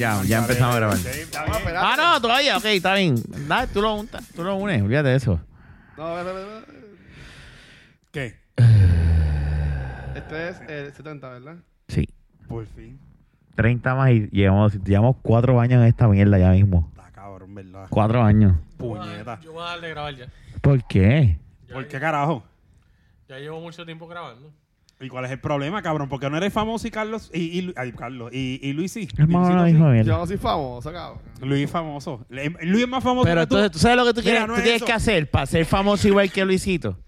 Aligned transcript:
Ya, 0.00 0.22
ya 0.24 0.38
empezamos 0.38 0.74
a 0.74 0.78
grabar. 0.78 0.96
No. 0.96 1.78
Ah, 1.78 1.94
no, 1.94 2.20
todavía, 2.22 2.56
ok, 2.56 2.64
está 2.64 2.94
bien. 2.94 3.16
Dale, 3.46 3.66
tú 3.66 3.82
lo 3.82 3.96
untas, 3.96 4.26
tú 4.34 4.42
lo 4.42 4.56
unes, 4.56 4.80
olvídate 4.80 5.10
de 5.10 5.16
eso. 5.16 5.38
No, 5.98 6.14
ve, 6.14 6.24
ve. 6.24 6.60
¿Qué? 8.10 8.40
Este 10.14 10.48
es 10.48 10.60
el 10.68 10.94
70, 10.94 11.28
¿verdad? 11.28 11.56
Sí. 11.88 12.08
Por 12.48 12.64
fin. 12.64 12.98
30 13.56 13.94
más 13.94 14.10
y 14.10 14.30
llevamos, 14.30 14.82
llevamos 14.82 15.16
cuatro 15.20 15.60
años 15.60 15.82
en 15.82 15.88
esta 15.88 16.08
mierda 16.08 16.38
ya 16.38 16.50
mismo. 16.52 16.90
Está 16.96 17.10
cabrón, 17.10 17.54
¿verdad? 17.54 17.86
Cuatro 17.90 18.22
años. 18.22 18.56
Puñeta. 18.78 19.38
Yo 19.42 19.52
voy 19.52 19.62
a 19.62 19.66
darle 19.66 19.86
a 19.88 19.90
grabar 19.90 20.16
ya. 20.16 20.26
¿Por 20.62 20.82
qué? 20.86 21.38
¿Por 21.70 21.86
qué 21.86 22.00
carajo? 22.00 22.42
ya 23.28 23.38
llevo 23.38 23.60
mucho 23.60 23.84
tiempo 23.84 24.08
grabando. 24.08 24.50
¿Y 25.02 25.08
cuál 25.08 25.24
es 25.24 25.30
el 25.30 25.40
problema, 25.40 25.80
cabrón? 25.80 26.10
Porque 26.10 26.28
no 26.28 26.36
eres 26.36 26.52
famoso 26.52 26.86
y 26.86 26.90
Carlos 26.90 27.30
y, 27.32 27.58
y- 27.58 27.72
ay, 27.76 27.92
Carlos 27.92 28.30
y, 28.34 28.60
y 28.62 28.72
Luis 28.74 28.92
sí. 28.92 29.08
Luisito 29.16 29.64
sí. 29.64 29.70
hijo 29.72 29.88
de 29.88 30.04
Yo 30.04 30.18
no 30.18 30.26
soy 30.26 30.36
famoso, 30.36 30.92
cabrón. 30.92 31.20
Luis 31.40 31.64
es 31.64 31.70
famoso. 31.70 32.26
Le- 32.28 32.50
Luis 32.64 32.82
es 32.84 32.88
más 32.88 33.02
famoso 33.02 33.24
Pero 33.24 33.40
que 33.40 33.46
tú. 33.46 33.54
entonces, 33.56 33.72
¿tú 33.72 33.78
sabes 33.78 33.96
lo 33.96 34.04
que 34.04 34.12
tú, 34.12 34.20
Mira, 34.20 34.30
quieres, 34.32 34.48
no 34.48 34.54
tú 34.54 34.58
es 34.58 34.62
tienes 34.64 34.76
eso. 34.82 34.86
que 34.86 34.92
hacer 34.92 35.30
para 35.30 35.46
ser 35.46 35.64
famoso 35.64 36.06
igual 36.06 36.30
que 36.30 36.44
Luisito? 36.44 36.98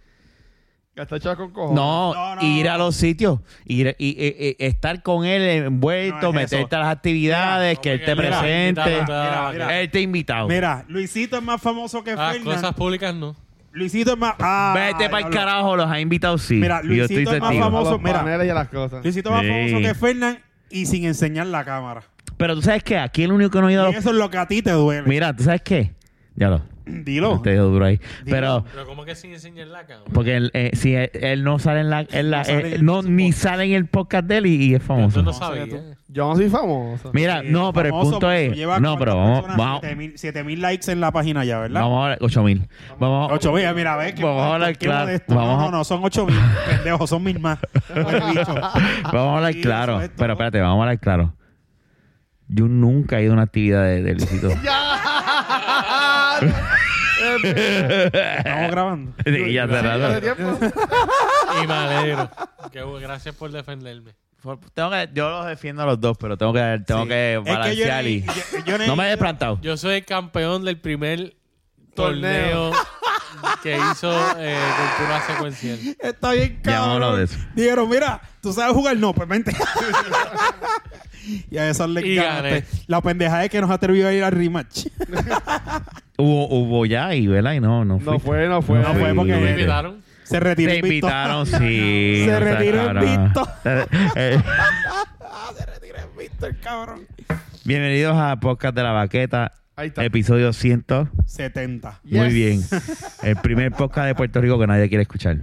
Gastar 0.94 1.20
chavo 1.20 1.36
con 1.36 1.50
cojones. 1.52 1.74
No, 1.76 2.14
No, 2.14 2.36
no, 2.36 2.42
ir 2.42 2.66
no. 2.66 2.72
a 2.72 2.78
los 2.78 2.96
sitios, 2.96 3.40
ir 3.66 3.94
y, 3.98 4.08
y- 4.08 4.46
y- 4.48 4.56
estar 4.58 5.02
con 5.02 5.24
él 5.26 5.42
envuelto, 5.64 6.18
No 6.20 6.28
es 6.30 6.34
meterte 6.34 6.64
eso. 6.66 6.76
a 6.76 6.78
las 6.86 6.88
actividades, 6.96 7.78
que 7.78 7.92
él 7.92 8.04
te 8.04 8.14
mira, 8.14 8.40
presente. 8.40 8.82
Mira, 9.02 9.50
mira. 9.52 9.80
Él 9.80 9.90
te 9.90 9.98
ha 9.98 10.02
invitado. 10.02 10.48
Mira, 10.48 10.84
Luisito 10.88 11.36
es 11.36 11.42
más 11.42 11.60
famoso 11.60 12.02
que 12.04 12.12
Ah, 12.12 12.32
Fernan. 12.32 12.54
cosas 12.54 12.74
públicas 12.74 13.14
no. 13.14 13.34
Luisito 13.72 14.12
es 14.12 14.18
más. 14.18 14.34
Ah, 14.38 14.72
Vete 14.74 15.08
para 15.10 15.26
el 15.26 15.32
carajo, 15.32 15.76
los 15.76 15.90
ha 15.90 15.98
invitado 16.00 16.36
sí. 16.38 16.54
Mira, 16.56 16.82
Luisito 16.82 17.32
es 17.32 17.40
más 17.40 17.50
testigo. 17.50 17.64
Famoso. 17.64 17.98
mira. 17.98 18.22
paneles 18.22 18.46
y 18.46 18.50
a 18.50 18.54
las 18.54 18.68
cosas. 18.68 19.02
Luisito 19.02 19.28
es 19.30 19.34
más 19.34 19.42
Sí. 19.42 19.48
famoso 19.48 19.78
que 19.88 19.94
Fernan 19.94 20.38
y 20.70 20.86
sin 20.86 21.04
enseñar 21.04 21.46
la 21.46 21.64
cámara. 21.64 22.02
Pero 22.36 22.54
tú 22.54 22.62
sabes 22.62 22.82
qué, 22.82 22.98
aquí 22.98 23.22
el 23.22 23.32
único 23.32 23.50
que 23.50 23.60
no 23.60 23.66
ha 23.68 23.72
ido 23.72 23.84
a 23.86 23.90
Y 23.90 23.92
los... 23.92 24.00
eso 24.00 24.10
es 24.10 24.16
lo 24.16 24.30
que 24.30 24.38
a 24.38 24.46
ti 24.46 24.62
te 24.62 24.72
duele. 24.72 25.06
Mira, 25.06 25.34
¿tú 25.34 25.44
sabes 25.44 25.62
qué? 25.62 25.94
Ya 26.34 26.48
lo. 26.48 26.62
Dilo. 26.86 27.40
Te 27.42 27.54
duro 27.56 27.84
ahí. 27.84 28.00
Pero... 28.24 28.64
Pero 28.72 28.86
como 28.86 29.04
que 29.04 29.14
sin 29.14 29.32
enseñar 29.32 29.68
la 29.68 29.86
cámara. 29.86 30.10
Porque 30.12 30.36
él, 30.36 30.50
eh, 30.54 30.70
si 30.74 30.94
él, 30.94 31.10
él 31.14 31.44
no 31.44 31.58
sale 31.58 31.80
en 31.80 31.90
la... 31.90 32.06
en 32.10 32.30
la- 32.30 32.38
No 32.38 32.44
sale 32.44 32.74
eh, 32.74 32.78
no, 32.80 33.02
ni 33.02 33.24
podcast. 33.26 33.42
sale 33.42 33.64
en 33.64 33.72
el 33.72 33.86
podcast 33.86 34.26
de 34.26 34.36
él 34.38 34.46
y, 34.46 34.54
y 34.64 34.74
es 34.74 34.80
Yo 34.82 34.86
famoso. 34.86 35.22
no 35.22 35.32
sé 35.32 35.38
sabía. 35.38 35.68
tú. 35.68 35.76
Yo 36.08 36.28
no 36.28 36.36
soy 36.36 36.48
famoso. 36.50 37.10
Mira, 37.14 37.40
Sí, 37.42 37.48
no, 37.50 37.72
pero 37.72 37.86
el 37.88 37.92
punto 37.92 38.30
es... 38.30 38.54
lleva 38.54 38.78
No, 38.80 38.98
pero 38.98 39.12
¿cuántas 39.14 39.56
vamos... 39.56 39.80
personas? 39.80 39.92
Vamos, 39.96 40.20
7000 40.20 40.60
likes 40.60 40.92
en 40.92 41.00
la 41.00 41.10
página 41.12 41.44
ya, 41.44 41.58
¿verdad? 41.60 41.80
vamos 41.80 42.00
a 42.00 42.02
hablar... 42.04 42.18
8000. 42.20 42.68
Vamos 42.98 43.30
a... 43.30 43.34
8000, 43.34 43.74
mira, 43.74 43.96
ves 43.96 44.14
que 44.14 44.22
Vamos 44.24 44.42
a 44.42 44.54
hablar 44.54 44.76
claro. 44.76 45.18
Vamos 45.28 45.58
no, 45.58 45.64
no, 45.64 45.70
no, 45.78 45.84
son 45.84 46.04
8000, 46.04 46.34
pendejo, 46.70 47.06
son 47.06 47.22
mil 47.22 47.38
más. 47.40 47.58
Vamos 47.94 48.12
a 49.14 49.36
hablar 49.36 49.54
claro. 49.60 50.00
Pero 50.16 50.32
espérate, 50.34 50.60
vamos 50.60 50.78
a 50.78 50.82
hablar 50.82 50.98
claro. 51.00 51.34
Yo 52.48 52.68
nunca 52.68 53.18
he 53.18 53.22
ido 53.22 53.32
a 53.32 53.34
una 53.34 53.42
actividad 53.44 53.82
de, 53.84 54.02
de 54.02 54.12
Luisito. 54.16 54.48
Estamos 57.44 58.70
grabando. 58.70 59.12
Sí, 59.24 59.52
ya. 59.52 59.64
Y 61.62 61.66
me 61.66 61.74
alegro. 61.74 62.30
Qué 62.72 62.82
bueno, 62.82 63.00
gracias 63.06 63.34
por 63.34 63.50
defenderme. 63.52 64.14
Tengo 64.74 64.90
que, 64.90 65.08
yo 65.14 65.28
los 65.30 65.46
defiendo 65.46 65.82
a 65.82 65.86
los 65.86 66.00
dos, 66.00 66.16
pero 66.18 66.36
tengo 66.36 66.52
que, 66.52 66.80
tengo 66.86 67.02
Sí. 67.02 67.08
que 67.08 67.34
Es 67.34 67.40
que 67.44 67.46
yo 67.46 67.54
balancear 67.58 68.04
ni- 68.04 68.10
y... 68.10 68.22
yo- 68.22 68.64
yo 68.66 68.78
ni- 68.78 68.86
No 68.86 68.96
me 68.96 69.06
he 69.06 69.10
desplantado. 69.10 69.58
Yo 69.62 69.76
soy 69.76 69.96
el 69.96 70.04
campeón 70.04 70.64
del 70.64 70.78
primer 70.80 71.36
Torneo. 71.94 72.70
torneo 72.70 72.86
que 73.62 73.76
hizo 73.92 74.12
eh, 74.38 74.58
cultura 74.96 75.26
secuencial. 75.26 75.78
Está 76.00 76.32
bien, 76.32 76.60
cabrón. 76.62 77.16
de 77.18 77.24
eso. 77.24 77.36
Dijeron, 77.54 77.88
mira, 77.88 78.20
¿tú 78.40 78.52
sabes 78.52 78.74
jugar? 78.74 78.96
No, 78.96 79.12
pues 79.14 79.28
vente. 79.28 79.54
y 81.50 81.56
a 81.58 81.68
eso 81.68 81.86
le 81.86 82.04
Y 82.06 82.16
ganaste. 82.16 82.64
La 82.88 83.00
pendeja 83.00 83.44
es 83.44 83.50
que 83.50 83.60
nos 83.60 83.70
atrevió 83.70 84.08
a 84.08 84.12
ir 84.12 84.24
al 84.24 84.32
rematch. 84.32 84.86
Hubo, 86.22 86.46
hubo 86.48 86.86
ya 86.86 87.14
y, 87.14 87.26
¿verdad? 87.26 87.52
Y 87.54 87.60
no, 87.60 87.84
no 87.84 87.98
fue. 87.98 88.12
No 88.12 88.18
fue, 88.20 88.48
no 88.48 88.62
fue. 88.62 88.78
No 88.78 88.94
fue 88.94 89.14
porque- 89.14 89.34
¿Me 89.36 89.50
invitaron? 89.50 90.02
Se 90.24 90.38
retiró 90.40 90.70
Te 90.72 90.78
invitaron, 90.78 91.46
sí. 91.46 92.22
Se 92.26 92.38
retiró 92.40 92.84
cabrón. 92.86 93.08
invicto. 93.08 93.48
Eh, 93.64 93.86
eh, 94.16 94.38
Se 95.58 95.66
retiró 95.66 95.96
invicto 96.12 96.46
el 96.46 96.58
cabrón. 96.60 97.00
bienvenidos 97.64 98.16
a 98.16 98.36
Podcast 98.40 98.74
de 98.74 98.82
la 98.82 98.92
Baqueta, 98.92 99.52
Ahí 99.76 99.88
está. 99.88 100.04
episodio 100.04 100.52
100. 100.52 100.84
70. 101.26 102.00
Muy 102.04 102.20
Yes. 102.20 102.32
bien. 102.32 102.60
El 103.22 103.36
primer 103.36 103.72
podcast 103.72 104.06
de 104.06 104.14
Puerto 104.14 104.40
Rico 104.40 104.58
que 104.58 104.66
nadie 104.66 104.88
quiere 104.88 105.02
escuchar. 105.02 105.38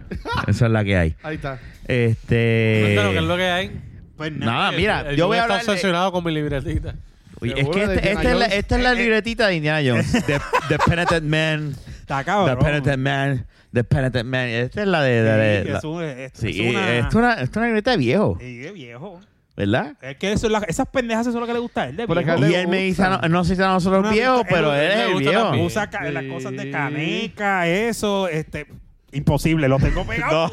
Esa 0.47 0.65
es 0.67 0.71
la 0.71 0.83
que 0.83 0.97
hay. 0.97 1.15
Ahí 1.23 1.35
está. 1.35 1.59
Este. 1.87 2.81
Cuéntanos 2.85 3.11
qué 3.11 3.17
es 3.19 3.23
lo 3.25 3.37
que 3.37 3.49
hay. 3.49 3.81
Pues 4.15 4.31
nada. 4.31 4.51
Nada, 4.51 4.71
mira, 4.71 5.01
El- 5.01 5.07
el 5.07 5.15
yo 5.17 5.27
voy 5.27 5.37
a 5.37 5.43
hablar. 5.43 5.59
está 5.59 5.71
de- 5.71 5.75
obsesionado 5.75 6.11
con 6.11 6.23
mi 6.23 6.31
libretita. 6.31 6.95
Oye, 7.41 7.53
es 7.61 7.69
que 7.69 7.83
este- 7.83 8.09
esta, 8.11 8.21
es 8.21 8.25
la, 8.25 8.31
Jones. 8.45 8.53
esta 8.53 8.75
es 8.77 8.83
la 8.83 8.89
Eh, 8.89 8.93
eh. 8.93 8.95
libretita 9.03 9.47
de 9.47 9.55
Indiana 9.55 9.81
Jones. 9.89 10.11
The, 10.25 10.39
The 10.69 10.77
Penitent 10.85 11.23
Man. 11.25 11.75
Está 11.99 12.19
The 12.19 12.25
cabrón. 12.25 12.59
Penitent 12.59 12.97
Man. 12.97 13.45
The 13.73 13.83
Penitent 13.83 14.25
Man. 14.25 14.47
Esta 14.47 14.81
es 14.81 14.87
la 14.87 15.03
de. 15.03 15.23
de- 15.23 15.31
de- 15.37 15.63
Sí, 15.63 15.69
la- 15.71 15.77
es 15.77 15.83
un- 15.83 16.03
es- 16.03 16.31
sí, 16.33 16.49
es 16.67 16.69
una... 16.75 16.93
esto 16.97 17.07
es 17.09 17.15
una, 17.15 17.33
esto 17.33 17.43
es 17.43 17.57
una 17.57 17.65
libreta 17.67 17.91
de 17.91 17.97
viejo, 17.97 18.37
Sí, 18.39 18.65
es 18.65 18.73
viejo. 18.73 19.19
¿verdad? 19.55 19.93
Es 20.01 20.15
que 20.17 20.31
eso 20.31 20.47
es 20.47 20.53
la- 20.53 20.59
esas 20.67 20.87
pendejas 20.87 21.27
eso 21.27 21.37
es 21.37 21.41
lo 21.41 21.45
que 21.45 21.51
le 21.53 21.59
gusta 21.59 21.81
a 21.81 21.89
él, 21.89 21.97
de 21.97 22.05
viejo. 22.05 22.47
Y 22.47 22.53
él 22.55 22.67
me 22.69 22.77
dice, 22.83 23.03
gusta. 23.03 23.27
no, 23.27 23.29
no 23.29 23.43
sé 23.43 23.55
si 23.57 23.61
a 23.61 23.67
nosotros 23.67 23.99
Una 24.01 24.11
viejos, 24.11 24.43
pero 24.49 24.73
él- 24.73 24.81
es 24.91 24.95
le 24.97 25.03
el 25.05 25.13
gusta 25.13 25.29
viejo. 25.29 25.43
también. 25.43 25.65
Usa 25.65 25.89
ca- 25.89 26.09
las 26.09 26.23
cosas 26.25 26.51
de 26.53 26.71
caneca, 26.71 27.67
eso, 27.67 28.27
este... 28.29 28.67
Imposible, 29.11 29.67
lo 29.67 29.77
tengo 29.79 30.01
No, 30.03 30.05
pegado. 30.09 30.45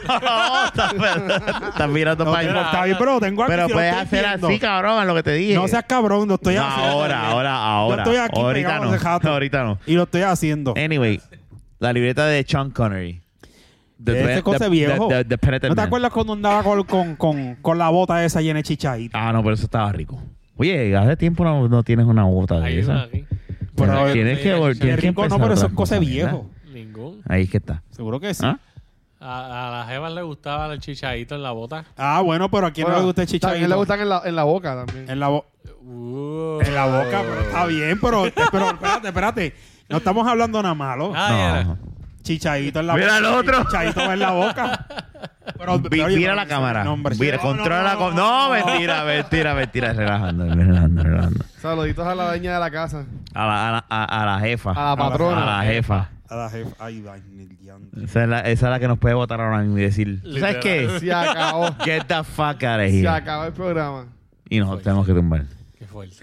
estás 0.67 0.95
estás 1.69 1.89
mirando 1.91 2.25
No, 2.25 2.33
para 2.33 2.47
pero 2.47 2.59
allá. 2.59 2.67
está 2.71 2.85
bien, 2.85 2.97
pero 2.99 3.13
lo 3.15 3.21
tengo 3.21 3.43
aquí. 3.43 3.53
Pero 3.53 3.67
si 3.67 3.73
puedes 3.75 3.95
hacer 3.95 4.25
viendo. 4.25 4.49
así, 4.49 4.59
cabrón, 4.59 5.07
lo 5.07 5.15
que 5.15 5.23
te 5.23 5.33
dije. 5.33 5.55
No 5.55 5.69
seas 5.69 5.85
cabrón, 5.87 6.29
lo 6.29 6.35
estoy 6.37 6.55
No, 6.55 6.65
haciendo. 6.67 6.91
ahora, 6.93 7.27
ahora, 7.29 7.57
ahora. 7.57 7.97
Yo 8.05 8.11
estoy 8.13 8.17
aquí 8.25 8.41
ahorita 8.41 8.69
pegado 8.81 9.21
no. 9.25 9.31
Ahorita 9.31 9.65
no. 9.65 9.79
Y 9.87 9.95
lo 9.95 10.05
estoy 10.05 10.23
haciendo. 10.23 10.75
Anyway, 10.77 11.21
la 11.79 11.93
libreta 11.93 12.27
de 12.27 12.45
Sean 12.49 12.71
Connery. 12.71 13.21
The- 14.03 14.21
Ese 14.21 14.35
the- 14.37 14.43
cosa 14.43 14.59
the- 14.65 14.69
viejo. 14.71 15.09
the- 15.09 15.25
the 15.25 15.37
¿No 15.51 15.59
te 15.61 15.69
Man. 15.69 15.79
acuerdas 15.81 16.13
cuando 16.13 16.33
andaba 16.35 16.63
con, 16.63 16.83
con, 16.85 17.17
con, 17.17 17.55
con 17.57 17.79
la 17.79 17.89
bota 17.89 18.25
esa 18.25 18.41
llena 18.43 18.59
de 18.59 18.63
chichadita? 18.63 19.29
Ah, 19.29 19.33
no, 19.33 19.43
pero 19.43 19.55
eso 19.55 19.65
estaba 19.65 19.91
rico. 19.93 20.23
Oye, 20.59 20.95
hace 20.97 21.17
tiempo 21.17 21.45
no, 21.45 21.69
no 21.69 21.83
tienes 21.83 22.07
una 22.07 22.25
bota 22.25 22.59
de 22.61 22.67
Hay 22.67 22.79
una 22.79 22.83
esa. 22.83 23.03
aquí. 23.05 23.25
Pero, 23.75 24.13
tienes 24.13 24.39
que, 24.39 24.55
tienes 24.79 24.79
que 25.01 25.09
rico, 25.09 25.29
no, 25.29 25.39
pero 25.39 25.53
eso 25.55 25.67
es 25.67 25.73
cosa 25.73 25.97
cosa, 25.97 25.99
viejo. 25.99 26.51
Ahí 27.29 27.43
es 27.45 27.51
que 27.51 27.59
está. 27.59 27.83
Seguro 27.91 28.19
que 28.21 28.33
sí. 28.35 28.45
¿Ah? 28.45 28.59
A, 29.19 29.69
a 29.69 29.71
las 29.79 29.89
jevas 29.89 30.13
le 30.13 30.23
gustaba 30.23 30.73
el 30.73 30.81
chichadito 30.81 31.35
en 31.37 31.43
la 31.43 31.51
bota. 31.53 31.85
Ah, 31.97 32.21
bueno, 32.23 32.51
pero 32.51 32.67
a 32.67 32.71
quién 32.71 32.87
no 32.89 32.97
le 32.99 33.03
gusta 33.05 33.23
el 33.23 33.29
chichadito. 33.29 33.67
le 33.67 33.75
gustan 33.75 34.01
en 34.01 34.09
la, 34.11 34.23
en 34.25 34.37
la 34.37 34.45
boca 34.45 34.85
también. 34.85 35.09
En 35.11 35.19
la, 35.21 35.29
bo- 35.29 35.47
Uh. 35.89 36.61
en 36.63 36.75
la 36.75 36.87
boca, 36.87 37.23
pero 37.23 37.41
está 37.41 37.65
bien, 37.67 37.99
pero, 38.01 38.25
pero 38.53 38.71
espérate, 38.71 39.09
espérate. 39.09 39.55
No 39.89 39.99
estamos 39.99 40.27
hablando 40.27 40.61
nada 40.63 40.75
malo. 40.75 41.13
Ah. 41.15 41.63
No. 41.65 41.79
Chichadito 42.27 42.81
en 42.81 42.87
la 42.89 42.95
Mira 42.95 43.07
boca. 43.07 43.19
el 43.19 43.25
otro. 43.27 43.63
Chichadito 43.65 44.13
en 44.13 44.19
la 44.19 44.31
boca. 44.33 44.87
Pero, 45.59 45.79
Vi- 45.79 46.01
oye, 46.01 46.17
mira 46.17 46.33
pero- 46.33 46.35
la 46.43 46.47
cámara. 46.47 46.85
No, 46.85 46.93
hombre. 46.95 47.15
Mira, 47.19 47.37
No, 47.37 47.43
controla 47.43 47.79
no, 47.79 47.85
la 47.85 47.93
no, 47.95 47.99
com- 48.01 48.15
no, 48.17 48.49
No, 48.49 48.51
mentira, 48.55 49.05
mentira, 49.05 49.55
mentira. 49.55 49.93
Relajando, 49.93 50.45
relajando, 50.55 51.03
relajando. 51.05 51.45
Saluditos 51.61 52.07
a 52.07 52.15
la 52.15 52.27
dueña 52.29 52.55
de 52.55 52.61
la 52.61 52.71
casa. 52.71 53.05
A 53.33 53.47
la, 53.47 53.69
a 53.69 53.73
la, 53.73 53.85
a, 53.89 54.23
a 54.23 54.27
la 54.27 54.41
jefa. 54.41 54.71
A 54.73 54.91
la 54.91 54.97
patrona. 54.97 55.43
A 55.61 55.63
la 55.65 55.73
jefa. 55.73 56.09
A 56.29 56.37
la 56.37 56.51
jefa. 56.51 56.71
Ay, 56.81 57.05
ay. 57.11 57.23
Esa 58.03 58.23
es 58.25 58.29
la, 58.29 58.41
esa 58.41 58.67
es 58.67 58.71
la 58.71 58.81
que 58.81 58.89
nos 58.89 58.99
puede 58.99 59.15
votar 59.15 59.41
ahora 59.41 59.59
mismo 59.59 59.79
y 59.79 59.83
decir, 59.83 60.21
¿tú 60.23 60.39
¿sabes 60.39 60.57
qué? 60.57 60.89
Se 60.99 61.13
acabó. 61.13 61.75
Get 61.85 62.05
the 62.07 62.25
fuck 62.25 62.63
out 62.65 62.81
of 62.81 62.91
Se 62.91 63.09
acabó 63.09 63.45
el 63.45 63.53
programa. 63.53 64.07
Y 64.49 64.59
nosotros 64.59 64.83
tenemos 64.83 65.07
que 65.07 65.13
tumbar. 65.15 65.45
Qué 65.79 65.85
fuerte. 65.87 66.17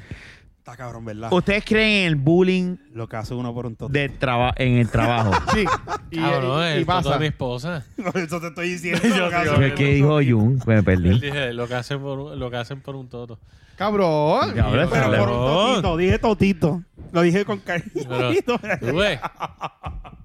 Está 0.63 0.78
cabrón, 0.78 1.03
¿verdad? 1.03 1.28
¿Ustedes 1.34 1.66
creen 1.66 1.90
en 2.03 2.07
el 2.07 2.16
bullying 2.16 2.78
Lo 2.94 3.06
que 3.09 3.18
hace 3.18 3.34
uno 3.34 3.53
por 3.53 3.66
un 3.66 3.75
toto. 3.75 3.91
de 3.91 4.07
traba 4.07 4.53
en 4.56 4.78
el 4.78 4.88
trabajo? 4.90 5.31
Sí. 5.53 5.66
Y, 6.09 6.18
Cabrón, 6.19 6.63
y- 6.63 6.68
y 6.68 6.78
el 6.78 6.85
toto 6.85 6.96
pasa. 7.03 7.13
de 7.16 7.19
mi 7.19 7.25
esposa. 7.25 7.85
Por 7.97 8.18
eso 8.18 8.40
te 8.40 8.47
estoy 8.47 8.69
diciendo. 8.74 9.01
Yo 9.06 9.18
lo 9.18 9.30
que 9.30 9.36
hace 9.36 9.50
¿Qué, 9.50 9.56
uno 9.57 9.75
qué 9.75 10.01
por 10.01 10.21
dijo 10.24 10.38
un. 10.38 10.60
Jun? 10.60 10.63
Me 10.65 10.75
Él 10.75 10.83
perdí. 10.86 11.19
dije, 11.19 11.54
lo 11.54 11.68
que 11.68 11.74
hacen 11.75 12.00
por 12.00 12.18
un, 12.18 12.39
lo 12.39 12.50
que 12.50 12.56
hacen 12.56 12.80
por 12.80 12.95
un 12.95 13.10
toto. 13.10 13.39
Cabrón. 13.75 14.54
Ya, 14.56 14.63
ahora 14.63 14.88
Pero 14.89 15.18
por 15.18 15.30
un 15.30 15.81
totito. 15.81 15.98
Dije 15.98 16.19
totito. 16.19 16.83
Lo 17.12 17.21
dije 17.24 17.44
con 17.44 17.60
cariño. 17.60 17.92
Pero, 18.07 18.31
tú 18.80 18.95
ves, 19.00 19.19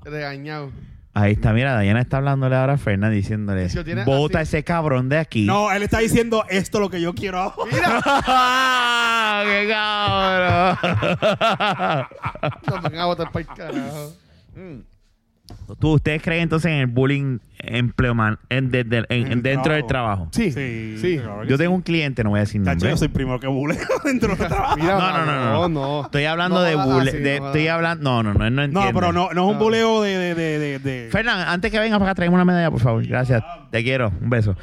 Regañado. 0.05 0.71
Ahí 1.21 1.33
está, 1.33 1.53
mira, 1.53 1.81
Diana 1.81 2.01
está 2.01 2.19
hablándole 2.19 2.55
ahora 2.55 2.75
a 2.75 2.79
Fernan 2.79 3.11
diciéndole, 3.13 3.69
tiene 3.69 4.05
bota 4.05 4.39
así- 4.39 4.57
ese 4.57 4.63
cabrón 4.65 5.09
de 5.09 5.19
aquí. 5.19 5.47
No, 5.47 5.73
él 5.73 5.83
está 5.83 5.99
diciendo 5.99 6.45
esto 6.49 6.79
es 6.79 6.83
lo 6.83 6.91
que 6.91 7.01
yo 7.01 7.13
quiero 7.13 7.39
ahora. 7.41 7.59
¡Qué 9.45 9.69
cabrón! 9.69 10.79
No 12.69 12.77
me 12.83 12.89
van 12.91 12.99
a 12.99 13.07
botar 13.07 13.33
para 13.33 13.41
el 13.41 13.47
carajo. 13.49 14.13
¿Tú, 15.79 15.93
¿Ustedes 15.93 16.23
creen 16.23 16.43
entonces 16.45 16.71
en 16.73 16.79
el 16.79 16.87
bullying 16.87 17.39
empleoman, 17.59 18.39
en, 18.49 18.71
en- 18.75 19.07
En 19.09 19.33
en- 19.33 19.43
dentro 19.43 19.73
del 19.75 19.87
trabajo. 19.87 20.29
Sí. 20.33 20.51
Sí, 20.53 20.97
Sí. 20.99 21.19
claro 21.19 21.43
que 21.43 21.49
Yo 21.49 21.57
sí. 21.57 21.63
tengo 21.63 21.75
un 21.75 21.83
cliente, 21.83 22.25
no 22.25 22.31
voy 22.31 22.39
a 22.39 22.41
decir 22.41 22.63
Tacho, 22.63 22.75
nombre. 22.75 22.91
yo 22.91 22.97
soy 22.97 23.09
primero 23.09 23.39
que 23.41 23.47
buleo 23.47 23.79
dentro 24.05 24.35
del 24.35 24.39
trabajo. 24.49 24.77
Mira, 24.77 24.99
No, 24.99 25.01
no, 25.19 25.27
no, 25.27 25.35
no, 25.45 25.69
no. 25.69 25.69
no. 25.69 26.05
Estoy 26.05 26.25
hablando 26.25 26.57
No 26.57 26.63
de 26.63 26.75
no 26.77 27.03
estoy 27.43 27.69
hablando, 27.69 28.23
no, 28.23 28.23
no, 28.23 28.35
no, 28.35 28.39
no 28.51 28.51
No, 28.51 28.63
entiende. 28.65 28.93
pero 28.95 29.13
no, 29.13 29.31
no 29.33 29.43
es 29.43 29.47
un 29.53 29.59
No. 29.59 29.65
buleo 29.65 30.03
de... 30.03 30.17
de, 30.19 30.35
de, 30.35 30.59
de, 30.59 30.79
de- 30.79 31.09
Fernan, 31.11 31.47
antes 31.49 31.71
que 31.71 31.79
vengas 31.79 31.99
para 31.99 32.11
acá, 32.13 32.17
traeme 32.17 32.35
una 32.35 32.45
medalla, 32.45 32.71
por 32.71 32.81
favor. 32.81 33.07
Gracias. 33.07 33.43
Te 33.71 33.83
quiero. 33.83 34.13
Un 34.21 34.31
beso. 34.31 34.57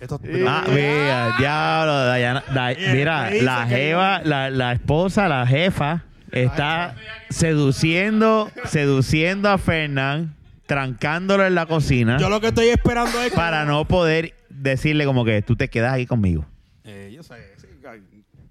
Esto, 0.00 0.20
Ah, 0.46 0.64
mira, 0.68 1.34
diablo, 1.38 1.92
Dayana- 2.06 2.44
Da- 2.54 2.74
Mira, 2.92 3.30
dice 3.30 3.44
la 3.44 3.66
que 3.66 3.74
jeva, 3.76 4.20
la, 4.24 4.50
la 4.50 4.72
esposa, 4.72 5.26
la 5.28 5.46
jefa, 5.46 6.02
está 6.32 6.94
seduciendo, 7.30 8.50
seduciendo 8.66 9.48
a 9.48 9.58
Fernán, 9.58 10.34
trancándolo 10.66 11.46
en 11.46 11.54
la 11.54 11.66
cocina 11.66 12.18
yo 12.18 12.28
lo 12.28 12.40
que 12.40 12.48
estoy 12.48 12.66
esperando 12.68 13.20
es 13.22 13.30
que- 13.30 13.36
para 13.36 13.64
no 13.64 13.84
poder 13.86 14.34
decirle 14.48 15.04
como 15.04 15.24
que 15.24 15.42
tú 15.42 15.54
te 15.56 15.68
quedas 15.68 15.94
aquí 15.94 16.06
conmigo. 16.06 16.44
Eh, 16.84 17.12
yo 17.14 17.22
sé, 17.22 17.34
sí, 17.58 17.66
ay, 17.88 18.00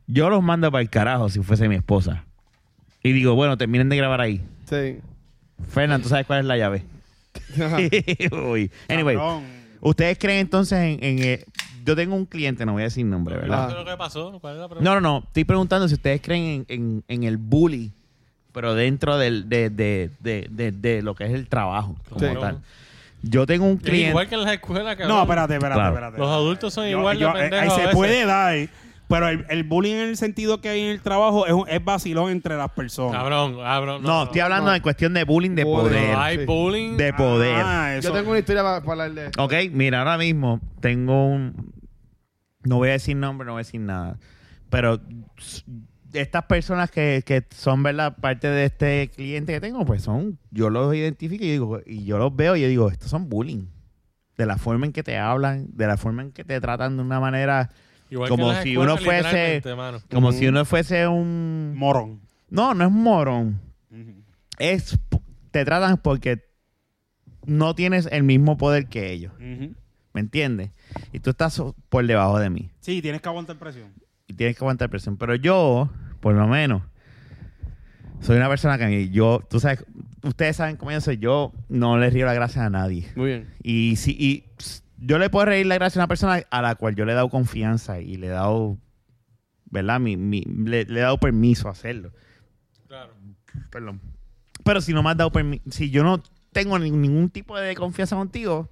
Yo 0.07 0.29
los 0.29 0.41
mando 0.43 0.71
para 0.71 0.81
el 0.81 0.89
carajo 0.89 1.29
si 1.29 1.41
fuese 1.41 1.67
mi 1.67 1.75
esposa. 1.75 2.23
Y 3.03 3.11
digo, 3.11 3.35
bueno, 3.35 3.57
terminen 3.57 3.89
de 3.89 3.97
grabar 3.97 4.21
ahí. 4.21 4.41
Sí. 4.69 4.97
Fernán, 5.69 6.01
¿tú 6.01 6.09
sabes 6.09 6.25
cuál 6.25 6.39
es 6.39 6.45
la 6.45 6.57
llave? 6.57 6.83
Uy. 8.49 8.71
Anyway, 8.89 9.15
cabrón. 9.15 9.43
¿ustedes 9.81 10.17
creen 10.17 10.39
entonces 10.39 10.77
en, 10.79 11.03
en, 11.03 11.19
eh, 11.23 11.45
Yo 11.85 11.95
tengo 11.95 12.15
un 12.15 12.25
cliente, 12.25 12.65
no 12.65 12.73
voy 12.73 12.81
a 12.81 12.85
decir 12.85 13.05
nombre, 13.05 13.37
¿verdad? 13.37 13.65
Ah. 13.65 13.67
¿Qué 13.67 13.73
es 13.73 13.79
lo 13.79 13.85
que 13.91 13.97
pasó? 13.97 14.37
¿Cuál 14.41 14.55
es 14.55 14.59
la 14.61 14.67
pregunta? 14.67 14.89
No, 14.89 14.99
no, 14.99 15.01
no. 15.01 15.23
Estoy 15.27 15.43
preguntando 15.43 15.87
si 15.87 15.93
ustedes 15.93 16.19
creen 16.21 16.65
en, 16.67 16.81
en- 16.81 17.03
en 17.07 17.23
el 17.23 17.37
bully, 17.37 17.91
pero 18.51 18.73
dentro 18.73 19.17
del, 19.17 19.47
de, 19.49 19.69
de, 19.69 20.09
de, 20.19 20.47
de, 20.49 20.71
de 20.71 21.01
lo 21.01 21.13
que 21.13 21.25
es 21.25 21.31
el 21.33 21.47
trabajo 21.47 21.95
como 22.09 22.19
Sí. 22.19 22.33
tal. 22.39 22.61
Yo 23.21 23.45
tengo 23.45 23.65
un 23.65 23.77
Es 23.77 23.83
cliente. 23.83 24.09
igual 24.09 24.27
que 24.29 24.35
en 24.35 24.41
las 24.43 24.53
escuelas, 24.53 24.95
cabrón. 24.95 25.15
No, 25.17 25.21
espérate, 25.23 25.53
espérate, 25.55 25.79
Claro. 25.79 25.93
espérate. 25.95 26.17
Los 26.19 26.29
adultos 26.29 26.73
son 26.73 26.85
Yo- 26.85 26.99
igual 26.99 27.17
yo- 27.17 27.33
de 27.33 27.39
eh, 27.39 27.49
pendejos 27.49 27.73
a 27.73 27.75
se 27.75 27.81
veces. 27.81 27.95
puede 27.95 28.25
dar, 28.25 28.55
pero 29.07 29.27
el, 29.29 29.45
el 29.49 29.63
bullying 29.63 29.93
en 29.95 30.09
el 30.09 30.17
sentido 30.17 30.61
que 30.61 30.69
hay 30.69 30.81
en 30.81 30.87
el 30.91 31.01
trabajo 31.01 31.45
es, 31.47 31.53
un- 31.53 31.67
es 31.67 31.83
vacilón 31.83 32.29
entre 32.31 32.55
las 32.55 32.69
personas. 32.71 33.13
Cabrón, 33.17 33.57
cabrón. 33.57 34.03
no, 34.03 34.23
estoy 34.23 34.41
hablando 34.41 34.67
no. 34.67 34.73
de 34.73 34.81
cuestión 34.81 35.13
de 35.13 35.23
bullying 35.23 35.51
de 35.55 35.63
Bullying. 35.63 35.89
poder. 35.89 36.11
No 36.13 36.21
hay 36.21 36.37
Sí. 36.37 36.45
bullying. 36.45 36.97
De 36.97 37.13
poder. 37.13 37.61
Ah, 37.63 37.95
eso. 37.97 38.09
Yo 38.09 38.13
tengo 38.15 38.29
una 38.29 38.39
historia 38.39 38.61
para, 38.63 38.79
para 38.81 38.91
hablar 38.91 39.11
de 39.13 39.25
esto. 39.27 39.43
Ok, 39.43 39.53
mira, 39.71 39.99
ahora 39.99 40.17
mismo 40.17 40.59
tengo 40.79 41.25
un... 41.27 41.73
No 42.65 42.77
voy 42.77 42.89
a 42.89 42.93
decir 42.93 43.15
nombre, 43.15 43.45
no 43.45 43.53
voy 43.53 43.59
a 43.59 43.63
decir 43.63 43.81
nada. 43.81 44.17
Pero 44.69 44.99
estas 46.13 46.43
personas 46.45 46.91
que, 46.91 47.23
que 47.25 47.45
son, 47.51 47.83
¿verdad? 47.83 48.17
Parte 48.17 48.47
de 48.47 48.65
este 48.65 49.09
cliente 49.15 49.53
que 49.53 49.61
tengo, 49.61 49.85
pues 49.85 50.01
son... 50.01 50.39
Yo 50.51 50.69
los 50.69 50.93
identifico 50.95 51.43
y, 51.43 51.51
digo, 51.51 51.81
y 51.85 52.05
yo 52.05 52.17
los 52.17 52.35
veo 52.35 52.55
y 52.55 52.61
yo 52.61 52.67
digo, 52.67 52.89
estos 52.89 53.09
son 53.09 53.29
bullying. 53.29 53.67
De 54.37 54.45
la 54.45 54.57
forma 54.57 54.85
en 54.85 54.91
que 54.91 55.03
te 55.03 55.17
hablan, 55.17 55.67
de 55.73 55.87
la 55.87 55.97
forma 55.97 56.21
en 56.23 56.31
que 56.31 56.43
te 56.43 56.59
tratan 56.59 56.97
de 56.97 57.03
una 57.03 57.19
manera... 57.19 57.71
Igual 58.09 58.29
como 58.29 58.51
si 58.61 58.71
escuelas, 58.71 59.01
uno 59.01 59.11
fuese-. 59.11 59.61
Como 60.11 60.31
si 60.31 60.47
uno 60.47 60.65
fuese 60.65 61.07
un... 61.07 61.73
Morón. 61.75 62.21
No, 62.49 62.73
no 62.73 62.85
es 62.85 62.91
morón. 62.91 63.59
Ujú. 63.89 64.13
Es... 64.59 64.97
Te 65.51 65.65
tratan 65.65 65.97
porque 65.97 66.43
no 67.45 67.75
tienes 67.75 68.07
el 68.11 68.23
mismo 68.23 68.57
poder 68.57 68.87
que 68.87 69.11
ellos. 69.11 69.33
¿Me 70.15 70.21
entiendes? 70.21 70.71
Y 71.11 71.19
tú 71.19 71.31
estás 71.31 71.61
por 71.89 72.07
debajo 72.07 72.39
de 72.39 72.49
mí. 72.49 72.71
Sí, 72.79 73.01
tienes 73.01 73.21
que 73.21 73.27
aguantar 73.27 73.57
presión. 73.57 73.91
y 74.27 74.33
tienes 74.33 74.55
que 74.57 74.63
aguantar 74.63 74.89
presión. 74.89 75.17
Pero 75.17 75.35
yo, 75.35 75.89
por 76.21 76.33
lo 76.33 76.47
menos, 76.47 76.83
soy 78.21 78.37
una 78.37 78.47
persona 78.47 78.77
que 78.77 78.85
a 78.85 78.87
mí, 78.87 79.09
yo, 79.09 79.41
tú 79.49 79.59
sabes, 79.59 79.85
ustedes 80.23 80.55
saben 80.55 80.77
cómo 80.77 80.91
yo 80.91 81.01
soy, 81.01 81.17
yo 81.17 81.51
no 81.67 81.97
le 81.97 82.09
río 82.09 82.25
la 82.25 82.33
gracia 82.33 82.65
a 82.65 82.69
nadie. 82.69 83.11
Muy 83.17 83.27
bien. 83.27 83.49
Y 83.61 83.97
si 83.97 84.11
y 84.11 84.45
yo 84.97 85.19
le 85.19 85.29
puedo 85.29 85.45
reír 85.47 85.65
la 85.65 85.75
gracia 85.75 85.99
a 85.99 86.03
una 86.03 86.07
persona 86.07 86.41
a 86.49 86.61
la 86.61 86.75
cual 86.75 86.95
yo 86.95 87.03
le 87.05 87.11
he 87.11 87.15
dado 87.15 87.29
confianza 87.29 87.99
y 87.99 88.15
le 88.15 88.27
he 88.27 88.31
dado, 88.31 88.77
¿verdad? 89.65 89.99
Mi, 89.99 90.15
mi- 90.15 90.41
le, 90.43 90.85
le 90.85 90.99
he 90.99 91.03
dado 91.03 91.17
permiso 91.19 91.67
a 91.67 91.71
hacerlo. 91.71 92.13
Claro. 92.87 93.13
Perdón. 93.69 93.99
Pero 94.63 94.79
si 94.79 94.93
no 94.93 95.03
me 95.03 95.09
has 95.11 95.17
dado 95.17 95.31
permiso, 95.31 95.63
si 95.69 95.89
yo 95.91 96.03
no 96.05 96.23
tengo 96.53 96.79
ni- 96.79 96.89
ningún 96.89 97.29
tipo 97.29 97.57
de 97.59 97.75
confianza 97.75 98.15
contigo, 98.15 98.69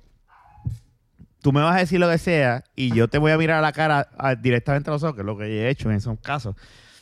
tú 1.44 1.52
me 1.54 1.62
vas 1.62 1.76
a 1.76 1.80
decir 1.80 2.00
lo 2.00 2.10
que 2.10 2.18
sea 2.18 2.64
y 2.76 2.92
yo 2.96 3.08
te 3.08 3.20
voy 3.20 3.32
a 3.32 3.38
mirar 3.38 3.60
a 3.60 3.62
la 3.62 3.72
cara 3.74 4.08
a- 4.18 4.34
directamente 4.34 4.90
a 4.90 4.94
los 4.94 5.04
ojos, 5.04 5.14
que 5.16 5.22
es 5.22 5.26
lo 5.28 5.38
que 5.38 5.44
he 5.46 5.70
hecho 5.70 5.92
en 5.92 5.98
esos 5.98 6.18
casos. 6.22 6.56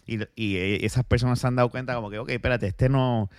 Y, 0.06 0.18
y, 0.36 0.58
eh, 0.58 0.86
esas 0.86 1.06
personas 1.06 1.40
se 1.40 1.48
han 1.48 1.56
dado 1.56 1.70
cuenta 1.70 1.96
como 1.96 2.10
que, 2.10 2.20
ok, 2.20 2.30
espérate, 2.32 2.68
este 2.68 2.90
no... 2.90 3.30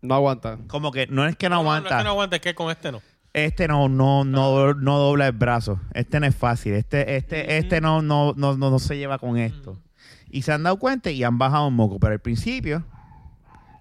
No 0.00 0.14
aguanta. 0.14 0.58
Como 0.66 0.90
que 0.92 1.06
no 1.08 1.26
es 1.26 1.36
que 1.36 1.48
no 1.48 1.56
No, 1.56 1.62
no 1.62 1.70
aguanta. 1.70 1.90
es 1.90 1.96
que 1.98 2.04
no 2.04 2.10
aguanta, 2.10 2.36
es 2.36 2.42
que 2.42 2.54
con 2.54 2.70
este 2.70 2.90
no. 2.92 3.02
Este 3.34 3.68
no, 3.68 3.88
no, 3.88 4.24
no, 4.24 4.72
no 4.74 4.98
dobla 4.98 5.26
el 5.26 5.32
brazo. 5.32 5.80
Este 5.92 6.18
no 6.20 6.26
es 6.26 6.34
fácil. 6.34 6.72
Este, 6.74 7.16
este, 7.16 7.58
este 7.58 7.80
no, 7.80 8.00
no, 8.00 8.32
no, 8.36 8.56
no, 8.56 8.70
no 8.70 8.78
se 8.78 8.96
lleva 8.96 9.18
con 9.18 9.36
esto. 9.36 9.78
Y 10.30 10.42
se 10.42 10.52
han 10.52 10.62
dado 10.62 10.78
cuenta 10.78 11.10
y 11.10 11.22
han 11.24 11.36
bajado 11.36 11.66
un 11.68 11.74
moco. 11.74 11.98
Pero 12.00 12.12
al 12.14 12.20
principio 12.20 12.84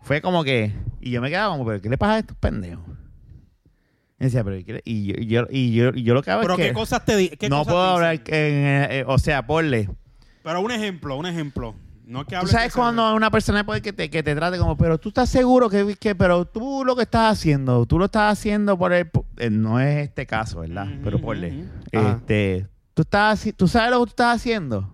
fue 0.01 0.21
como 0.21 0.44
que. 0.44 0.73
Y 1.00 1.12
yo 1.12 1.21
me 1.21 1.30
quedaba 1.30 1.51
como, 1.56 1.65
¿pero 1.65 1.81
qué 1.81 1.89
le 1.89 1.97
pasa 1.97 2.15
a 2.15 2.19
estos 2.19 2.38
pendejos? 2.38 2.83
Y 4.19 4.23
decía, 4.25 4.43
pero 4.43 4.57
¿qué 4.65 4.73
le- 4.73 4.81
y 4.83 5.05
yo, 5.05 5.13
y 5.17 5.25
yo, 5.27 5.47
y 5.49 5.73
yo, 5.73 5.89
y 5.93 6.03
yo 6.03 6.13
lo 6.15 6.23
que 6.23 6.31
hago 6.31 6.41
Pero 6.41 6.53
es 6.55 6.59
qué 6.59 6.67
que 6.69 6.73
cosas 6.73 7.05
te 7.05 7.15
di 7.15 7.29
qué 7.29 7.49
no 7.49 7.59
cosas 7.59 7.73
puedo 7.73 7.83
te 7.85 7.89
hablar. 7.93 8.11
dicen? 8.19 8.33
en, 8.35 8.53
eh, 8.65 8.99
eh, 8.99 9.03
o 9.07 9.17
sea, 9.19 9.45
ponle. 9.45 9.89
Pero 10.43 10.61
un 10.61 10.71
ejemplo, 10.71 11.15
un 11.17 11.25
ejemplo. 11.27 11.75
No 12.05 12.23
que 12.23 12.29
Tú 12.31 12.35
hables 12.37 12.51
sabes 12.53 12.73
cuando 12.73 13.13
una 13.13 13.29
persona 13.29 13.65
puede 13.65 13.81
que 13.81 13.91
te, 13.91 14.09
que 14.09 14.23
te 14.23 14.33
trate 14.33 14.57
como, 14.57 14.77
pero 14.77 14.97
tú 14.97 15.09
estás 15.09 15.29
seguro 15.29 15.69
que, 15.69 15.95
que, 15.99 16.15
pero 16.15 16.45
tú 16.45 16.83
lo 16.85 16.95
que 16.95 17.01
estás 17.03 17.33
haciendo, 17.33 17.85
tú 17.85 17.99
lo 17.99 18.05
estás 18.05 18.31
haciendo 18.31 18.77
por 18.77 18.93
el, 18.93 19.09
eh, 19.37 19.49
no 19.49 19.79
es 19.81 20.07
este 20.07 20.25
caso, 20.25 20.61
¿verdad? 20.61 20.87
Ujú, 20.87 21.01
pero 21.03 21.19
ponle, 21.19 21.49
ujú. 21.51 21.67
Ajá. 21.99 22.17
este, 22.17 22.67
tú 22.93 23.01
estás, 23.01 23.45
haci- 23.45 23.53
tú 23.55 23.67
sabes 23.67 23.91
lo 23.91 23.99
que 23.99 24.05
tú 24.05 24.09
estás 24.11 24.37
haciendo. 24.37 24.89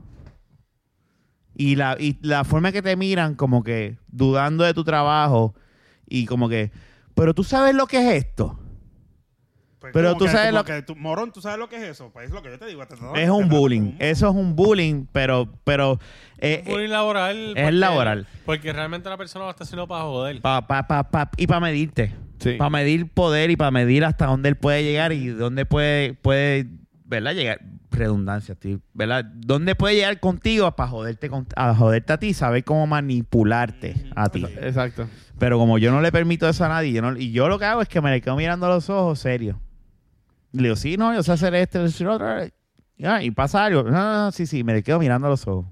Y 1.55 1.75
la, 1.75 1.95
y 1.99 2.17
la 2.21 2.43
forma 2.45 2.71
que 2.71 2.81
te 2.81 2.95
miran 2.95 3.35
como 3.35 3.63
que 3.63 3.97
dudando 4.07 4.63
de 4.63 4.73
tu 4.73 4.83
trabajo 4.83 5.53
y 6.07 6.25
como 6.25 6.49
que, 6.49 6.71
pero 7.13 7.35
tú 7.35 7.43
sabes 7.43 7.75
lo 7.75 7.85
que 7.85 7.97
es 7.99 8.25
esto. 8.25 8.59
Pues 9.83 9.91
pero 9.94 10.15
tú 10.15 10.24
que- 10.24 10.31
sabes 10.31 10.53
lo- 10.53 10.63
que 10.63 10.81
tú- 10.81 10.95
morón, 10.95 11.33
¿tú 11.33 11.41
sabes 11.41 11.59
lo 11.59 11.68
que 11.68 11.75
es 11.75 11.83
eso? 11.83 12.09
Pues 12.13 12.27
es 12.27 12.31
lo 12.31 12.41
que 12.41 12.50
yo 12.51 12.57
te 12.57 12.68
digo. 12.68 12.85
te- 12.88 12.95
Es 13.21 13.30
un 13.30 13.50
bullying, 13.50 13.95
eso 14.00 14.30
es 14.30 14.33
un 14.33 14.56
bullying, 14.56 15.07
pero, 15.12 15.50
pero, 15.65 16.00
eh, 16.38 16.63
bullying 16.65 16.88
laboral. 16.89 17.35
es 17.50 17.53
porque- 17.56 17.71
laboral. 17.74 18.27
Porque 18.45 18.71
realmente 18.71 19.09
la 19.09 19.18
persona 19.18 19.44
lo 19.44 19.51
está 19.51 19.65
haciendo 19.65 19.85
para 19.85 20.03
joder. 20.03 20.39
Pa, 20.39 20.65
pa, 20.65 20.88
pa, 20.88 21.03
pa- 21.12 21.30
y 21.35 21.47
para 21.47 21.59
medirte. 21.59 22.15
Sí. 22.39 22.53
Para 22.53 22.69
medir 22.69 23.09
poder 23.09 23.51
y 23.51 23.57
para 23.57 23.71
medir 23.71 24.06
hasta 24.06 24.25
dónde 24.25 24.47
él 24.47 24.56
puede 24.56 24.83
llegar 24.83 25.12
y 25.12 25.27
dónde 25.27 25.65
puede, 25.65 26.13
puede 26.13 26.68
¿verdad? 27.06 27.33
Llegar. 27.33 27.59
Redundancia, 27.91 28.56
tío, 28.56 28.79
¿verdad? 28.94 29.24
¿Dónde 29.36 29.75
puede 29.75 29.95
llegar 29.95 30.19
contigo 30.19 30.71
para 30.75 30.89
joderte, 30.89 31.29
con- 31.29 31.45
a 31.56 31.75
joderte 31.75 32.13
a 32.13 32.18
ti? 32.18 32.33
Saber 32.33 32.63
cómo 32.63 32.88
manipularte 32.88 33.95
a 34.15 34.29
ti. 34.29 34.45
Exacto. 34.62 35.07
Pero 35.38 35.57
como 35.59 35.77
yo 35.77 35.91
no 35.91 36.01
le 36.01 36.12
permito 36.12 36.47
eso 36.47 36.65
a 36.65 36.69
nadie, 36.69 36.91
yo 36.91 37.01
no- 37.01 37.18
y 37.18 37.31
yo 37.31 37.47
lo 37.50 37.59
que 37.59 37.65
hago 37.65 37.81
es 37.81 37.88
que 37.89 38.01
me 38.01 38.09
le 38.12 38.21
quedo 38.21 38.36
mirando 38.36 38.65
a 38.65 38.69
los 38.69 38.89
ojos 38.89 39.19
serio. 39.19 39.59
Le 40.53 40.63
digo, 40.63 40.75
sí, 40.75 40.97
no, 40.97 41.13
yo 41.13 41.21
sé 41.23 41.31
hacer 41.31 41.53
esto, 41.55 41.83
esto 41.83 42.03
y 42.03 42.07
otro. 42.07 42.27
Pasa 43.36 43.65
algo. 43.65 43.83
No, 43.83 43.91
no, 43.91 44.13
no, 44.25 44.31
sí, 44.31 44.45
sí, 44.45 44.63
me 44.63 44.74
le 44.74 44.83
quedo 44.83 45.00
mirando 45.00 45.27
a 45.27 45.31
los 45.31 45.45
ojos. 45.48 45.65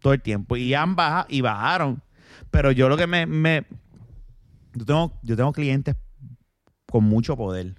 Todo 0.00 0.12
el 0.12 0.20
tiempo. 0.20 0.56
Y 0.56 0.74
han 0.74 0.96
bajado, 0.96 1.26
y 1.30 1.40
bajaron. 1.40 2.02
Pero 2.50 2.72
yo 2.72 2.88
lo 2.88 2.96
que 2.96 3.06
me, 3.06 3.26
me 3.26 3.64
yo 4.74 4.84
tengo, 4.84 5.18
yo 5.22 5.36
tengo 5.36 5.52
clientes 5.52 5.96
con 6.86 7.04
mucho 7.04 7.36
poder, 7.36 7.74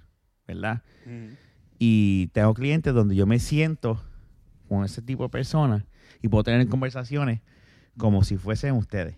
¿verdad? 0.46 0.82
Ujú. 1.04 1.36
Y 1.78 2.28
tengo 2.28 2.54
clientes 2.54 2.92
donde 2.94 3.14
yo 3.14 3.26
me 3.26 3.38
siento 3.38 4.02
con 4.68 4.84
ese 4.84 5.02
tipo 5.02 5.24
de 5.24 5.28
personas 5.28 5.84
y 6.22 6.28
puedo 6.28 6.42
tener 6.42 6.66
conversaciones 6.68 7.40
como 7.98 8.24
si 8.24 8.36
fuesen 8.36 8.72
ustedes 8.74 9.16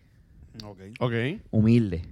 Ok. 0.65 0.81
Ok. 1.01 1.13
humildes. 1.51 2.03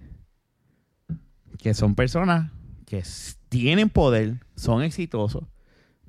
Que 1.59 1.75
son 1.75 1.95
personas 1.95 2.53
que 2.87 3.02
tienen 3.49 3.90
poder, 3.90 4.40
son 4.55 4.83
exitosos, 4.83 5.45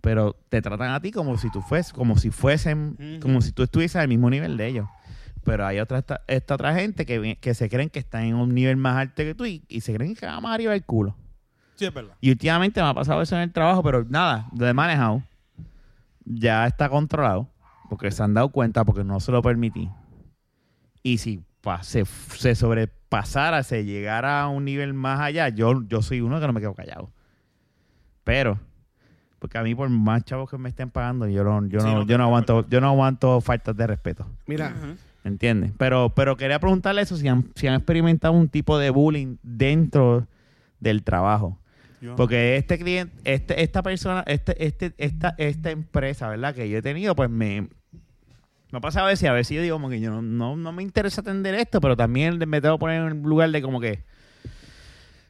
pero 0.02 0.36
te 0.50 0.62
tratan 0.62 0.92
a 0.92 1.02
ti 1.02 1.12
como 1.12 1.38
si 1.38 1.52
tú 1.52 1.62
fues, 1.62 1.92
como 1.92 2.18
si 2.18 2.30
fuesen, 2.30 3.20
como 3.22 3.42
si 3.42 3.52
tú 3.52 3.64
estuvieses 3.64 3.98
al 3.98 4.08
mismo 4.08 4.30
nivel 4.30 4.56
de 4.56 4.68
ellos. 4.68 4.88
Pero 5.44 5.66
hay 5.66 5.80
otra 5.80 6.00
esta, 6.00 6.22
esta 6.28 6.56
otra 6.56 6.76
gente 6.76 7.06
que, 7.06 7.38
que 7.40 7.54
se 7.54 7.70
creen 7.70 7.90
que 7.90 8.00
están 8.00 8.24
en 8.24 8.36
un 8.36 8.54
nivel 8.54 8.78
más 8.78 8.98
alto 8.98 9.24
que 9.24 9.34
tú 9.34 9.46
y, 9.46 9.64
y 9.68 9.82
se 9.82 9.94
creen 9.94 10.16
que 10.16 10.26
van 10.26 10.42
más 10.42 10.54
arriba 10.54 10.74
del 10.74 10.84
culo. 10.84 11.16
Sí, 11.76 11.86
es 11.86 11.94
verdad. 11.94 12.16
Y 12.22 12.32
últimamente 12.32 12.82
me 12.82 12.88
ha 12.88 12.94
pasado 12.94 13.22
eso 13.22 13.36
en 13.36 13.44
el 13.44 13.52
trabajo, 13.52 13.82
pero 13.84 14.04
nada, 14.04 14.48
lo 14.58 14.68
he 14.68 14.74
manejado. 14.74 15.24
Ya 16.26 16.68
está 16.68 16.90
controlado, 16.90 17.50
porque 17.90 18.12
se 18.12 18.22
han 18.22 18.34
dado 18.34 18.50
cuenta, 18.50 18.84
porque 18.84 19.04
no 19.04 19.20
se 19.20 19.32
lo 19.32 19.42
permití. 19.42 19.90
Y 21.02 21.20
si 21.20 21.42
se, 21.84 22.06
se 22.06 22.56
sobrepasara, 22.56 23.64
se 23.64 23.86
llegara 23.86 24.42
a 24.42 24.48
un 24.50 24.66
nivel 24.66 24.94
más 24.94 25.20
allá, 25.20 25.50
yo, 25.50 25.84
yo 25.88 26.02
soy 26.02 26.22
uno 26.22 26.40
que 26.40 26.48
no 26.48 26.54
me 26.54 26.60
quedo 26.62 26.74
callado. 26.74 27.10
Pero, 28.24 28.60
porque 29.40 29.58
a 29.58 29.64
mí 29.64 29.74
por 29.76 29.90
más 29.90 30.24
chavos 30.26 30.50
que 30.50 30.58
me 30.58 30.70
estén 30.70 30.90
pagando, 30.90 31.28
yo 31.28 31.44
no, 31.44 31.66
yo 31.68 31.80
Sí, 31.80 31.86
no, 31.88 32.06
yo 32.06 32.18
no 32.18 32.26
aguanto, 32.26 32.68
yo 32.70 32.82
no 32.82 32.88
aguanto 32.88 33.40
faltas 33.42 33.76
de 33.76 33.88
respeto. 33.88 34.26
Mira, 34.46 34.74
Ujú. 34.78 34.96
¿Me 35.24 35.32
entiendes? 35.32 35.72
Pero, 35.78 36.14
pero 36.16 36.38
quería 36.38 36.60
preguntarle 36.60 37.02
eso, 37.02 37.18
si 37.18 37.28
han, 37.28 37.46
si 37.56 37.68
han 37.68 37.74
experimentado 37.76 38.34
un 38.34 38.48
tipo 38.50 38.78
de 38.78 38.90
bullying 38.90 39.36
dentro 39.44 40.26
del 40.80 41.04
trabajo. 41.04 41.58
Yo- 42.00 42.16
Porque 42.16 42.56
este 42.58 42.78
cliente, 42.78 43.14
este, 43.26 43.62
esta 43.64 43.82
persona, 43.84 44.24
este, 44.28 44.66
este, 44.66 44.94
esta, 44.98 45.36
esta 45.38 45.72
empresa, 45.72 46.30
¿verdad? 46.30 46.54
Que 46.56 46.70
yo 46.70 46.78
he 46.78 46.82
tenido, 46.82 47.16
pues 47.16 47.30
me, 47.30 47.68
me 48.72 48.78
ha 48.78 48.82
pasado 48.82 49.06
a 49.06 49.10
veces, 49.10 49.30
a 49.30 49.34
ver 49.34 49.46
si 49.46 49.56
yo 49.56 49.62
digo 49.62 49.76
como 49.76 49.90
que 49.90 50.00
yo 50.00 50.10
no, 50.10 50.22
no, 50.22 50.56
no 50.56 50.72
me 50.72 50.84
interesa 50.84 51.22
atender 51.22 51.54
esto, 51.56 51.80
pero 51.80 51.96
también 51.96 52.38
me 52.48 52.62
tengo 52.62 52.76
que 52.76 52.80
poner 52.80 53.02
en 53.02 53.18
un 53.18 53.30
lugar 53.30 53.50
de 53.52 53.62
como 53.62 53.80
que 53.80 54.04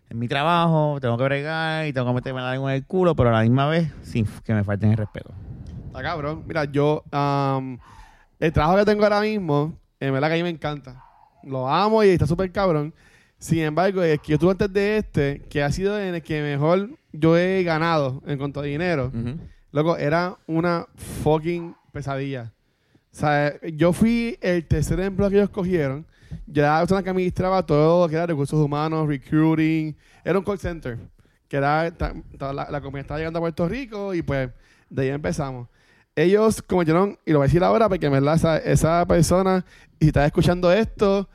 en 0.10 0.20
mi 0.20 0.28
trabajo, 0.28 1.00
tengo 1.02 1.18
que 1.18 1.24
bregar 1.26 1.86
y 1.86 1.94
tengo 1.94 2.08
que 2.08 2.14
meterme 2.14 2.40
algo 2.40 2.70
en 2.70 2.76
el 2.76 2.86
culo, 2.86 3.16
pero 3.16 3.30
a 3.30 3.34
la 3.34 3.42
misma 3.42 3.68
vez 3.68 3.92
sin 4.04 4.26
que 4.44 4.54
me 4.54 4.64
falten 4.64 4.92
el 4.92 4.98
respeto. 4.98 5.34
Está 5.88 6.02
cabrón. 6.02 6.44
Mira, 6.48 6.66
yo. 6.66 7.04
am, 7.12 7.78
el 8.40 8.54
trabajo 8.54 8.78
que 8.78 8.86
tengo 8.86 9.04
ahora 9.04 9.20
mismo, 9.20 9.78
en 10.00 10.14
verdad 10.14 10.30
que 10.30 10.36
a 10.36 10.38
mí 10.38 10.44
me 10.44 10.50
encanta. 10.50 11.04
Lo 11.44 11.68
amo 11.68 12.04
y 12.04 12.10
está 12.10 12.26
súper 12.26 12.52
cabrón. 12.52 12.94
Sin 13.38 13.60
embargo, 13.60 14.02
es 14.02 14.20
que 14.22 14.32
yo 14.32 14.40
tuve 14.40 14.52
antes 14.52 14.72
de 14.72 14.98
este, 14.98 15.42
que 15.50 15.62
ha 15.62 15.72
sido 15.72 16.00
en 16.00 16.16
el 16.16 16.22
que 16.22 16.42
mejor 16.42 16.90
yo 17.12 17.38
he 17.38 17.64
ganado 17.64 18.22
en 18.26 18.38
cuanto 18.38 18.62
a 18.62 18.64
dinero. 18.64 19.12
Loco, 19.72 19.98
era 19.98 20.38
una 20.48 20.88
fucking 21.24 21.76
pesadilla. 21.92 22.54
O 23.18 23.20
sea, 23.20 23.60
yo 23.74 23.94
fui 23.94 24.38
el 24.42 24.64
tercer 24.68 25.00
empleo 25.00 25.28
que 25.32 25.38
ellos 25.38 25.50
cogieron. 25.50 26.06
Yo 26.46 26.62
era 26.62 26.74
la 26.74 26.80
persona 26.82 27.02
que 27.02 27.10
administraba 27.10 27.66
todo 27.66 28.04
lo 28.06 28.10
que 28.10 28.16
era 28.16 28.28
recursos 28.28 28.64
humanos, 28.64 29.08
recruiting. 29.08 29.98
Era 30.24 30.38
un 30.38 30.46
call 30.46 30.60
center. 30.60 31.00
Que 31.48 31.58
era, 31.58 31.92
la, 32.40 32.68
la 32.70 32.80
compañía 32.80 33.02
estaba 33.02 33.18
llegando 33.18 33.40
a 33.40 33.42
Puerto 33.42 33.68
Rico 33.68 34.14
y 34.14 34.22
pues 34.22 34.52
de 34.92 35.02
ahí 35.02 35.10
empezamos. 35.10 35.68
Ellos 36.16 36.62
cometieron, 36.62 37.18
y 37.26 37.32
lo 37.32 37.40
voy 37.40 37.46
a 37.46 37.48
decir 37.48 37.64
ahora 37.64 37.90
porque 37.90 38.06
en 38.06 38.12
verdad 38.12 38.36
esa, 38.36 38.58
esa 38.60 39.04
persona, 39.08 39.66
si 40.00 40.10
estás 40.10 40.28
escuchando 40.28 40.72
esto, 40.72 41.28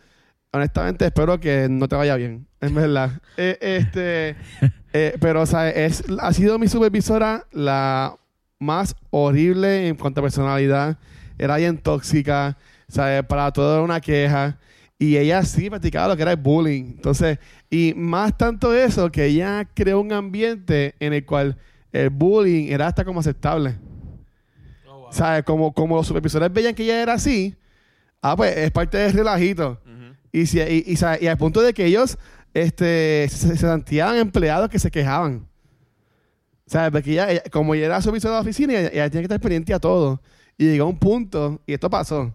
honestamente 0.53 1.07
espero 1.07 1.41
que 1.41 1.67
no 1.69 1.89
te 1.89 1.97
vaya 1.97 2.15
bien. 2.15 2.47
En 2.61 2.77
verdad. 2.77 3.11
Eh, 3.39 3.59
este, 3.61 4.37
eh, 4.93 5.17
pero, 5.21 5.43
o 5.43 5.47
sea, 5.47 5.69
es, 5.69 6.05
ha 6.21 6.33
sido 6.33 6.61
mi 6.61 6.69
supervisora 6.69 7.45
la 7.51 8.15
más 8.61 8.95
horrible 9.11 9.89
en 9.89 9.97
cuanto 9.97 10.21
a 10.21 10.23
personalidad. 10.23 10.97
Era 11.43 11.57
bien 11.57 11.77
tóxica. 11.79 12.57
Sea, 12.89 13.27
para 13.27 13.51
todo 13.53 13.75
era 13.75 13.83
una 13.83 14.01
queja. 14.01 14.59
Y 14.99 15.17
ella 15.17 15.43
sí 15.43 15.69
practicaba 15.69 16.09
lo 16.09 16.17
que 16.17 16.23
era 16.23 16.31
el 16.31 16.37
bullying. 16.37 16.85
Entonces, 16.97 17.39
y 17.69 17.93
más 17.97 18.37
tanto 18.39 18.73
eso, 18.73 19.11
que 19.11 19.25
ella 19.27 19.69
creó 19.75 20.01
un 20.01 20.13
ambiente 20.13 20.95
en 21.01 21.13
el 21.13 21.25
cual 21.25 21.57
el 21.91 22.11
bullying 22.11 22.69
era 22.71 22.87
hasta 22.87 23.05
como 23.05 23.19
aceptable. 23.21 23.75
Oh, 24.87 24.99
wow. 25.01 25.13
¿Sabes? 25.13 25.43
Como, 25.43 25.73
como 25.73 25.97
los 25.97 26.07
supervisores 26.07 26.53
veían 26.53 26.75
que 26.75 26.85
ella 26.85 27.03
era 27.03 27.15
así, 27.15 27.57
ah, 28.21 28.37
pues 28.37 28.57
es 28.57 28.71
parte 28.71 28.99
del 28.99 29.13
relajito. 29.13 29.81
Y, 30.31 30.47
si, 30.47 30.61
y, 30.61 30.85
y, 30.87 30.97
¿sabes? 30.97 31.21
y 31.23 31.27
al 31.27 31.37
punto 31.37 31.61
de 31.61 31.75
que 31.75 31.85
ellos 31.85 32.17
este, 32.55 33.27
se, 33.29 33.49
se 33.49 33.57
sentían 33.57 34.17
empleados 34.17 34.69
que 34.71 34.79
se 34.79 34.91
quejaban. 34.91 35.47
¿Sabes? 36.67 36.91
Porque 36.93 37.11
ella, 37.13 37.31
ella- 37.31 37.43
como 37.51 37.75
ella 37.75 37.87
era 37.87 38.01
supervisora 38.01 38.35
de 38.35 38.39
la 38.39 38.43
oficina, 38.43 38.73
ella, 38.73 38.89
ella 38.93 39.11
tenía 39.11 39.23
que 39.23 39.35
estar 39.35 39.41
pendiente 39.41 39.75
a 39.75 39.79
todo. 39.81 40.23
Y 40.59 40.67
llegó 40.67 40.87
un 40.87 40.99
punto, 40.99 41.61
y 41.67 41.73
esto 41.75 41.89
pasó, 41.91 42.33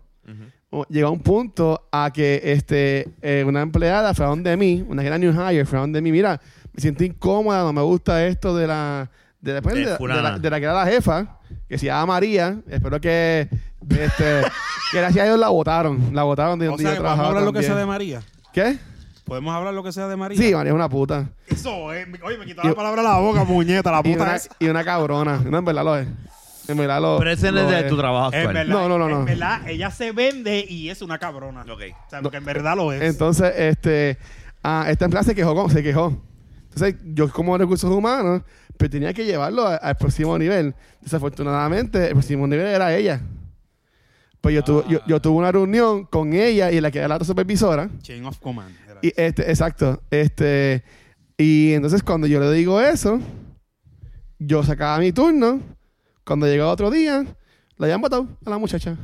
o- 0.70 0.86
llegó 0.90 1.12
un 1.12 1.22
punto 1.22 1.88
a 1.92 2.12
que 2.14 2.42
este, 2.44 3.10
eh, 3.22 3.44
una 3.48 3.62
empleada 3.62 4.14
fue 4.14 4.26
a 4.26 4.30
donde 4.30 4.56
mí, 4.58 4.86
una 4.88 5.02
que 5.02 5.08
era 5.08 5.18
New 5.18 5.32
Hire, 5.34 5.66
fue 5.66 5.78
a 5.78 5.82
donde 5.82 6.02
mí, 6.02 6.12
mira, 6.12 6.42
me 6.74 6.82
siento 6.82 7.04
incómoda, 7.04 7.64
no 7.64 7.72
me 7.74 7.82
gusta 7.82 8.26
esto 8.26 8.56
de 8.56 8.68
la, 8.68 9.10
de, 9.40 9.54
la- 9.54 9.62
pues, 9.62 9.76
De 9.76 9.82
de, 9.82 10.22
la, 10.22 10.38
de 10.40 10.50
la 10.50 10.58
que 10.60 10.66
era 10.66 10.74
la 10.74 10.86
jefa, 10.86 11.40
que 11.70 11.78
se 11.78 11.86
llama 11.86 12.08
María, 12.14 12.60
espero 12.68 13.00
que, 13.00 13.48
este, 13.90 14.42
que 14.92 14.98
gracias 15.00 15.24
a 15.24 15.28
Dios 15.28 15.40
la 15.40 15.50
votaron, 15.50 16.10
la 16.14 16.24
votaron 16.24 16.60
de 16.60 16.68
O 16.68 16.72
donde 16.72 16.84
sea, 16.84 16.92
yo 16.94 16.98
que 16.98 17.04
podemos 17.04 17.26
hablar 17.28 17.44
lo 17.44 17.54
que 17.54 17.64
sea 17.64 17.76
de. 17.76 17.86
María. 17.86 18.22
¿Qué? 18.52 18.78
¿Podemos 19.24 19.54
hablar 19.54 19.74
lo 19.74 19.84
que 19.84 19.92
sea 19.92 20.08
de 20.08 20.16
María? 20.16 20.38
Sí, 20.38 20.54
María 20.54 20.72
es 20.72 20.76
una 20.76 20.88
puta. 20.90 21.30
Eso, 21.48 21.94
eh. 21.94 22.06
Oye, 22.24 22.38
me 22.38 22.46
quitó 22.46 22.62
Y- 22.64 22.68
la 22.70 22.74
palabra 22.76 23.02
de 23.02 23.08
la 23.10 23.18
boca, 23.20 23.44
muñeta, 23.44 23.92
la 23.92 24.00
Y 24.00 24.12
puta 24.14 24.24
una, 24.24 24.36
esa. 24.38 24.50
y 24.60 24.68
una 24.68 24.84
cabrona. 24.86 25.38
No, 25.46 25.58
en 25.58 25.66
verdad 25.66 25.84
lo 25.84 25.98
es. 25.98 26.08
En 26.68 26.78
verdad 26.78 27.02
lo 27.02 27.18
Pero 27.20 27.32
ese 27.32 27.52
no 27.52 27.60
es 27.62 27.84
de 27.84 27.90
tu 27.90 27.98
trabajo 27.98 28.30
En 28.34 28.40
actual. 28.40 28.54
verdad, 28.56 28.74
No, 28.74 28.90
no, 28.90 28.98
no, 28.98 29.08
no. 29.10 29.20
En 29.20 29.26
verdad, 29.26 29.68
ella 29.70 29.90
se 29.92 30.12
vende 30.12 30.66
y 30.68 30.90
es 30.90 31.02
una 31.02 31.18
cabrona. 31.18 31.62
Ok. 31.62 31.82
O 32.06 32.10
sea, 32.10 32.22
porque 32.22 32.38
en 32.38 32.46
verdad 32.46 32.76
lo 32.76 32.92
es. 32.94 33.02
Entonces, 33.02 33.54
este, 33.58 34.18
ah, 34.64 34.86
esta 34.90 35.06
empleada 35.06 35.24
se 35.26 35.36
quejó, 35.36 35.56
como- 35.56 35.70
se 35.70 35.82
quejó. 35.84 36.22
Entonces, 36.74 36.96
yo 37.14 37.32
como 37.32 37.58
recursos 37.58 37.90
humanos, 37.92 38.42
pues 38.78 38.92
tenía 38.92 39.14
que 39.14 39.26
llevarlo 39.26 39.66
a- 39.68 39.76
al 39.78 39.96
próximo 39.96 40.38
nivel. 40.38 40.76
Desafortunadamente, 41.02 42.08
el 42.08 42.12
próximo 42.14 42.46
nivel 42.48 42.68
era 42.68 42.96
ella. 42.96 43.22
Pues 44.42 44.54
yo, 44.54 44.64
tuve, 44.64 44.84
yo, 44.88 45.00
yo 45.08 45.20
tuve 45.20 45.36
una 45.38 45.52
reunión 45.52 46.06
con 46.06 46.32
ella 46.34 46.72
y 46.72 46.80
la 46.80 46.92
que 46.92 47.00
era 47.00 47.08
la 47.08 47.16
otra 47.16 47.26
supervisora. 47.26 47.90
Chain 48.02 48.24
of 48.26 48.38
Command. 48.40 48.76
era 48.88 49.00
Y 49.02 49.12
este, 49.18 49.50
exacto. 49.50 50.02
Este, 50.12 50.84
y 51.38 51.74
entonces 51.74 52.04
cuando 52.04 52.28
yo 52.28 52.40
le 52.40 52.52
digo 52.52 52.80
eso, 52.80 53.20
yo 54.40 54.64
sacaba 54.64 55.00
mi 55.00 55.12
turno. 55.12 55.60
Cuando 56.28 56.46
llegaba 56.46 56.72
otro 56.74 56.92
día, 56.92 57.26
la 57.78 57.86
habían 57.86 58.02
matado 58.02 58.28
a 58.46 58.50
la 58.50 58.58
muchacha. 58.58 58.98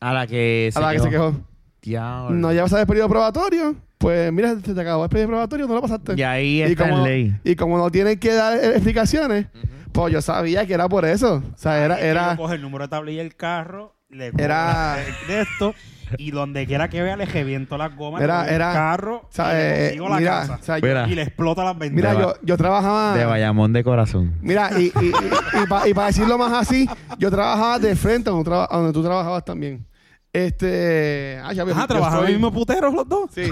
A 0.00 0.12
la 0.14 0.26
que 0.26 0.70
se 0.72 0.78
a 0.78 0.82
la 0.82 0.92
que 0.92 1.00
se 1.00 1.10
quejó. 1.10 1.34
Diablo. 1.82 2.34
No 2.34 2.50
llevas 2.52 2.72
el 2.72 2.86
periodo 2.86 3.08
probatorio. 3.10 3.76
Pues 3.98 4.32
mira, 4.32 4.54
se 4.64 4.74
te 4.74 4.80
acabó 4.80 5.04
el 5.04 5.10
periodo 5.10 5.28
probatorio, 5.28 5.66
no 5.66 5.74
lo 5.74 5.82
pasaste. 5.82 6.14
Y 6.16 6.22
ahí 6.22 6.58
y, 6.58 6.62
está 6.62 6.84
como, 6.88 6.98
en 6.98 7.04
ley. 7.04 7.36
y 7.44 7.56
como 7.56 7.76
no 7.78 7.90
tienen 7.90 8.18
que 8.18 8.32
dar 8.32 8.56
eh, 8.58 8.70
explicaciones, 8.70 9.46
pues 9.92 10.12
yo 10.12 10.20
sabía 10.22 10.66
que 10.66 10.74
era 10.74 10.88
por 10.88 11.04
eso. 11.04 11.42
O 11.54 11.58
sea, 11.58 11.82
era, 11.84 11.98
era, 12.00 12.36
coge 12.36 12.54
el 12.56 12.62
número 12.62 12.84
de 12.84 12.88
tablilla 12.88 13.22
del 13.22 13.36
carro, 13.36 13.96
le 14.10 14.28
Era- 14.38 14.98
era 14.98 15.16
de 15.28 15.40
esto 15.42 15.74
y 16.18 16.30
donde 16.30 16.66
quiera 16.66 16.88
que 16.88 17.02
vea 17.02 17.16
le 17.16 17.26
reviento 17.26 17.76
las 17.78 17.94
gomas 17.96 18.22
Era- 18.22 18.46
era- 18.48 18.72
carro 18.72 19.16
o 19.24 19.28
sea, 19.30 19.50
y 19.52 19.56
le 19.56 19.88
eh, 19.94 19.96
la 20.08 20.16
mira, 20.18 20.30
casa 20.40 20.58
o 20.60 20.62
sea, 20.64 20.78
yo- 20.78 20.86
Mira. 20.86 21.08
y 21.08 21.14
le 21.14 21.22
explota 21.22 21.64
las 21.64 21.76
mira, 21.76 22.10
ventanas. 22.12 22.20
yo, 22.40 22.46
yo 22.46 22.56
trabajaba. 22.56 23.14
De 23.16 23.24
Bayamón 23.24 23.72
de 23.72 23.82
corazón. 23.84 24.34
Mira, 24.40 24.70
y, 24.78 24.92
y, 25.00 25.12
y, 25.60 25.94
para, 25.94 26.06
decirlo 26.06 26.38
más 26.38 26.52
así, 26.52 26.88
yo 27.18 27.30
trabajaba 27.30 27.78
de 27.78 27.94
frente 27.96 28.28
a 28.30 28.32
donde, 28.32 28.48
traba- 28.50 28.68
a 28.70 28.76
donde 28.76 28.92
tú 28.92 29.02
trabajabas 29.02 29.44
también. 29.44 29.86
Este. 30.32 31.40
Ah, 31.42 31.52
ya 31.54 31.62
Ajá, 31.62 31.86
soy- 32.18 32.26
el 32.26 32.32
mismo 32.34 32.52
puteros 32.52 32.92
los 32.92 33.08
dos. 33.08 33.30
Sí. 33.32 33.40
eh, 33.42 33.50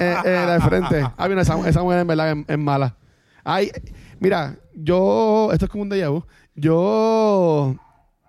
eh, 0.00 0.16
eh, 0.24 0.42
la 0.46 0.52
de 0.54 0.60
frente. 0.60 1.06
Ah, 1.16 1.28
mira, 1.28 1.42
esa, 1.42 1.58
esa 1.68 1.82
mujer 1.82 1.98
en 2.00 2.06
verdad 2.06 2.30
es, 2.32 2.44
es 2.46 2.58
mala. 2.58 2.94
Ay, 3.42 3.70
mira, 4.20 4.54
yo. 4.74 5.50
Esto 5.52 5.64
es 5.64 5.70
como 5.70 5.82
un 5.82 5.90
déjà 5.90 6.08
vu. 6.10 6.24
Yo. 6.54 7.74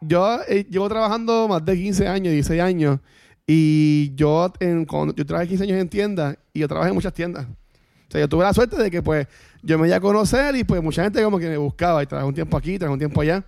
Yo 0.01 0.39
eh, 0.47 0.65
llevo 0.69 0.87
trabajando 0.89 1.47
más 1.47 1.63
de 1.65 1.75
15 1.75 2.07
años, 2.07 2.31
16 2.33 2.61
años. 2.61 2.99
Y 3.47 4.13
yo, 4.15 4.51
en, 4.59 4.85
cuando, 4.85 5.13
yo 5.15 5.25
trabajé 5.25 5.47
15 5.49 5.63
años 5.65 5.77
en 5.79 5.89
tiendas 5.89 6.37
y 6.53 6.59
yo 6.59 6.67
trabajé 6.67 6.89
en 6.89 6.95
muchas 6.95 7.13
tiendas. 7.13 7.45
O 7.45 8.11
sea, 8.11 8.21
yo 8.21 8.29
tuve 8.29 8.43
la 8.43 8.53
suerte 8.53 8.75
de 8.81 8.89
que, 8.91 9.01
pues, 9.01 9.27
yo 9.61 9.77
me 9.79 9.87
iba 9.87 9.97
a 9.97 9.99
conocer 10.01 10.55
y, 10.55 10.63
pues, 10.63 10.81
mucha 10.81 11.03
gente 11.03 11.23
como 11.23 11.39
que 11.39 11.49
me 11.49 11.57
buscaba. 11.57 12.01
Y 12.03 12.05
trabajé 12.07 12.27
un 12.27 12.35
tiempo 12.35 12.57
aquí, 12.57 12.77
trabajé 12.77 12.93
un 12.93 12.99
tiempo 12.99 13.21
allá. 13.21 13.45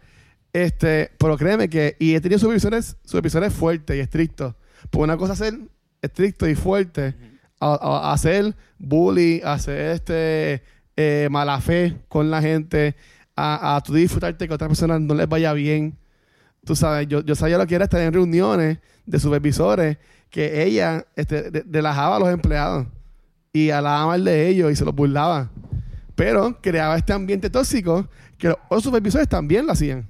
Este, 0.53 1.11
pero 1.19 1.37
créeme 1.37 1.69
que, 1.69 1.95
y 1.99 2.15
he 2.15 2.21
tenido 2.21 2.39
supervisores, 2.39 2.97
supervisores 3.03 3.53
fuertes 3.53 3.95
y 3.95 3.99
estrictos. 3.99 4.55
Pues 4.89 5.03
una 5.03 5.17
cosa 5.17 5.33
es 5.33 5.39
ser 5.39 5.59
estricto 6.01 6.47
y 6.47 6.55
fuerte, 6.55 7.15
a, 7.59 8.13
a- 8.13 8.53
bully, 8.79 9.41
a 9.43 9.53
hacer 9.53 9.91
este 9.91 10.63
eh, 10.95 11.27
mala 11.29 11.59
fe 11.61 11.97
con 12.07 12.31
la 12.31 12.41
gente, 12.41 12.95
a, 13.35 13.75
a 13.75 13.81
tú 13.81 13.93
disfrutarte 13.93 14.47
que 14.47 14.53
a 14.53 14.55
otras 14.55 14.69
personas 14.69 15.01
no 15.01 15.13
les 15.13 15.27
vaya 15.27 15.53
bien. 15.53 15.97
Tú 16.67 16.75
sabes, 16.75 17.07
yo, 17.07 17.21
yo 17.23 17.33
sabía 17.33 17.57
lo 17.57 17.65
que 17.65 17.75
era 17.75 17.85
estar 17.85 18.01
en 18.01 18.11
reuniones 18.13 18.77
de 19.05 19.19
supervisores 19.19 19.97
que 20.29 20.63
ella 20.63 21.05
este, 21.15 21.49
de- 21.49 21.63
relajaba 21.71 22.17
a 22.17 22.19
los 22.19 22.29
empleados 22.29 22.85
y 23.53 23.69
hablaba 23.71 24.05
mal 24.07 24.23
de 24.25 24.49
ellos 24.49 24.69
y 24.71 24.75
se 24.75 24.83
los 24.85 24.93
burlaba. 24.93 25.49
Pero 26.15 26.59
creaba 26.61 26.97
este 26.97 27.13
ambiente 27.13 27.49
tóxico 27.49 28.07
que 28.37 28.49
los 28.49 28.57
otros 28.65 28.83
supervisores 28.83 29.27
también 29.29 29.65
lo 29.65 29.71
hacían. 29.71 30.05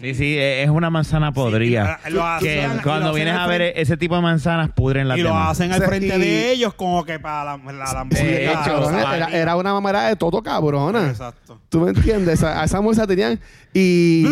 Sí, 0.00 0.14
sí, 0.14 0.36
e- 0.36 0.62
es 0.64 0.70
una 0.70 0.90
manzana 0.90 1.32
podrida. 1.32 2.00
lo 2.10 2.22
que 2.40 2.62
hacen- 2.64 2.80
cuando 2.82 3.08
lo 3.08 3.14
vienes 3.14 3.34
a 3.34 3.44
al 3.44 3.48
ver 3.48 3.58
frente- 3.62 3.80
ese 3.82 3.96
tipo 3.96 4.16
de 4.16 4.22
manzanas 4.22 4.70
pudren 4.70 5.06
las 5.06 5.16
y 5.18 5.22
lo 5.22 5.34
hacen 5.36 5.70
al 5.70 5.76
O 5.76 5.80
sea, 5.80 5.88
frente 5.88 6.16
y- 6.16 6.20
de 6.20 6.52
ellos 6.52 6.74
como 6.74 7.04
que 7.04 7.18
para 7.20 7.56
la, 7.56 7.72
la, 7.72 7.72
la 7.72 8.06
Sí, 8.10 8.24
De 8.24 8.46
hecho, 8.46 8.54
cabrón, 8.64 8.94
o 8.94 8.98
sea, 8.98 9.16
era, 9.16 9.28
era 9.30 9.56
una 9.56 9.72
mamera 9.72 10.08
de 10.08 10.16
todo 10.16 10.42
cabrona. 10.42 11.08
Exacto. 11.08 11.60
¿Tú 11.68 11.80
me 11.80 11.90
entiendes? 11.90 12.42
A, 12.42 12.64
esa 12.64 12.80
mujer 12.80 13.06
tenían. 13.06 13.38
Y 13.72 14.24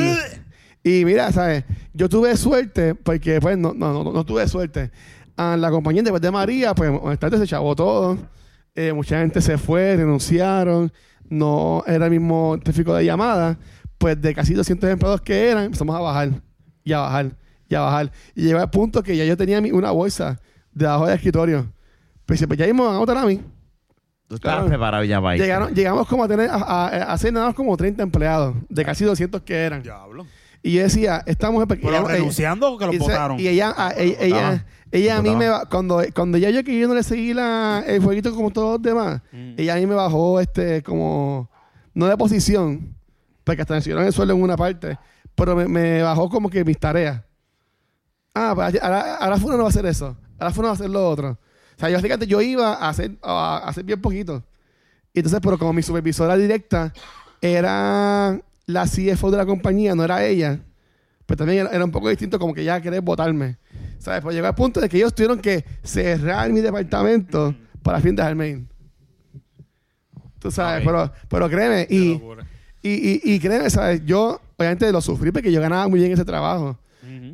mira, 1.20 1.32
¿sabes? 1.32 1.64
Yo 1.92 2.08
tuve 2.08 2.36
suerte, 2.36 2.94
porque 2.94 3.40
pues 3.40 3.56
no, 3.58 3.72
no, 3.74 4.04
no, 4.04 4.12
no 4.12 4.24
tuve 4.24 4.46
suerte. 4.48 4.90
A 5.36 5.56
la 5.56 5.70
compañía 5.70 6.02
después 6.02 6.20
de 6.22 6.30
María, 6.30 6.74
pues 6.74 6.90
honestamente 7.02 7.38
se 7.44 7.46
chavó 7.50 7.74
todo. 7.74 8.18
Eh, 8.74 8.92
mucha 8.92 9.18
gente 9.20 9.40
se 9.40 9.56
fue, 9.58 9.96
renunciaron. 9.96 10.92
No 11.28 11.82
era 11.86 12.06
el 12.06 12.10
mismo 12.10 12.58
tráfico 12.62 12.94
de 12.94 13.04
llamadas. 13.04 13.56
Pues 13.98 14.20
de 14.20 14.34
casi 14.34 14.54
200 14.54 14.90
empleados 14.90 15.20
que 15.20 15.48
eran, 15.50 15.64
empezamos 15.64 15.94
a 15.96 16.00
bajar. 16.00 16.30
Y 16.84 16.92
a 16.92 16.98
bajar. 17.00 17.30
Y 17.68 17.74
a 17.74 17.80
bajar. 17.80 18.12
Y 18.34 18.42
llegó 18.42 18.58
al 18.60 18.70
punto 18.70 19.02
que 19.02 19.16
ya 19.16 19.24
yo 19.24 19.36
tenía 19.36 19.60
mi- 19.60 19.70
una 19.72 19.90
bolsa 19.92 20.40
debajo 20.72 21.06
del 21.06 21.14
escritorio. 21.16 21.72
Pues, 22.26 22.44
pues 22.46 22.58
ya 22.58 22.66
mismo 22.66 22.84
van 22.86 22.96
a 22.96 22.98
votar 22.98 23.16
a 23.18 23.24
mí. 23.26 23.40
Tú 24.28 24.36
estabas 24.36 24.58
claro. 24.58 24.68
preparado 24.68 25.04
ya 25.04 25.20
para 25.20 25.36
ir. 25.36 25.42
Llegaron, 25.42 25.74
llegamos 25.74 26.06
como 26.06 26.24
a 26.24 26.28
tener, 26.28 26.48
a, 26.50 26.54
a- 26.56 26.86
a 26.88 27.12
hacer 27.12 27.32
nada 27.32 27.46
más 27.46 27.54
como 27.54 27.76
30 27.76 28.02
empleados, 28.02 28.54
de 28.68 28.84
casi 28.84 29.04
200 29.04 29.42
que 29.42 29.54
eran. 29.56 29.82
Diablo. 29.82 30.26
Y 30.62 30.72
yo 30.74 30.82
decía, 30.82 31.22
esta 31.26 31.50
mujer... 31.50 31.66
porque 31.68 31.82
Pero 31.82 31.96
ella- 31.98 32.08
renunciando 32.08 32.72
o 32.72 32.78
que 32.78 32.84
ella- 32.84 32.92
se- 32.92 32.98
votaron. 32.98 33.40
Y 33.40 33.48
ella, 33.48 33.74
a- 33.76 33.92
ella, 33.96 34.16
ella, 34.20 34.66
ella 34.92 35.16
a 35.16 35.22
mí 35.22 35.34
me 35.34 35.48
va, 35.48 35.64
cuando, 35.66 36.02
cuando 36.14 36.36
ya 36.38 36.50
yo 36.50 36.62
que 36.64 36.78
yo 36.78 36.86
no 36.88 36.94
le 36.94 37.02
seguí 37.02 37.32
la, 37.32 37.82
el 37.86 38.02
jueguito 38.02 38.34
como 38.34 38.50
todos 38.50 38.72
los 38.74 38.82
demás, 38.82 39.22
Mm. 39.32 39.54
ella 39.56 39.74
a 39.74 39.76
mí 39.76 39.86
me 39.86 39.94
bajó 39.94 40.38
este 40.40 40.82
como, 40.82 41.48
no 41.94 42.06
de 42.06 42.16
posición, 42.16 42.94
porque 43.44 43.62
hasta 43.62 43.74
me 43.74 43.80
subieron 43.80 44.04
el 44.04 44.12
sueldo 44.12 44.34
en 44.34 44.42
una 44.42 44.56
parte, 44.56 44.98
pero 45.34 45.56
me, 45.56 45.66
me 45.66 46.02
bajó 46.02 46.28
como 46.28 46.50
que 46.50 46.62
mis 46.64 46.78
tareas. 46.78 47.22
Ah, 48.34 48.52
pues 48.54 48.80
ahora, 48.82 49.16
ahora 49.16 49.36
Funa 49.38 49.54
no 49.56 49.62
va 49.62 49.68
a 49.68 49.70
hacer 49.70 49.86
eso, 49.86 50.16
ahora 50.38 50.52
Funa 50.52 50.66
va 50.68 50.72
a 50.72 50.74
hacer 50.74 50.90
lo 50.90 51.08
otro. 51.08 51.30
O 51.30 51.80
sea, 51.80 51.88
yo 51.88 51.96
básicamente 51.96 52.26
yo 52.26 52.40
iba 52.42 52.74
a 52.74 52.88
hacer, 52.90 53.16
a 53.22 53.62
hacer 53.66 53.84
bien 53.84 54.00
poquito. 54.00 54.44
Y 55.14 55.20
entonces, 55.20 55.40
pero 55.42 55.58
como 55.58 55.72
mi 55.72 55.82
supervisora 55.82 56.36
directa 56.36 56.92
era 57.40 58.38
la 58.72 58.86
CFO 58.86 59.30
de 59.30 59.36
la 59.36 59.46
compañía, 59.46 59.94
no 59.94 60.04
era 60.04 60.24
ella, 60.24 60.60
pues 61.26 61.36
también 61.38 61.60
era, 61.60 61.70
era 61.70 61.84
un 61.84 61.90
poco 61.90 62.08
distinto 62.08 62.38
como 62.38 62.54
que 62.54 62.64
ya 62.64 62.80
querer 62.80 63.00
votarme. 63.00 63.58
¿Sabes? 63.98 64.22
Pues 64.22 64.34
llegó 64.34 64.46
al 64.46 64.54
punto 64.54 64.80
de 64.80 64.88
que 64.88 64.96
ellos 64.96 65.14
tuvieron 65.14 65.38
que 65.40 65.64
cerrar 65.82 66.50
mi 66.50 66.60
departamento 66.60 67.54
para 67.82 68.00
fin 68.00 68.16
dejarme 68.16 68.48
ir. 68.48 68.66
Tú 70.38 70.50
sabes, 70.50 70.82
pero, 70.84 71.12
pero 71.28 71.50
créeme, 71.50 71.86
y, 71.90 72.12
y, 72.82 72.90
y, 72.90 73.20
y 73.24 73.38
créeme, 73.38 73.68
¿sabes? 73.68 74.02
Yo 74.06 74.40
obviamente 74.56 74.90
lo 74.90 75.02
sufrí 75.02 75.30
porque 75.30 75.52
yo 75.52 75.60
ganaba 75.60 75.86
muy 75.86 76.00
bien 76.00 76.12
ese 76.12 76.24
trabajo. 76.24 76.78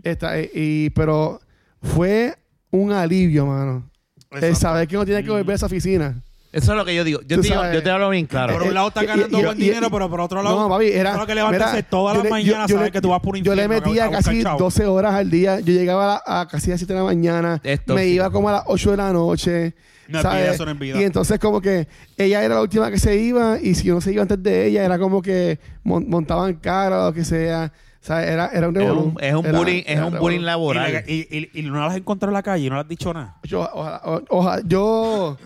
Esta, 0.03 0.39
eh, 0.39 0.51
y, 0.53 0.91
pero 0.91 1.41
fue 1.83 2.37
un 2.71 2.93
alivio, 2.93 3.47
mano. 3.47 3.89
El 4.31 4.57
saber 4.57 4.89
que 4.89 4.97
uno 4.97 5.07
tiene 5.07 5.23
que 5.23 5.31
volver 5.31 5.53
a 5.53 5.55
esa 5.55 5.67
oficina. 5.67 6.23
Eso 6.53 6.73
es 6.73 6.79
lo 6.79 6.85
que 6.85 6.95
yo 6.95 7.05
digo. 7.05 7.21
Yo 7.23 7.37
te, 7.37 7.43
digo- 7.43 7.55
sabes. 7.57 7.75
yo 7.75 7.83
te 7.83 7.91
hablo 7.91 8.09
bien 8.11 8.27
claro. 8.27 8.55
Por 8.55 8.63
un 8.63 8.75
lado 8.75 8.89
estás 8.89 9.03
y- 9.05 9.07
ganando 9.07 9.39
y- 9.41 9.45
buen 9.45 9.59
y- 9.59 9.65
dinero, 9.65 9.87
y- 9.89 9.91
pero 9.91 10.09
por 10.09 10.21
otro 10.23 10.43
lado, 10.43 10.59
No, 10.61 10.69
papi, 10.69 10.87
era. 10.87 11.13
solo 11.13 11.27
que 11.27 11.35
levantarse 11.35 11.83
todas 11.83 12.17
las 12.17 12.31
mañanas, 12.31 12.71
le- 12.71 12.91
que 12.91 13.01
tú 13.01 13.09
vas 13.11 13.21
por 13.21 13.37
un 13.37 13.43
Yo 13.43 13.55
le 13.55 13.69
metía 13.69 14.07
a 14.07 14.11
casi 14.11 14.43
chavo. 14.43 14.59
12 14.59 14.87
horas 14.87 15.15
al 15.15 15.31
día. 15.31 15.61
Yo 15.61 15.73
llegaba 15.75 16.23
a, 16.25 16.41
a 16.43 16.49
casi 16.49 16.71
a 16.71 16.75
las 16.75 16.81
7 16.81 16.95
de 16.95 16.99
la 17.01 17.05
mañana. 17.05 17.61
Es 17.63 17.81
me 17.87 18.07
iba 18.07 18.31
como 18.31 18.49
a 18.49 18.53
las 18.53 18.63
8 18.67 18.93
de 18.93 18.97
la 18.97 19.13
noche. 19.13 19.75
No 20.09 20.19
es 20.19 20.23
¿sabes? 20.23 20.59
vida, 20.79 20.95
no. 20.95 21.01
Y 21.01 21.05
entonces 21.05 21.39
como 21.41 21.61
que 21.61 21.89
ella 22.17 22.43
era 22.45 22.55
la 22.55 22.61
última 22.63 22.91
que 22.93 22.99
se 22.99 23.17
iba 23.17 23.59
y 23.61 23.75
si 23.75 23.91
uno 23.91 24.01
se 24.01 24.13
iba 24.13 24.23
antes 24.23 24.41
de 24.41 24.67
ella 24.67 24.85
era 24.85 24.99
como 25.01 25.21
que 25.21 25.59
mon- 25.83 26.09
montaban 26.09 26.55
cara 26.55 27.03
o 27.03 27.07
lo 27.09 27.13
que 27.13 27.25
sea. 27.25 27.73
O 28.01 28.07
sea, 28.07 28.23
era, 28.25 28.47
era 28.55 28.69
un 28.69 28.79
un, 28.79 29.17
es 29.21 29.35
un 29.35 29.45
Era- 29.45 29.59
bullying, 29.59 29.83
es 29.85 29.99
un 29.99 30.17
bullying 30.17 30.43
laboral. 30.43 31.03
y, 31.09 31.27
y- 31.29 31.51
y 31.55 31.63
no 31.63 31.81
las 31.81 31.91
has 31.91 31.97
encontrado 31.97 32.31
en 32.31 32.35
la 32.35 32.43
calle 32.45 32.67
y 32.67 32.69
no 32.69 32.77
le 32.77 32.83
has 32.83 32.89
dicho 32.89 33.13
nada. 33.13 33.35
Yo, 33.43 33.69
ojalá- 33.75 34.01
o- 34.05 34.23
ojalá- 34.29 34.63
yo, 34.65 35.37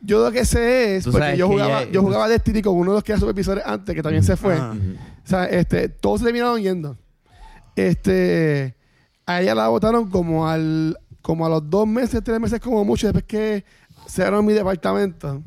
yo 0.00 0.24
lo 0.24 0.30
que 0.32 0.44
sé 0.44 0.96
es 0.96 1.04
Tú 1.04 1.10
porque 1.12 1.24
sabes 1.26 1.38
yo 1.38 1.46
que 1.48 1.52
jugaba, 1.54 1.82
ella- 1.82 1.90
yo 1.92 2.02
jugaba 2.02 2.28
Destiny 2.28 2.62
con 2.62 2.74
uno 2.76 2.92
de 2.92 2.96
los 2.96 3.04
que 3.04 3.12
era 3.12 3.18
supervisores 3.20 3.64
antes, 3.66 3.94
que 3.94 4.02
también 4.02 4.22
se 4.24 4.36
fue. 4.36 4.58
O 4.58 4.74
sea, 5.24 5.44
este, 5.46 5.88
todos 5.88 6.20
se 6.20 6.24
terminaron 6.26 6.60
yendo. 6.60 6.96
Este, 7.76 8.74
a 9.26 9.40
ella 9.40 9.54
la 9.54 9.68
votaron 9.68 10.08
como 10.10 10.48
al, 10.48 10.98
como 11.22 11.46
a 11.46 11.48
los 11.48 11.68
dos 11.68 11.86
meses, 11.86 12.22
tres 12.24 12.40
meses 12.40 12.60
como 12.60 12.84
mucho, 12.84 13.06
después 13.06 13.24
que 13.24 13.64
cerraron 14.08 14.44
mi 14.44 14.52
departamento. 14.52 15.42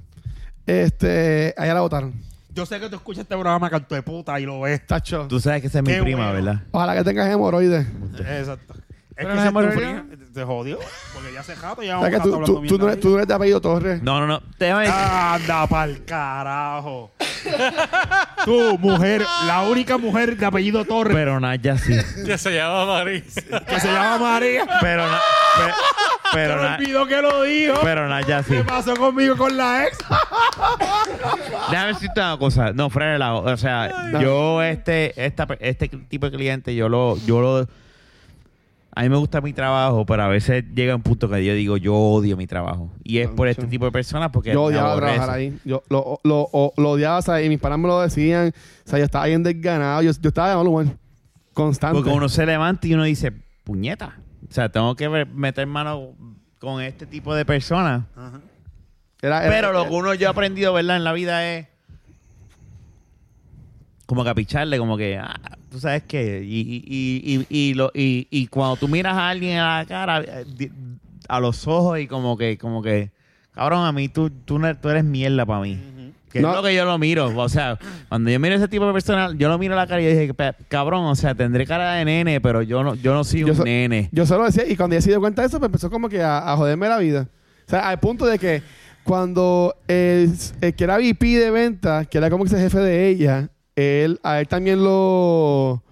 Este, 0.66 1.54
a 1.58 1.66
ella 1.66 1.74
la 1.76 1.82
votaron. 1.82 2.14
Yo 2.54 2.66
sé 2.66 2.80
que 2.80 2.90
tú 2.90 2.96
escuchas 2.98 3.22
este 3.24 3.34
programa, 3.36 3.70
canto 3.70 3.96
de 3.96 4.02
puta, 4.04 4.40
y 4.40 4.46
lo 4.46 4.60
ves. 4.62 4.86
Tacho. 4.86 5.26
Tú 5.28 5.40
sabes 5.40 5.62
que 5.62 5.68
esa 5.68 5.80
es 5.80 5.86
mi 5.86 5.92
Qué 5.94 6.02
prima, 6.02 6.32
bueno. 6.32 6.34
¿verdad? 6.46 6.64
Ojalá 6.72 6.96
que 6.96 7.04
tengas 7.04 7.30
hemorroides. 7.32 7.88
Exacto. 8.20 8.76
Es 9.22 9.28
Pero 9.28 9.36
que 9.36 9.42
se 9.42 9.52
olvidó. 9.58 9.76
prima, 9.76 10.06
te 10.34 10.44
jodió. 10.44 10.80
Porque 11.14 11.34
ya 11.34 11.40
hace 11.42 11.56
rato 11.56 11.84
ya 11.84 11.98
O 12.00 12.02
sea, 12.02 12.10
que 12.10 12.20
tú, 12.20 12.44
tú, 12.44 12.64
tú 12.66 12.78
no 12.78 12.88
eres, 12.88 13.00
tú 13.00 13.10
no 13.10 13.16
eres 13.18 13.28
de 13.28 13.34
apellido 13.34 13.62
Torres. 13.62 14.02
No, 14.02 14.20
no, 14.20 14.28
no. 14.28 14.42
Déjame 14.58 14.88
Anda 14.88 15.68
pa'l 15.68 16.04
carajo. 16.06 17.12
tú, 18.46 18.78
mujer, 18.80 19.24
la 19.46 19.62
única 19.64 19.98
mujer 19.98 20.38
de 20.38 20.46
apellido 20.46 20.86
Torres 20.86 21.16
Pero 21.16 21.40
Naya 21.40 21.78
sí. 21.78 21.96
Que 22.26 22.38
se 22.38 22.52
llama 22.56 22.86
Marisa. 22.86 23.42
que 23.66 23.80
se 23.80 23.88
llama 23.92 24.18
María. 24.18 24.66
Pero, 24.82 25.06
na- 25.10 25.20
pe- 25.58 25.72
Se 26.32 26.38
pero, 26.38 26.56
me 26.58 26.62
na- 26.64 26.76
olvidó 26.78 27.06
que 27.08 27.22
lo 27.22 27.42
dijo. 27.44 27.74
pero 27.84 28.08
Naya 28.08 28.42
sí. 28.44 28.54
¿Qué 28.54 28.64
pasó 28.64 28.96
conmigo 28.96 29.36
con 29.38 29.56
la 29.58 29.86
ex? 29.88 29.98
Déjame 31.70 31.88
decirte 31.94 32.20
una 32.20 32.38
cosa. 32.38 32.72
No, 32.74 32.90
lado. 33.18 33.42
O 33.44 33.58
sea, 33.58 34.12
yo, 34.20 34.62
este, 34.64 35.14
esta, 35.26 35.48
este 35.60 35.88
tipo 35.90 36.30
de 36.30 36.36
cliente, 36.38 36.74
yo 36.76 36.90
lo, 36.90 37.18
yo 37.26 37.42
lo. 37.42 37.68
A 38.94 39.04
mí 39.04 39.10
me 39.10 39.16
gusta 39.18 39.40
mi 39.40 39.54
trabajo, 39.54 40.06
pero 40.06 40.24
a 40.24 40.28
veces 40.28 40.66
llega 40.76 40.96
un 40.96 41.02
punto 41.02 41.30
que 41.30 41.46
yo 41.46 41.54
digo, 41.54 41.78
yo 41.78 41.96
odio 41.96 42.36
mi 42.36 42.46
trabajo. 42.46 42.92
Y 43.04 43.20
es 43.20 43.30
por 43.30 43.48
este 43.48 43.66
tipo 43.68 43.86
de 43.86 43.92
personas 43.92 44.32
porque 44.32 44.52
Yo 44.52 44.64
odiaba 44.64 44.96
trabajar 44.98 45.30
ahí. 45.30 45.58
Yo 45.64 45.82
lo, 45.90 46.20
lo, 46.24 46.50
lo, 46.52 46.74
lo 46.76 46.90
odiaba, 46.92 47.18
o 47.20 47.22
sea, 47.22 47.42
y 47.42 47.48
mis 47.48 47.60
panas 47.60 47.80
me 47.80 47.88
lo 47.88 48.02
decían. 48.02 48.52
O 48.86 48.90
sea, 48.90 49.00
yo 49.00 49.06
estaba 49.06 49.26
bien 49.28 49.44
desganado. 49.44 50.02
Yo, 50.02 50.12
yo 50.20 50.28
estaba 50.28 50.50
de 50.50 50.56
mal 50.58 50.68
humor. 50.68 50.86
Constante. 51.54 51.96
Porque 51.98 52.10
uno 52.12 52.28
se 52.28 52.46
levanta 52.46 52.86
y 52.88 52.94
uno 52.94 53.04
dice, 53.04 53.32
puñeta. 53.64 54.18
O 54.50 54.54
sea, 54.54 54.70
tengo 54.70 54.94
que 54.96 55.08
meter 55.26 55.66
mano 55.68 56.10
con 56.60 56.82
este 56.82 57.06
tipo 57.06 57.34
de 57.34 57.46
personas. 57.46 58.04
Era- 59.22 59.46
era- 59.46 59.50
Pero 59.56 59.72
lo 59.72 59.86
que 59.88 59.94
uno 59.94 60.14
yo 60.16 60.28
he 60.28 60.30
aprendido, 60.30 60.74
¿verdad? 60.74 60.98
En 60.98 61.04
la 61.04 61.14
vida 61.14 61.48
es 61.54 61.68
como 64.12 64.26
capicharle, 64.26 64.78
como 64.78 64.98
que, 64.98 65.18
ah, 65.18 65.40
tú 65.72 65.80
sabes 65.80 66.04
que, 66.04 66.44
y, 66.44 66.60
y, 66.60 66.84
y, 66.86 67.46
y, 67.50 67.70
y 67.70 67.74
lo, 67.76 67.92
y, 67.96 68.28
y 68.30 68.48
cuando 68.48 68.76
tú 68.76 68.90
miras 68.90 69.16
a 69.16 69.30
alguien 69.30 69.58
a 69.58 69.78
la 69.80 69.86
cara, 69.86 70.22
eh, 70.22 70.70
a 71.30 71.40
los 71.40 71.66
ojos 71.66 71.98
y 71.98 72.08
como 72.08 72.36
que, 72.38 72.58
como 72.58 72.82
que, 72.82 73.12
cabrón, 73.54 73.86
a 73.86 73.94
mí 73.94 74.10
tú, 74.10 74.30
tú, 74.30 74.60
tú 74.82 74.90
eres 74.90 75.06
mierda 75.06 75.46
para 75.46 75.62
mí. 75.62 75.80
Que 76.30 76.42
No. 76.42 76.50
es 76.50 76.56
lo 76.58 76.64
que 76.64 76.76
yo 76.76 76.84
lo 76.84 76.98
miro. 76.98 77.28
O 77.38 77.48
sea, 77.50 77.80
cuando 78.10 78.30
yo 78.30 78.38
miro 78.38 78.56
a 78.56 78.58
ese 78.58 78.68
tipo 78.68 78.86
de 78.86 78.92
persona, 78.92 79.32
yo 79.38 79.48
lo 79.48 79.58
miro 79.58 79.74
a 79.76 79.78
la 79.78 79.88
cara 79.88 80.02
y 80.02 80.08
dije, 80.08 80.34
"Pe- 80.34 80.56
cabrón, 80.68 81.06
o 81.06 81.16
sea, 81.16 81.34
tendré 81.34 81.66
cara 81.66 81.94
de 81.94 82.04
nene, 82.04 82.42
pero 82.42 82.62
yo 82.64 82.84
no, 82.84 82.96
yo 82.96 83.14
no 83.14 83.24
soy 83.24 83.40
Yo 83.42 83.48
un 83.48 83.56
so- 83.56 83.64
nene. 83.64 84.10
Yo 84.12 84.26
solo 84.26 84.44
decía, 84.44 84.66
y 84.68 84.76
cuando 84.76 84.96
ella 84.98 85.02
se 85.04 85.10
dio 85.12 85.22
cuenta 85.22 85.42
de 85.42 85.48
eso, 85.48 85.58
pues 85.60 85.68
empezó 85.70 85.90
como 85.90 86.10
que 86.10 86.22
a, 86.22 86.52
a 86.52 86.58
joderme 86.58 86.90
la 86.90 86.98
vida. 86.98 87.30
O 87.66 87.70
sea, 87.70 87.88
al 87.88 88.00
punto 88.02 88.26
de 88.26 88.38
que 88.40 88.62
cuando 89.04 89.74
el, 89.88 90.34
el 90.62 90.74
que 90.76 90.84
era 90.84 90.98
VP 90.98 91.38
de 91.38 91.50
venta, 91.52 92.04
que 92.06 92.18
era 92.18 92.30
como 92.30 92.44
que 92.44 92.50
ese 92.50 92.60
jefe 92.60 92.80
de 92.80 93.08
ella, 93.10 93.50
él, 93.76 94.20
a 94.24 94.40
él 94.40 94.48
también 94.48 94.84
lo. 94.84 95.84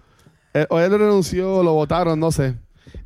él- 0.53 0.67
o 0.69 0.79
él 0.79 0.91
lo 0.91 0.97
renunció, 0.97 1.63
lo 1.63 1.73
votaron, 1.73 2.19
no 2.19 2.31
sé. 2.31 2.55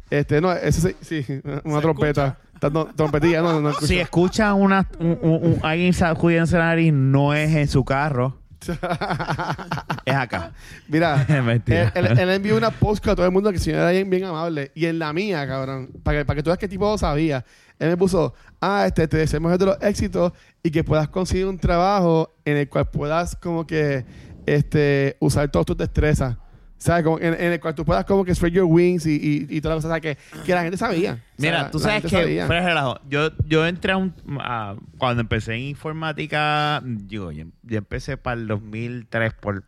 Este, 0.09 0.39
no, 0.41 0.51
ese 0.51 0.95
sí, 1.01 1.23
sí, 1.25 1.41
una 1.63 1.81
trompeta. 1.81 2.37
No, 2.71 2.85
trompetilla, 2.85 3.41
no, 3.41 3.59
no, 3.59 3.69
escucho. 3.71 3.87
Si 3.87 3.99
escucha 3.99 4.53
una, 4.53 4.87
un, 4.99 5.17
un- 5.21 5.43
un- 5.45 5.59
alguien 5.63 5.91
sacudiéndose 5.91 6.57
la 6.57 6.65
nariz, 6.67 6.93
no 6.93 7.33
es 7.33 7.53
en 7.53 7.67
su 7.67 7.83
carro, 7.83 8.37
es 10.05 10.15
acá. 10.15 10.53
Mira, 10.87 11.25
Mentira. 11.45 11.91
él, 11.95 12.07
él- 12.07 12.19
él 12.19 12.29
envió 12.29 12.55
una 12.55 12.71
post 12.71 13.05
a 13.07 13.15
todo 13.15 13.25
el 13.25 13.31
mundo 13.31 13.49
que 13.49 13.57
el 13.57 13.61
señor 13.61 13.79
era 13.81 13.91
bien, 13.91 14.09
bien 14.09 14.23
amable. 14.23 14.71
Y 14.75 14.85
en 14.85 14.99
la 14.99 15.11
mía, 15.13 15.45
cabrón, 15.47 15.89
para 16.03 16.19
que, 16.19 16.25
para 16.25 16.35
que 16.37 16.43
tú 16.43 16.49
veas 16.49 16.57
qué 16.59 16.67
tipo 16.69 16.97
sabía, 16.97 17.43
él 17.79 17.89
me 17.89 17.97
puso, 17.97 18.33
ah, 18.61 18.85
este, 18.87 19.07
te 19.09 19.17
deseamos 19.17 19.57
de 19.57 19.65
los 19.65 19.77
éxitos 19.81 20.31
y 20.61 20.71
que 20.71 20.83
puedas 20.85 21.09
conseguir 21.09 21.47
un 21.47 21.57
trabajo 21.57 22.33
en 22.45 22.57
el 22.57 22.69
cual 22.69 22.89
puedas 22.89 23.35
como 23.35 23.67
que 23.67 24.05
este, 24.45 25.17
usar 25.19 25.49
todas 25.49 25.65
tus 25.65 25.77
destrezas. 25.77 26.37
¿Sabes? 26.77 27.05
Como 27.05 27.17
en, 27.17 27.33
en 27.35 27.53
el 27.53 27.61
cual 27.61 27.75
tú 27.75 27.85
puedas 27.85 28.03
como 28.03 28.25
que 28.25 28.35
spread 28.35 28.51
your 28.51 28.65
wings 28.65 29.05
y, 29.05 29.11
y, 29.15 29.47
y 29.57 29.61
todas 29.61 29.77
las 29.77 29.85
cosas. 29.85 30.01
Que, 30.01 30.17
que 30.45 30.53
la 30.53 30.63
gente 30.63 30.77
sabía. 30.77 31.13
O 31.13 31.15
sea, 31.15 31.23
Mira, 31.37 31.71
tú 31.71 31.79
sabes 31.79 32.01
que, 32.03 32.43
fuera 32.45 32.65
relajo, 32.65 32.99
yo, 33.09 33.29
yo 33.47 33.65
entré 33.65 33.93
a 33.93 33.97
un... 33.97 34.13
a- 34.41 34.75
cuando 34.97 35.21
empecé 35.21 35.53
en 35.53 35.61
informática, 35.61 36.81
digo, 36.83 37.31
yo, 37.31 37.45
yo 37.61 37.77
empecé 37.77 38.17
para 38.17 38.41
el 38.41 38.47
2003, 38.47 39.33
por, 39.35 39.63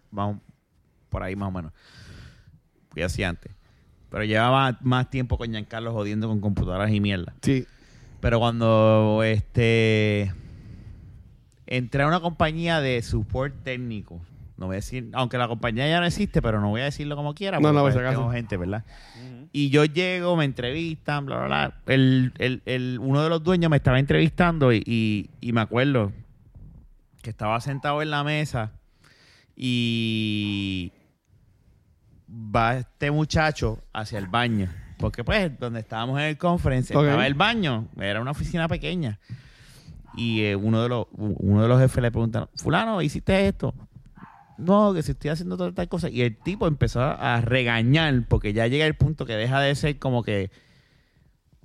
por 1.08 1.24
ahí 1.24 1.38
más 1.38 1.48
o 1.48 1.52
menos. 1.52 1.72
Fui 2.90 3.02
así 3.02 3.24
antes. 3.24 3.50
Pero 4.10 4.26
llevaba 4.26 4.78
más 4.82 5.10
tiempo 5.10 5.38
con 5.38 5.50
Giancarlo 5.52 5.94
jodiendo 5.94 6.28
con 6.28 6.42
computadoras 6.42 6.92
y 6.92 7.00
mierda. 7.00 7.34
Sí. 7.42 7.66
Pero 8.20 8.40
cuando 8.40 9.22
este 9.24 10.34
entré 11.66 12.04
a 12.04 12.08
una 12.08 12.20
compañía 12.20 12.82
de 12.82 13.02
support 13.02 13.54
técnico, 13.64 14.22
no 14.58 14.68
voy 14.68 14.76
a 14.76 14.78
decir, 14.78 15.10
aunque 15.14 15.38
la 15.38 15.48
compañía 15.48 15.88
ya 15.88 16.00
no 16.00 16.06
existe, 16.06 16.42
pero 16.42 16.62
no 16.62 16.70
voy 16.70 16.82
a 16.82 16.86
decirlo 16.86 17.16
como 17.16 17.34
quiera, 17.34 17.60
No, 17.60 17.70
no, 17.74 17.82
por 17.82 17.92
pues, 17.92 17.94
si 17.96 18.00
acaso. 18.00 18.20
tengo 18.20 18.32
gente, 18.32 18.56
¿verdad? 18.58 18.84
Y 19.52 19.70
yo 19.70 19.86
llego, 19.86 20.36
me 20.36 20.46
entrevistan, 20.46 21.26
bla, 21.26 21.38
bla, 21.38 21.46
bla. 21.48 21.94
El, 21.94 22.34
el, 22.38 22.62
el- 22.66 23.00
uno 23.02 23.22
de 23.24 23.30
los 23.30 23.44
dueños 23.44 23.70
me 23.70 23.78
estaba 23.78 24.00
entrevistando 24.00 24.72
y, 24.74 24.82
y, 24.86 25.30
y 25.42 25.52
me 25.54 25.62
acuerdo 25.62 26.12
que 27.22 27.30
estaba 27.32 27.60
sentado 27.62 28.02
en 28.02 28.12
la 28.12 28.24
mesa 28.24 28.72
y 29.56 30.92
va 32.30 32.78
este 32.78 33.12
muchacho 33.12 33.80
hacia 33.94 34.20
el 34.20 34.28
baño. 34.28 34.70
Porque 34.98 35.24
pues 35.24 35.58
donde 35.60 35.82
estábamos 35.82 36.20
en 36.20 36.26
el 36.28 36.38
conference 36.38 36.96
Ok. 36.96 37.04
estaba 37.04 37.28
el 37.28 37.34
baño, 37.34 37.88
era 38.00 38.22
una 38.22 38.32
oficina 38.32 38.68
pequeña. 38.68 39.20
Y 40.16 40.42
eh, 40.44 40.56
uno, 40.56 40.82
de 40.82 40.90
los, 40.90 41.08
uno 41.12 41.62
de 41.62 41.68
los 41.68 41.80
jefes 41.82 42.02
le 42.02 42.10
pregunta, 42.12 42.48
fulano, 42.56 43.02
¿hiciste 43.02 43.48
esto? 43.48 43.74
No, 44.58 44.94
que 44.94 45.04
si 45.04 45.12
estoy 45.12 45.30
haciendo 45.32 45.58
tal, 45.58 45.74
tal 45.74 45.88
cosa. 45.90 46.10
Y 46.10 46.22
el 46.22 46.38
tipo 46.38 46.68
empezó 46.68 47.02
a 47.02 47.42
regañar 47.42 48.24
porque 48.28 48.54
ya 48.54 48.68
llega 48.68 48.86
el 48.86 48.96
punto 48.96 49.26
que 49.26 49.34
deja 49.36 49.60
de 49.60 49.76
ser 49.76 50.00
como 50.00 50.24
que 50.24 50.50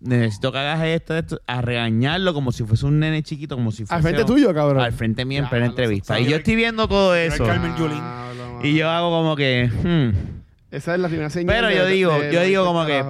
necesito 0.00 0.50
que 0.50 0.58
hagas 0.58 0.82
esto, 0.84 1.16
esto, 1.16 1.40
a 1.46 1.60
regañarlo 1.60 2.32
como 2.32 2.52
si 2.52 2.64
fuese 2.64 2.86
un 2.86 2.98
nene 3.00 3.22
chiquito, 3.22 3.54
como 3.56 3.70
si 3.70 3.84
fuese 3.84 3.94
Al 3.94 4.02
frente 4.02 4.22
un- 4.22 4.26
tuyo, 4.28 4.54
cabrón. 4.54 4.82
al 4.82 4.92
frente 4.92 5.24
mío 5.24 5.42
en 5.42 5.48
plena 5.48 5.66
entrevista. 5.66 6.18
Y 6.18 6.26
yo 6.26 6.36
estoy 6.36 6.56
viendo 6.56 6.88
todo 6.88 7.14
eso. 7.14 7.44
Carmen 7.44 7.76
Yulín. 7.76 7.98
Diablo, 7.98 8.52
mano. 8.54 8.66
Y 8.66 8.74
yo 8.76 8.88
hago 8.90 9.10
como 9.10 9.36
que, 9.36 9.68
hmm, 9.70 10.74
Esa 10.74 10.94
es 10.94 11.00
la 11.00 11.08
primera 11.08 11.30
señal. 11.30 11.54
Pero 11.54 11.68
de- 11.68 11.74
yo 11.76 11.84
de- 11.84 11.92
digo, 11.92 12.12
de- 12.18 12.32
yo 12.32 12.40
de- 12.40 12.46
digo 12.46 12.62
de 12.62 12.66
como 12.66 12.86
que, 12.86 13.04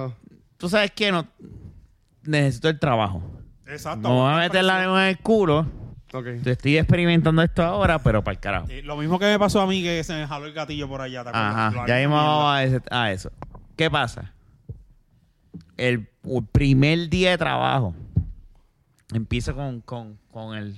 tú 0.57 0.67
sabes 0.69 0.91
que 0.91 1.11
no 1.11 1.27
necesito 2.23 2.69
el 2.69 2.77
trabajo. 2.79 3.23
Exacto. 3.67 4.07
No 4.09 4.15
voy 4.15 4.33
a 4.33 4.37
meter 4.37 4.63
la 4.63 4.81
lengua 4.81 5.03
en 5.03 5.09
el 5.09 5.17
culo. 5.19 5.65
Yo 6.13 6.51
estoy 6.51 6.77
experimentando 6.77 7.41
esto 7.41 7.63
ahora, 7.63 7.99
pero 7.99 8.21
para 8.23 8.33
el 8.33 8.39
carajo. 8.39 8.67
Eh, 8.69 8.81
lo 8.83 8.97
mismo 8.97 9.17
que 9.17 9.25
me 9.25 9.39
pasó 9.39 9.61
a 9.61 9.67
mí, 9.67 9.81
que 9.81 10.03
se 10.03 10.13
me 10.13 10.27
jaló 10.27 10.45
el 10.45 10.53
gatillo 10.53 10.87
por 10.89 11.01
allá. 11.01 11.23
¿te 11.23 11.29
acuerdas? 11.29 11.55
Ajá, 11.75 11.87
ya 11.87 11.95
mismo 11.99 12.15
vamos 12.15 12.81
a, 12.91 13.11
eso. 13.11 13.31
¿Qué 13.77 13.89
pasa? 13.89 14.33
El, 15.77 16.09
el 16.25 16.45
primer 16.51 17.09
día 17.09 17.31
de 17.31 17.37
trabajo, 17.37 17.95
empiezo 19.13 19.55
con, 19.55 19.79
con, 19.81 20.17
con 20.31 20.57
el 20.57 20.75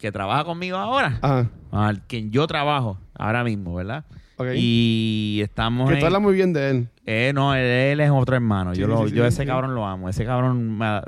que 0.00 0.10
trabaja 0.12 0.44
conmigo 0.44 0.76
ahora, 0.76 1.18
Ajá. 1.22 1.48
al 1.70 2.02
quien 2.06 2.30
yo 2.30 2.46
trabajo 2.46 2.98
ahora 3.14 3.44
mismo, 3.44 3.74
¿verdad? 3.74 4.04
Ok. 4.36 4.48
Y 4.56 5.40
estamos 5.42 5.88
que 5.88 5.94
en- 5.94 6.00
tú 6.00 6.06
hablas 6.06 6.20
muy 6.20 6.34
bien 6.34 6.52
de 6.52 6.70
él. 6.70 6.88
Eh, 7.06 7.30
no, 7.32 7.54
él, 7.54 7.62
él 7.64 8.00
es 8.00 8.10
otro 8.10 8.34
hermano. 8.34 8.74
Sí, 8.74 8.80
yo 8.80 8.88
lo, 8.88 9.04
sí, 9.04 9.10
sí, 9.10 9.14
yo 9.14 9.24
ese 9.24 9.42
sí. 9.42 9.46
cabrón 9.46 9.74
lo 9.76 9.86
amo. 9.86 10.08
Ese 10.08 10.24
cabrón 10.24 10.76
me- 10.76 11.00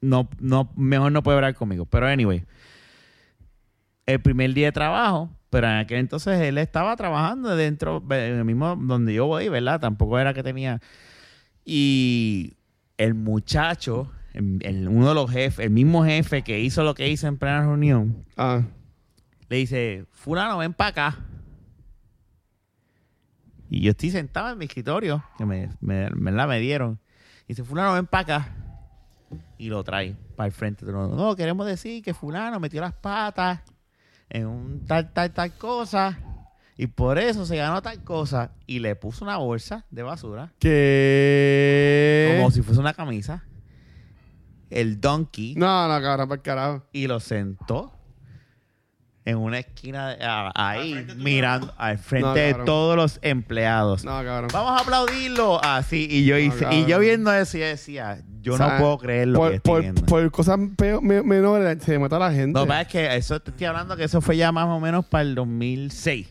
no, 0.00 0.28
no, 0.38 0.70
mejor 0.76 1.10
no 1.10 1.22
puede 1.24 1.36
hablar 1.38 1.54
conmigo. 1.56 1.84
Pero 1.86 2.06
anyway, 2.06 2.44
el 4.06 4.20
primer 4.20 4.54
día 4.54 4.66
de 4.66 4.72
trabajo, 4.72 5.30
pero 5.50 5.66
en 5.68 5.74
aquel 5.76 5.98
entonces 5.98 6.40
él 6.40 6.58
estaba 6.58 6.94
trabajando 6.96 7.54
dentro, 7.56 8.02
en 8.10 8.38
el 8.38 8.44
mismo 8.44 8.76
donde 8.76 9.14
yo 9.14 9.26
voy, 9.26 9.48
¿verdad? 9.48 9.80
Tampoco 9.80 10.18
era 10.18 10.32
que 10.34 10.42
tenía. 10.42 10.80
Y 11.64 12.56
el 12.98 13.14
muchacho, 13.14 14.10
el- 14.32 14.58
el- 14.62 14.88
uno 14.88 15.08
de 15.08 15.14
los 15.14 15.30
jefes, 15.30 15.64
el 15.64 15.70
mismo 15.70 16.04
jefe 16.04 16.42
que 16.42 16.60
hizo 16.60 16.84
lo 16.84 16.94
que 16.94 17.08
hizo 17.08 17.26
en 17.26 17.36
plena 17.38 17.62
reunión, 17.62 18.24
Ah. 18.36 18.62
le 19.48 19.56
dice, 19.56 20.06
fulano, 20.12 20.58
ven 20.58 20.72
para 20.72 20.90
acá. 20.90 21.18
Y 23.68 23.80
yo 23.80 23.90
estoy 23.90 24.10
sentado 24.10 24.50
en 24.52 24.58
mi 24.58 24.66
escritorio, 24.66 25.24
que 25.38 25.44
me, 25.44 25.70
me, 25.80 26.10
me 26.10 26.30
la 26.30 26.46
me 26.46 26.60
dieron. 26.60 27.00
Y 27.44 27.48
dice, 27.48 27.64
fulano, 27.64 27.94
ven 27.94 28.06
para 28.06 28.22
acá. 28.22 28.56
Y 29.58 29.68
lo 29.68 29.82
trae 29.82 30.14
para 30.36 30.46
el 30.46 30.52
frente. 30.52 30.86
No, 30.86 31.08
no, 31.08 31.34
queremos 31.34 31.66
decir 31.66 32.02
que 32.04 32.14
fulano 32.14 32.60
metió 32.60 32.80
las 32.80 32.92
patas 32.92 33.60
en 34.30 34.46
un 34.46 34.84
tal, 34.86 35.12
tal, 35.12 35.32
tal 35.32 35.52
cosa. 35.56 36.18
Y 36.78 36.88
por 36.88 37.18
eso 37.18 37.46
se 37.46 37.56
ganó 37.56 37.80
tal 37.82 38.02
cosa. 38.04 38.50
Y 38.66 38.80
le 38.80 38.96
puso 38.96 39.24
una 39.24 39.38
bolsa 39.38 39.86
de 39.90 40.02
basura, 40.02 40.52
Que. 40.58 42.34
como 42.36 42.50
si 42.50 42.62
fuese 42.62 42.80
una 42.80 42.92
camisa. 42.94 43.44
El 44.70 45.00
donkey. 45.00 45.54
No, 45.54 45.86
no, 45.88 46.02
cabrón, 46.02 46.28
para 46.28 46.36
el 46.38 46.42
carajo. 46.42 46.86
y 46.92 47.06
lo 47.06 47.20
sentó 47.20 47.92
en 49.24 49.38
una 49.38 49.58
esquina 49.58 50.10
de- 50.10 50.18
ahí 50.54 51.04
mirando 51.16 51.72
al 51.78 51.98
frente 51.98 52.26
No, 52.28 52.34
de 52.34 52.54
todos 52.64 52.96
los 52.96 53.18
empleados. 53.22 54.04
No, 54.04 54.10
cabrón. 54.22 54.50
Vamos 54.52 54.78
a 54.80 54.82
aplaudirlo 54.84 55.62
así 55.64 56.06
y 56.10 56.24
yo 56.24 56.36
hice 56.38 56.66
y 56.74 56.84
yo 56.86 56.98
viendo 56.98 57.32
eso 57.32 57.58
yo 57.58 57.64
decía, 57.66 58.22
yo 58.46 58.54
O 58.54 58.56
sea, 58.56 58.74
no 58.74 58.78
puedo 58.78 58.98
creer 58.98 59.28
lo 59.28 59.38
por, 59.40 59.50
que 59.50 59.56
estoy 59.56 59.70
por, 59.72 59.82
viendo. 59.82 60.02
por 60.06 60.30
cosas 60.30 60.58
peo- 60.76 61.00
me- 61.00 61.22
menores 61.22 61.82
se 61.82 61.98
mata 61.98 62.14
a 62.16 62.18
la 62.20 62.32
gente. 62.32 62.58
Lo 62.58 62.64
que 62.64 62.68
pasa 62.68 62.80
es 62.82 62.88
que 62.88 63.16
eso 63.16 63.40
te 63.40 63.50
estoy 63.50 63.66
hablando 63.66 63.96
que 63.96 64.04
eso 64.04 64.20
fue 64.20 64.36
ya 64.36 64.52
más 64.52 64.66
o 64.66 64.78
menos 64.78 65.04
para 65.04 65.22
el 65.22 65.34
2006. 65.34 66.28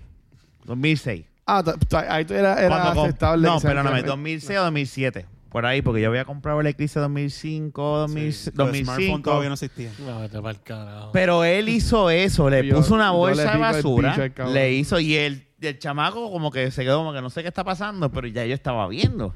2006. 0.63 1.25
Ah, 1.45 1.63
ahí 2.09 2.25
tú 2.25 2.33
era, 2.33 2.55
era 2.63 2.91
aceptable. 2.91 3.47
no, 3.47 3.59
perdóname, 3.59 3.99
el- 3.99 4.05
2006 4.05 4.57
o 4.59 4.63
2007. 4.63 5.25
Por 5.49 5.65
ahí, 5.65 5.81
porque 5.81 6.01
yo 6.01 6.09
había 6.09 6.25
comprado 6.25 6.59
el 6.59 6.67
Eclipse 6.67 6.99
2005, 6.99 7.97
2000, 7.99 8.33
Sí, 8.33 8.49
los 8.55 8.55
smartphones 8.55 8.85
2005. 8.87 9.21
todavía 9.21 9.49
no 9.49 9.53
existían. 9.53 9.93
No, 10.05 10.19
vete 10.21 10.41
pa'l 10.41 10.61
carajo. 10.63 11.11
Pero 11.13 11.43
él 11.45 11.69
hizo 11.69 12.09
eso, 12.09 12.49
le 12.49 12.65
Yo- 12.65 12.75
puso 12.77 12.93
una 12.93 13.11
bolsa 13.11 13.43
de 13.43 13.51
el 13.53 13.59
basura, 13.59 14.31
le 14.51 14.73
hizo 14.73 14.99
y 14.99 15.15
el, 15.15 15.47
el 15.61 15.79
chamaco 15.79 16.29
como 16.31 16.51
que 16.51 16.71
se 16.71 16.83
quedó 16.83 16.97
como 16.97 17.13
que 17.13 17.21
no 17.21 17.29
sé 17.29 17.41
qué 17.41 17.47
está 17.47 17.63
pasando, 17.63 18.11
pero 18.11 18.27
ya 18.27 18.45
yo 18.45 18.53
estaba 18.53 18.85
viendo 18.89 19.33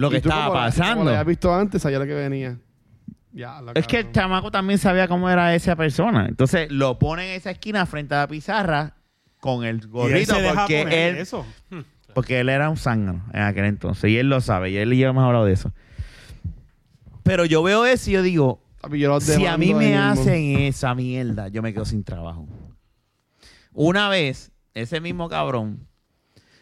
lo 0.00 0.08
Y 0.08 0.10
que 0.12 0.20
tú 0.20 0.28
estaba 0.28 0.46
como 0.46 0.54
la- 0.54 0.60
Como 0.70 0.76
pasando. 0.76 1.04
lo 1.04 1.10
habías 1.10 1.26
visto 1.26 1.54
antes, 1.54 1.82
sabía 1.82 1.98
lo 1.98 2.06
que 2.06 2.14
venía. 2.14 2.58
Ya, 3.32 3.60
lo 3.62 3.72
Es 3.74 3.86
que 3.86 3.98
el 3.98 4.02
cabrón. 4.06 4.12
chamaco 4.14 4.50
también 4.50 4.78
sabía 4.78 5.06
cómo 5.06 5.30
era 5.30 5.54
esa 5.54 5.76
persona. 5.76 6.26
Entonces 6.26 6.70
lo 6.72 6.98
pone 6.98 7.30
en 7.30 7.36
esa 7.36 7.50
esquina 7.52 7.86
frente 7.86 8.14
a 8.14 8.18
la 8.18 8.28
pizarra 8.28 8.96
con 9.38 9.64
el 9.64 9.76
Y 9.76 9.80
él 9.82 9.88
gorrito 9.88 10.34
se 10.34 10.42
deja 10.42 10.54
porque 10.62 10.82
poner 10.82 10.98
él, 10.98 11.16
eso. 11.18 11.46
porque 12.14 12.40
él 12.40 12.48
era 12.48 12.68
un 12.68 12.76
zángano 12.76 13.24
en 13.32 13.42
aquel 13.42 13.66
entonces 13.66 14.10
y 14.10 14.16
él 14.18 14.28
lo 14.28 14.40
sabe 14.40 14.70
y 14.70 14.76
él 14.78 14.92
y 14.92 14.98
yo 14.98 15.08
hemos 15.08 15.22
hablado 15.24 15.44
de 15.44 15.52
eso. 15.52 15.72
Pero 17.22 17.44
yo 17.44 17.62
veo 17.62 17.86
eso 17.86 18.10
y 18.10 18.14
yo 18.14 18.22
digo, 18.22 18.62
Papi, 18.80 18.98
yo 18.98 19.08
los 19.10 19.22
Si 19.24 19.44
a 19.46 19.56
mí 19.58 19.68
demando 19.68 19.78
me 19.88 19.96
ahí 19.96 20.08
mismo. 20.08 20.22
hacen 20.22 20.58
esa 20.60 20.94
mierda, 20.94 21.48
yo 21.48 21.62
me 21.62 21.72
quedo 21.72 21.84
sin 21.84 22.02
trabajo. 22.02 22.48
Una 23.74 24.08
vez, 24.08 24.50
ese 24.74 25.00
mismo 25.00 25.28
cabrón, 25.28 25.86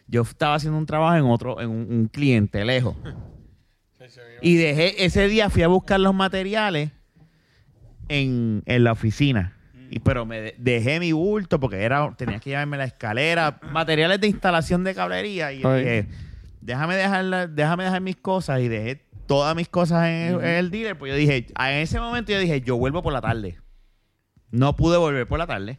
yo 0.08 0.22
estaba 0.22 0.54
haciendo 0.54 0.78
un 0.78 0.86
trabajo 0.86 1.16
en 1.16 1.24
otro, 1.30 1.60
en 1.60 1.68
un, 1.70 1.86
un 1.90 2.08
cliente 2.08 2.64
lejos. 2.64 2.96
Y 4.42 4.56
dejé, 4.56 5.04
ese 5.04 5.28
día 5.28 5.50
fui 5.50 5.62
a 5.62 5.68
buscar 5.68 6.00
los 6.00 6.14
materiales 6.14 6.90
en, 8.08 8.62
en 8.66 8.84
la 8.84 8.92
oficina. 8.92 9.54
Y, 9.90 10.00
pero 10.00 10.26
me 10.26 10.40
de- 10.40 10.54
dejé 10.58 11.00
mi 11.00 11.12
bulto 11.12 11.58
porque 11.60 11.82
era, 11.82 12.14
tenía 12.16 12.38
que 12.40 12.50
llevarme 12.50 12.76
la 12.76 12.84
escalera, 12.84 13.58
materiales 13.72 14.20
de 14.20 14.28
instalación 14.28 14.84
de 14.84 14.94
cablería. 14.94 15.52
Y 15.52 15.62
dije, 15.78 16.06
déjame 16.60 16.96
dejar, 16.96 17.24
la- 17.24 17.46
déjame 17.46 17.84
dejar 17.84 18.00
mis 18.00 18.16
cosas. 18.16 18.60
Y 18.60 18.68
dejé 18.68 19.04
todas 19.26 19.54
mis 19.56 19.68
cosas 19.68 20.06
en, 20.08 20.14
el- 20.14 20.40
en 20.40 20.44
el 20.56 20.70
dealer. 20.70 20.98
Pues 20.98 21.12
yo 21.12 21.16
dije, 21.18 21.46
en 21.58 21.74
ese 21.78 21.98
momento 22.00 22.32
yo 22.32 22.38
dije, 22.38 22.60
yo 22.60 22.76
vuelvo 22.76 23.02
por 23.02 23.12
la 23.12 23.20
tarde. 23.20 23.58
No 24.50 24.76
pude 24.76 24.96
volver 24.98 25.26
por 25.26 25.38
la 25.38 25.46
tarde. 25.46 25.78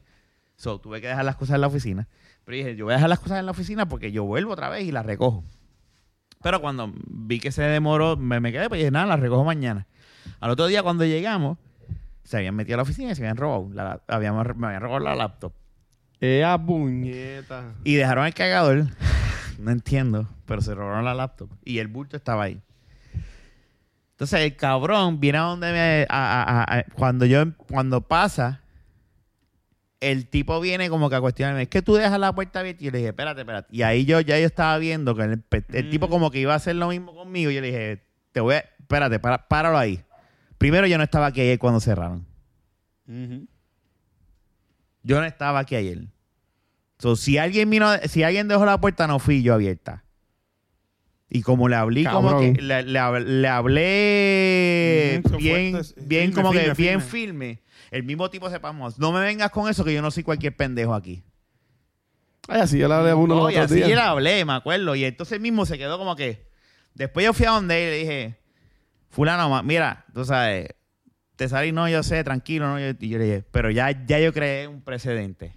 So, 0.55 0.79
tuve 0.79 1.01
que 1.01 1.07
dejar 1.07 1.23
las 1.25 1.35
cosas 1.35 1.55
en 1.55 1.61
la 1.61 1.67
oficina. 1.67 2.07
Pero 2.49 2.57
dije, 2.57 2.75
yo 2.75 2.85
voy 2.85 2.93
a 2.93 2.95
dejar 2.95 3.09
las 3.09 3.19
cosas 3.19 3.37
en 3.37 3.45
la 3.45 3.51
oficina 3.51 3.87
porque 3.87 4.11
yo 4.11 4.23
vuelvo 4.23 4.53
otra 4.53 4.69
vez 4.69 4.83
y 4.83 4.91
las 4.91 5.05
recojo. 5.05 5.43
Pero 6.41 6.59
cuando 6.61 6.91
vi 7.07 7.39
que 7.39 7.51
se 7.51 7.61
demoró, 7.61 8.17
me, 8.17 8.39
me 8.39 8.51
quedé, 8.51 8.67
pues 8.69 8.79
dije, 8.79 8.89
nada, 8.89 9.05
las 9.05 9.19
recojo 9.19 9.43
mañana. 9.43 9.85
Al 10.39 10.49
otro 10.49 10.65
día, 10.65 10.81
cuando 10.81 11.05
llegamos, 11.05 11.59
se 12.23 12.37
habían 12.37 12.55
metido 12.55 12.73
a 12.73 12.77
la 12.77 12.81
oficina 12.83 13.11
y 13.11 13.15
se 13.15 13.21
habían 13.21 13.37
robado. 13.37 13.69
La, 13.71 14.01
habíamos, 14.07 14.47
me 14.55 14.65
habían 14.65 14.81
robado 14.81 14.99
la 15.01 15.13
laptop. 15.15 15.53
Ea 16.19 16.57
puñeta. 16.57 17.75
Y 17.83 17.93
dejaron 17.93 18.25
el 18.25 18.33
cargador. 18.33 18.85
no 19.59 19.69
entiendo, 19.69 20.27
pero 20.47 20.61
se 20.61 20.73
robaron 20.73 21.05
la 21.05 21.13
laptop. 21.13 21.51
Y 21.63 21.77
el 21.77 21.87
bulto 21.87 22.17
estaba 22.17 22.45
ahí. 22.45 22.59
Entonces 24.13 24.39
el 24.39 24.55
cabrón 24.55 25.19
viene 25.19 25.37
a 25.37 25.41
donde 25.41 25.71
me... 25.71 26.07
a- 26.09 26.41
a- 26.41 26.61
a- 26.63 26.79
a- 26.79 26.83
cuando 26.95 27.27
yo... 27.27 27.43
Cuando 27.69 28.01
pasa, 28.01 28.61
el 30.01 30.27
tipo 30.27 30.59
viene 30.61 30.89
como 30.89 31.09
que 31.09 31.15
a 31.15 31.21
cuestionarme, 31.21 31.63
es 31.63 31.67
que 31.69 31.81
tú 31.81 31.95
dejas 31.95 32.19
la 32.19 32.33
puerta 32.33 32.59
abierta. 32.61 32.81
Y 32.81 32.85
yo 32.85 32.91
le 32.91 32.97
dije, 32.99 33.09
espérate, 33.09 33.41
espérate. 33.41 33.67
Y 33.75 33.81
ahí 33.81 34.05
yo 34.05 34.19
ya 34.21 34.39
yo 34.39 34.45
estaba 34.45 34.77
viendo 34.77 35.15
que 35.15 35.23
el, 35.23 35.89
tipo 35.89 36.07
como 36.09 36.31
que 36.31 36.39
iba 36.39 36.53
a 36.53 36.57
hacer 36.57 36.75
lo 36.75 36.87
mismo 36.89 37.13
conmigo. 37.13 37.51
Y 37.51 37.55
yo 37.55 37.61
le 37.61 37.67
dije, 37.67 38.03
te 38.31 38.39
voy 38.39 38.55
a... 38.55 38.59
Espérate, 38.79 39.19
para, 39.19 39.47
páralo 39.47 39.77
ahí. 39.77 40.01
Primero 40.57 40.87
yo 40.87 40.97
no 40.97 41.03
estaba 41.03 41.27
aquí 41.27 41.41
ayer 41.41 41.59
cuando 41.59 41.79
cerraron. 41.79 42.25
Yo 45.03 45.19
no 45.19 45.25
estaba 45.25 45.59
aquí 45.59 45.75
ayer. 45.75 46.07
So, 46.97 47.15
si 47.15 47.37
alguien 47.37 47.69
vino, 47.69 47.87
si 48.07 48.23
alguien 48.23 48.47
dejó 48.47 48.65
la 48.65 48.79
puerta, 48.79 49.07
no 49.07 49.19
fui 49.19 49.41
yo 49.41 49.53
abierta. 49.53 50.03
Y 51.29 51.41
como 51.43 51.69
le 51.69 51.75
hablé, 51.75 52.05
como 52.05 52.39
que 52.39 52.61
le, 52.61 52.83
le 52.83 52.99
hab- 52.99 53.23
le 53.23 53.47
hablé 53.47 55.21
bien, 55.37 55.71
fuertes. 55.71 55.95
bien 56.07 56.25
Firme, 56.29 56.33
como 56.33 56.51
que 56.51 56.59
firme, 56.59 56.73
bien 56.75 57.01
firme. 57.01 57.09
firme. 57.55 57.61
El 57.91 58.03
mismo 58.03 58.29
tipo 58.29 58.49
sepamos, 58.49 58.99
no 58.99 59.11
me 59.11 59.19
vengas 59.19 59.51
con 59.51 59.69
eso 59.69 59.83
que 59.83 59.93
yo 59.93 60.01
no 60.01 60.11
soy 60.11 60.23
cualquier 60.23 60.55
pendejo 60.55 60.93
aquí. 60.93 61.23
Ay, 62.47 62.61
así 62.61 62.77
yo 62.79 62.87
le 62.87 62.93
hablé 62.95 63.11
a 63.11 63.15
uno 63.15 63.35
No, 63.35 63.49
y 63.51 63.55
así 63.57 63.75
días. 63.75 63.89
yo 63.89 63.95
le 63.95 64.01
hablé, 64.01 64.45
me 64.45 64.53
acuerdo. 64.53 64.95
Y 64.95 65.05
entonces 65.05 65.39
mismo 65.39 65.65
se 65.65 65.77
quedó 65.77 65.97
como 65.97 66.15
que. 66.15 66.49
Después 66.95 67.25
yo 67.25 67.33
fui 67.33 67.45
a 67.45 67.51
donde 67.51 67.75
él 67.77 67.87
y 67.87 67.91
le 67.91 67.97
dije, 67.99 68.39
Fulano, 69.09 69.61
mira, 69.63 70.05
tú 70.13 70.25
sabes, 70.25 70.67
te 71.35 71.47
salí, 71.47 71.71
no, 71.71 71.87
yo 71.87 72.01
sé, 72.03 72.23
tranquilo, 72.23 72.67
no. 72.67 72.79
Yo- 72.79 72.93
y 72.99 73.09
yo 73.09 73.17
le 73.19 73.23
dije, 73.25 73.43
pero 73.51 73.69
ya, 73.71 73.91
ya 74.05 74.19
yo 74.19 74.33
creé 74.33 74.67
un 74.67 74.81
precedente. 74.81 75.55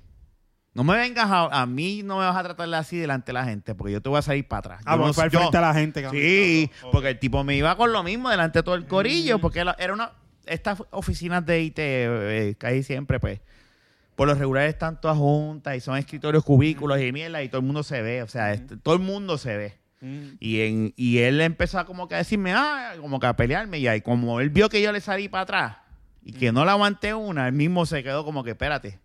No 0.74 0.84
me 0.84 0.96
vengas 0.96 1.30
a, 1.30 1.60
a 1.62 1.66
mí, 1.66 2.02
no 2.02 2.18
me 2.18 2.24
vas 2.24 2.36
a 2.36 2.42
tratar 2.42 2.72
así 2.74 2.96
delante 2.96 3.26
de 3.26 3.32
la 3.34 3.44
gente, 3.44 3.74
porque 3.74 3.92
yo 3.92 4.00
te 4.00 4.08
voy 4.08 4.18
a 4.18 4.22
salir 4.22 4.46
para 4.48 4.58
atrás. 4.60 4.80
Ah, 4.86 4.94
bueno, 4.96 5.08
no- 5.08 5.12
fue 5.14 5.24
al 5.24 5.30
yo- 5.30 5.38
frente 5.40 5.56
a 5.58 5.60
la 5.60 5.74
gente. 5.74 6.02
cabrón. 6.02 6.20
Sí, 6.22 6.70
porque 6.90 7.08
el 7.10 7.18
tipo 7.18 7.42
me 7.44 7.56
iba 7.56 7.76
con 7.76 7.92
lo 7.92 8.02
mismo 8.02 8.30
delante 8.30 8.60
de 8.60 8.62
todo 8.62 8.74
el 8.74 8.86
corillo, 8.86 9.38
porque 9.38 9.64
la- 9.64 9.76
era 9.78 9.92
una... 9.92 10.12
Estas 10.46 10.82
oficinas 10.90 11.44
de 11.46 11.62
IT, 11.62 11.74
eh, 11.78 12.54
casi 12.58 12.82
siempre, 12.82 13.20
pues, 13.20 13.40
por 14.16 14.28
lo 14.28 14.34
regular 14.34 14.66
están 14.66 15.00
todas 15.00 15.16
juntas 15.16 15.76
y 15.76 15.80
son 15.80 15.96
escritorios 15.96 16.44
cubículos 16.44 17.00
y 17.00 17.12
mierda 17.12 17.42
y 17.42 17.48
todo 17.48 17.60
el 17.60 17.66
mundo 17.66 17.82
se 17.82 18.02
ve, 18.02 18.22
o 18.22 18.28
sea, 18.28 18.52
este, 18.52 18.76
todo 18.76 18.94
el 18.94 19.00
mundo 19.00 19.38
se 19.38 19.56
ve. 19.56 19.74
Mm. 20.00 20.22
Y, 20.40 20.60
en, 20.62 20.94
y 20.96 21.18
él 21.18 21.40
empezó 21.40 21.78
a 21.78 21.86
como 21.86 22.08
que 22.08 22.16
a 22.16 22.18
decirme, 22.18 22.52
ah, 22.54 22.94
como 23.00 23.20
que 23.20 23.26
a 23.26 23.36
pelearme. 23.36 23.78
Y 23.78 23.86
ahí, 23.86 24.00
como 24.00 24.40
él 24.40 24.50
vio 24.50 24.68
que 24.68 24.82
yo 24.82 24.90
le 24.92 25.00
salí 25.00 25.28
para 25.28 25.42
atrás 25.42 25.76
y 26.24 26.32
que 26.32 26.50
no 26.52 26.64
le 26.64 26.72
aguanté 26.72 27.14
una, 27.14 27.46
él 27.46 27.52
mismo 27.54 27.86
se 27.86 28.02
quedó 28.02 28.24
como 28.24 28.42
que, 28.42 28.50
espérate. 28.50 28.98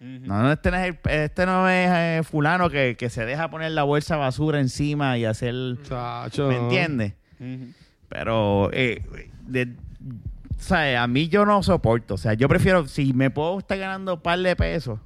No, 0.00 0.42
no, 0.44 0.52
este 0.52 0.70
no 0.70 0.76
es, 0.76 0.86
el- 0.86 1.10
este 1.10 1.44
no 1.44 1.68
es 1.68 1.90
eh, 1.90 2.20
fulano 2.22 2.70
que, 2.70 2.96
que 2.96 3.10
se 3.10 3.24
deja 3.26 3.50
poner 3.50 3.72
la 3.72 3.82
bolsa 3.82 4.14
de 4.14 4.20
basura 4.20 4.60
encima 4.60 5.18
y 5.18 5.24
hacer... 5.24 5.54
Chacho. 5.82 6.46
¿Me 6.46 6.56
entiendes? 6.56 7.14
Ujú. 7.40 7.72
Pero, 8.08 8.70
eh, 8.72 9.04
de- 9.42 9.74
o 10.58 10.60
sea, 10.60 11.02
a 11.02 11.06
mí 11.06 11.28
yo 11.28 11.46
no 11.46 11.62
soporto. 11.62 12.14
O 12.14 12.18
sea, 12.18 12.34
yo 12.34 12.48
prefiero, 12.48 12.86
si 12.88 13.12
me 13.12 13.30
puedo 13.30 13.58
estar 13.58 13.78
ganando 13.78 14.14
un 14.14 14.20
par 14.20 14.38
de 14.40 14.56
pesos, 14.56 14.98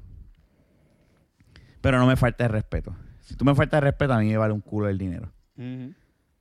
pero 1.80 1.98
no 1.98 2.06
me 2.06 2.16
falta 2.16 2.44
el 2.44 2.50
respeto. 2.50 2.94
Si 3.20 3.36
tú 3.36 3.44
me 3.44 3.54
faltas 3.54 3.78
el 3.78 3.84
respeto, 3.84 4.14
a 4.14 4.18
mí 4.18 4.28
me 4.28 4.36
vale 4.36 4.54
un 4.54 4.60
culo 4.60 4.88
el 4.88 4.98
dinero. 4.98 5.30
¿Me 5.56 5.94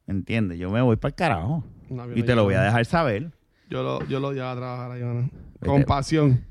entiendes? 0.08 0.58
Yo 0.58 0.72
me 0.72 0.82
voy 0.82 0.96
para 0.96 1.10
el 1.10 1.16
carajo. 1.16 1.64
No, 1.90 2.06
Y 2.16 2.20
no 2.22 2.26
te 2.26 2.36
lo 2.36 2.44
voy 2.46 2.54
a 2.56 2.62
dejar 2.62 2.86
saber. 2.86 3.32
Yo 3.70 3.84
lo, 3.84 4.06
yo 4.08 4.20
lo 4.20 4.30
odiaba 4.30 4.56
trabajar 4.56 4.92
ahí, 4.92 5.04
mano. 5.04 5.30
Vete. 5.54 5.66
Con 5.66 5.84
pasión. 5.84 6.46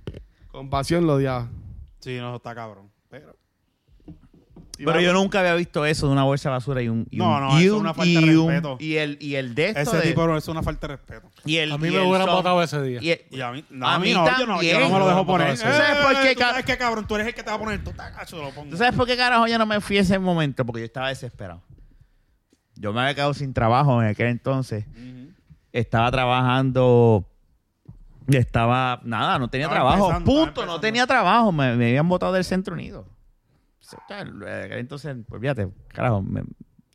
Con 0.51 0.71
pasión 0.71 1.07
lo 1.07 1.15
odiaba. 1.15 1.49
Sí, 2.01 2.19
no, 2.19 2.37
está 2.37 2.55
cabrón. 2.55 2.90
Pero. 4.85 5.01
Yo 5.01 5.13
nunca 5.13 5.41
había 5.41 5.55
visto 5.55 5.85
eso 5.85 6.07
de 6.07 6.13
una 6.13 6.23
bolsa 6.25 6.49
de 6.49 6.53
basura 6.55 6.83
y 6.83 6.89
un. 6.89 7.07
Y 7.11 7.17
No, 7.19 7.35
un- 7.35 7.41
no, 7.41 7.49
y 7.61 7.65
eso 7.65 7.67
es 7.67 7.73
un- 7.73 7.81
una 7.81 7.95
falta 7.95 8.11
y 8.11 8.29
de 8.29 8.39
un- 8.39 8.49
respeto. 8.49 8.77
Y 8.81 8.97
el, 8.97 9.19
y 9.21 9.35
el 9.37 9.55
de 9.55 9.67
esto. 9.69 9.81
Ese 9.81 9.97
de- 9.97 10.03
tipo 10.09 10.37
es 10.37 10.49
una 10.49 10.63
falta 10.63 10.87
de 10.87 10.97
respeto. 10.97 11.31
y 11.45 11.57
el, 11.57 11.73
A 11.73 11.79
mí 11.79 11.89
y 11.89 11.91
me 11.91 12.01
hubieran 12.01 12.27
votado 12.29 12.63
ese 12.63 12.81
día. 12.83 12.99
y 13.03 13.11
el- 13.11 13.21
Y 13.31 13.41
a 13.41 13.51
mí, 13.53 13.65
no, 13.71 13.87
A 13.87 13.95
a 13.95 13.99
mí 13.99 14.09
mí 14.09 14.15
no, 14.15 14.25
yo 14.39 14.47
no, 14.47 14.63
yo 14.63 14.81
no 14.81 14.89
me 14.91 14.99
lo 14.99 15.09
dejo 15.09 15.27
poner. 15.27 15.49
Eh, 15.49 15.53
¿Tú 15.53 15.59
sabes 15.59 15.97
por 16.55 16.65
qué, 16.65 16.77
cabrón? 16.79 17.07
Tú 17.07 17.15
eres 17.17 17.27
el 17.29 17.35
que 17.35 17.43
te 17.43 17.51
va 17.51 17.57
a 17.57 17.59
poner. 17.59 17.83
Tú 17.85 17.91
estás 17.91 18.11
cacho, 18.13 18.37
te 18.37 18.43
lo 18.43 18.51
pongo. 18.51 18.71
¿Tú 18.71 18.77
sabes 18.77 18.95
por 18.95 19.07
qué 19.07 19.17
carajo 19.17 19.47
yo 19.47 19.59
no 19.59 19.67
me 19.67 19.81
fui 19.81 19.99
ese 19.99 20.19
momento? 20.19 20.65
Porque 20.65 20.81
yo 20.81 20.87
estaba 20.87 21.09
desesperado. 21.09 21.63
Yo 22.77 22.93
me 22.95 23.01
había 23.03 23.15
quedado 23.15 23.35
sin 23.35 23.53
trabajo 23.53 24.01
en 24.03 24.09
aquel 24.09 24.29
entonces. 24.29 24.87
Estaba 25.73 26.11
trabajando. 26.11 27.27
Estaba. 28.29 29.01
Nada, 29.05 29.39
no 29.39 29.49
tenía 29.49 29.67
Estaba 29.67 29.97
trabajo. 29.97 30.25
Punto, 30.25 30.65
no 30.67 30.81
tenía 30.81 31.07
trabajo. 31.07 31.53
Me, 31.53 31.75
me 31.77 31.89
habían 31.89 32.09
votado 32.09 32.33
del 32.33 32.45
Centro 32.45 32.75
Unido. 32.75 33.01
O 33.01 33.80
sea, 33.80 33.80
en 33.80 33.80
aquel 33.80 33.80
Entonces, 34.71 35.17
pues 35.29 35.41
fíjate, 35.41 35.69
carajo. 35.89 36.23
me- 36.23 36.43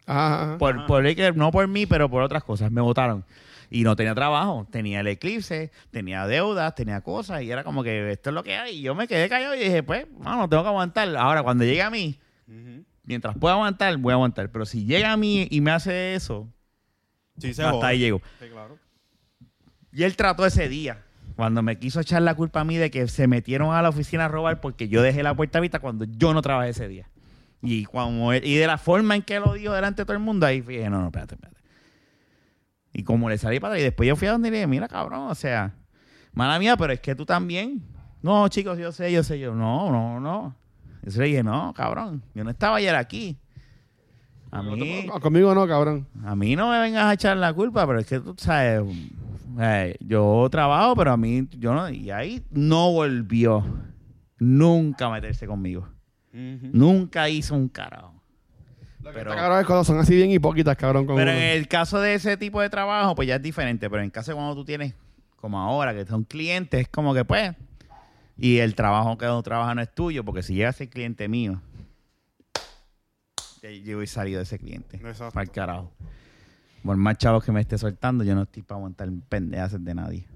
Ajá, 0.08 0.44
ajá. 0.44 0.58
por, 0.60 0.78
Ajá. 0.78 0.88
por 0.88 1.06
el 1.08 1.36
no 1.36 1.52
por 1.52 1.68
mí, 1.68 1.86
pero 1.86 2.10
por 2.10 2.22
otras 2.22 2.44
cosas. 2.44 2.72
Me 2.72 2.82
votaron. 2.82 3.26
Y 3.72 3.84
no 3.84 3.96
tenía 3.96 4.14
trabajo. 4.14 4.68
Tenía 4.72 5.00
el 5.00 5.08
eclipse, 5.08 5.72
tenía 5.92 6.28
deudas, 6.28 6.76
tenía 6.76 7.02
cosas. 7.02 7.42
Y 7.42 7.50
era 7.52 7.64
como 7.64 7.84
que 7.84 8.12
esto 8.12 8.30
es 8.30 8.34
lo 8.34 8.44
que 8.44 8.56
hay. 8.56 8.78
Y 8.78 8.82
yo 8.84 8.94
me 8.94 9.08
quedé 9.08 9.28
callado 9.28 9.56
y 9.56 9.60
dije, 9.60 9.82
pues, 9.82 10.06
no, 10.20 10.48
tengo 10.48 10.62
que 10.64 10.70
aguantar. 10.70 11.16
Ahora, 11.18 11.42
cuando 11.42 11.64
llegue 11.64 11.82
a 11.82 11.90
mí, 11.90 12.20
mientras 13.04 13.36
pueda 13.38 13.56
aguantar, 13.56 13.98
voy 13.98 14.12
a 14.12 14.16
aguantar. 14.16 14.52
Pero 14.52 14.66
si 14.66 14.86
llega 14.86 15.12
a 15.12 15.18
mí 15.18 15.48
y 15.50 15.62
me 15.62 15.72
hace 15.72 16.14
eso, 16.16 16.48
Sí, 17.40 17.50
hasta 17.50 17.88
ahí 17.88 18.00
llego. 18.00 18.22
Sí, 18.40 18.48
claro. 18.50 18.78
Y 19.92 20.04
él 20.04 20.16
trató 20.16 20.46
ese 20.46 20.70
día, 20.70 21.04
cuando 21.36 21.62
me 21.62 21.78
quiso 21.80 22.00
echar 22.00 22.22
la 22.22 22.36
culpa 22.36 22.62
a 22.62 22.64
mí 22.64 22.78
de 22.78 22.90
que 22.92 23.08
se 23.08 23.28
metieron 23.28 23.74
a 23.76 23.82
la 23.82 23.90
oficina 23.90 24.26
a 24.26 24.28
robar 24.28 24.62
porque 24.62 24.88
yo 24.88 25.02
dejé 25.02 25.22
la 25.24 25.36
puerta 25.36 25.58
abierta 25.58 25.80
cuando 25.80 26.06
yo 26.06 26.34
no 26.34 26.42
trabajé 26.42 26.70
ese 26.70 26.88
día. 26.88 27.10
Y, 27.62 27.86
cuando 27.86 28.32
él- 28.32 28.46
y 28.46 28.56
de 28.56 28.68
la 28.68 28.78
forma 28.78 29.16
en 29.16 29.22
que 29.24 29.40
lo 29.40 29.54
dijo 29.54 29.74
delante 29.74 30.02
de 30.04 30.06
todo 30.06 30.16
el 30.16 30.24
mundo, 30.24 30.46
ahí 30.46 30.62
dije, 30.62 30.90
no, 30.90 31.00
no, 31.02 31.08
espérate, 31.08 31.36
espérate. 31.36 31.60
Y 32.94 33.04
como 33.04 33.30
le 33.30 33.38
salí 33.38 33.60
para 33.60 33.74
atrás, 33.74 33.82
y 33.82 33.84
después 33.84 34.08
yo 34.08 34.16
fui 34.16 34.28
a 34.28 34.32
donde 34.32 34.50
le 34.52 34.58
dije, 34.58 34.68
mira, 34.68 34.88
cabrón, 34.88 35.30
o 35.30 35.36
sea, 35.36 35.74
mala 36.34 36.58
mía, 36.60 36.78
pero 36.78 36.94
es 36.94 37.00
que 37.02 37.16
tú 37.16 37.26
también. 37.26 37.82
No, 38.22 38.48
chicos, 38.48 38.78
yo 38.78 38.92
sé, 38.92 39.12
yo 39.12 39.22
sé, 39.24 39.38
yo, 39.40 39.54
no, 39.54 39.92
no, 39.92 40.20
no. 40.20 40.56
Yo 41.04 41.20
le 41.22 41.28
dije, 41.28 41.44
no, 41.44 41.74
cabrón, 41.76 42.24
yo 42.34 42.44
no 42.44 42.50
estaba 42.52 42.78
ayer 42.78 42.96
aquí. 42.96 43.38
A 44.52 44.62
mí, 44.64 45.08
Conmigo 45.22 45.54
no, 45.54 45.68
cabrón. 45.68 46.08
a 46.24 46.36
mí 46.36 46.56
no 46.56 46.70
me 46.70 46.80
vengas 46.80 47.04
a 47.06 47.14
echar 47.14 47.36
la 47.36 47.52
culpa, 47.54 47.86
pero 47.86 48.00
es 48.00 48.06
que 48.08 48.20
tú 48.22 48.36
sabes, 48.38 48.84
eh, 49.60 49.96
yo 50.00 50.48
trabajo, 50.50 50.96
pero 50.96 51.12
a 51.12 51.18
mí, 51.18 51.48
yo 51.58 51.74
no, 51.74 51.90
y 51.90 52.12
ahí 52.12 52.44
no 52.52 52.92
volvió 52.92 53.64
nunca 54.38 55.06
a 55.06 55.12
meterse 55.12 55.48
conmigo. 55.48 55.88
Nunca 56.32 57.30
hizo 57.30 57.56
un 57.56 57.70
carajo. 57.70 58.14
Pero, 59.02 59.32
Está 59.32 59.36
cabrón 59.36 59.60
es 59.60 59.66
cuando 59.68 59.84
son 59.84 60.00
así 60.00 60.16
bien 60.16 60.32
hipócritas, 60.32 60.76
cabrón. 60.76 61.06
Con 61.06 61.16
pero 61.16 61.32
uno. 61.32 61.40
en 61.40 61.58
el 61.58 61.68
caso 61.68 62.00
de 62.00 62.16
ese 62.16 62.38
tipo 62.38 62.60
de 62.60 62.70
trabajo, 62.70 63.16
pues 63.16 63.28
ya 63.28 63.36
es 63.36 63.42
diferente. 63.42 63.90
Pero 63.90 64.02
en 64.02 64.10
caso 64.10 64.32
de 64.32 64.36
cuando 64.36 64.56
tú 64.56 64.66
tienes, 64.66 64.96
como 65.38 65.60
ahora, 65.60 65.94
que 65.94 66.06
son 66.06 66.24
clientes, 66.24 66.82
es 66.82 66.88
como 66.90 67.14
que 67.14 67.24
pues, 67.24 67.56
y 68.38 68.58
el 68.58 68.76
trabajo 68.76 69.18
que 69.18 69.26
uno 69.26 69.44
trabaja 69.44 69.76
no 69.76 69.82
es 69.82 69.94
tuyo, 69.94 70.26
porque 70.26 70.44
si 70.44 70.56
llega 70.56 70.70
a 70.70 70.74
ser 70.74 70.90
cliente 70.90 71.28
mío, 71.28 71.62
yo 73.84 74.02
he 74.02 74.08
salido 74.08 74.40
de 74.40 74.44
ese 74.44 74.60
cliente. 74.60 74.98
Exacto. 74.98 75.32
Para 75.32 75.44
el 75.44 75.52
carajo. 75.52 75.92
Por 76.86 76.96
más 76.98 77.18
chavos 77.18 77.44
que 77.44 77.52
me 77.52 77.60
esté 77.62 77.78
soltando, 77.78 78.24
yo 78.24 78.36
no 78.36 78.44
estoy 78.44 78.62
para 78.64 78.78
aguantar 78.78 79.10
pendejas 79.28 79.84
de 79.84 79.96
nadie. 79.96 80.28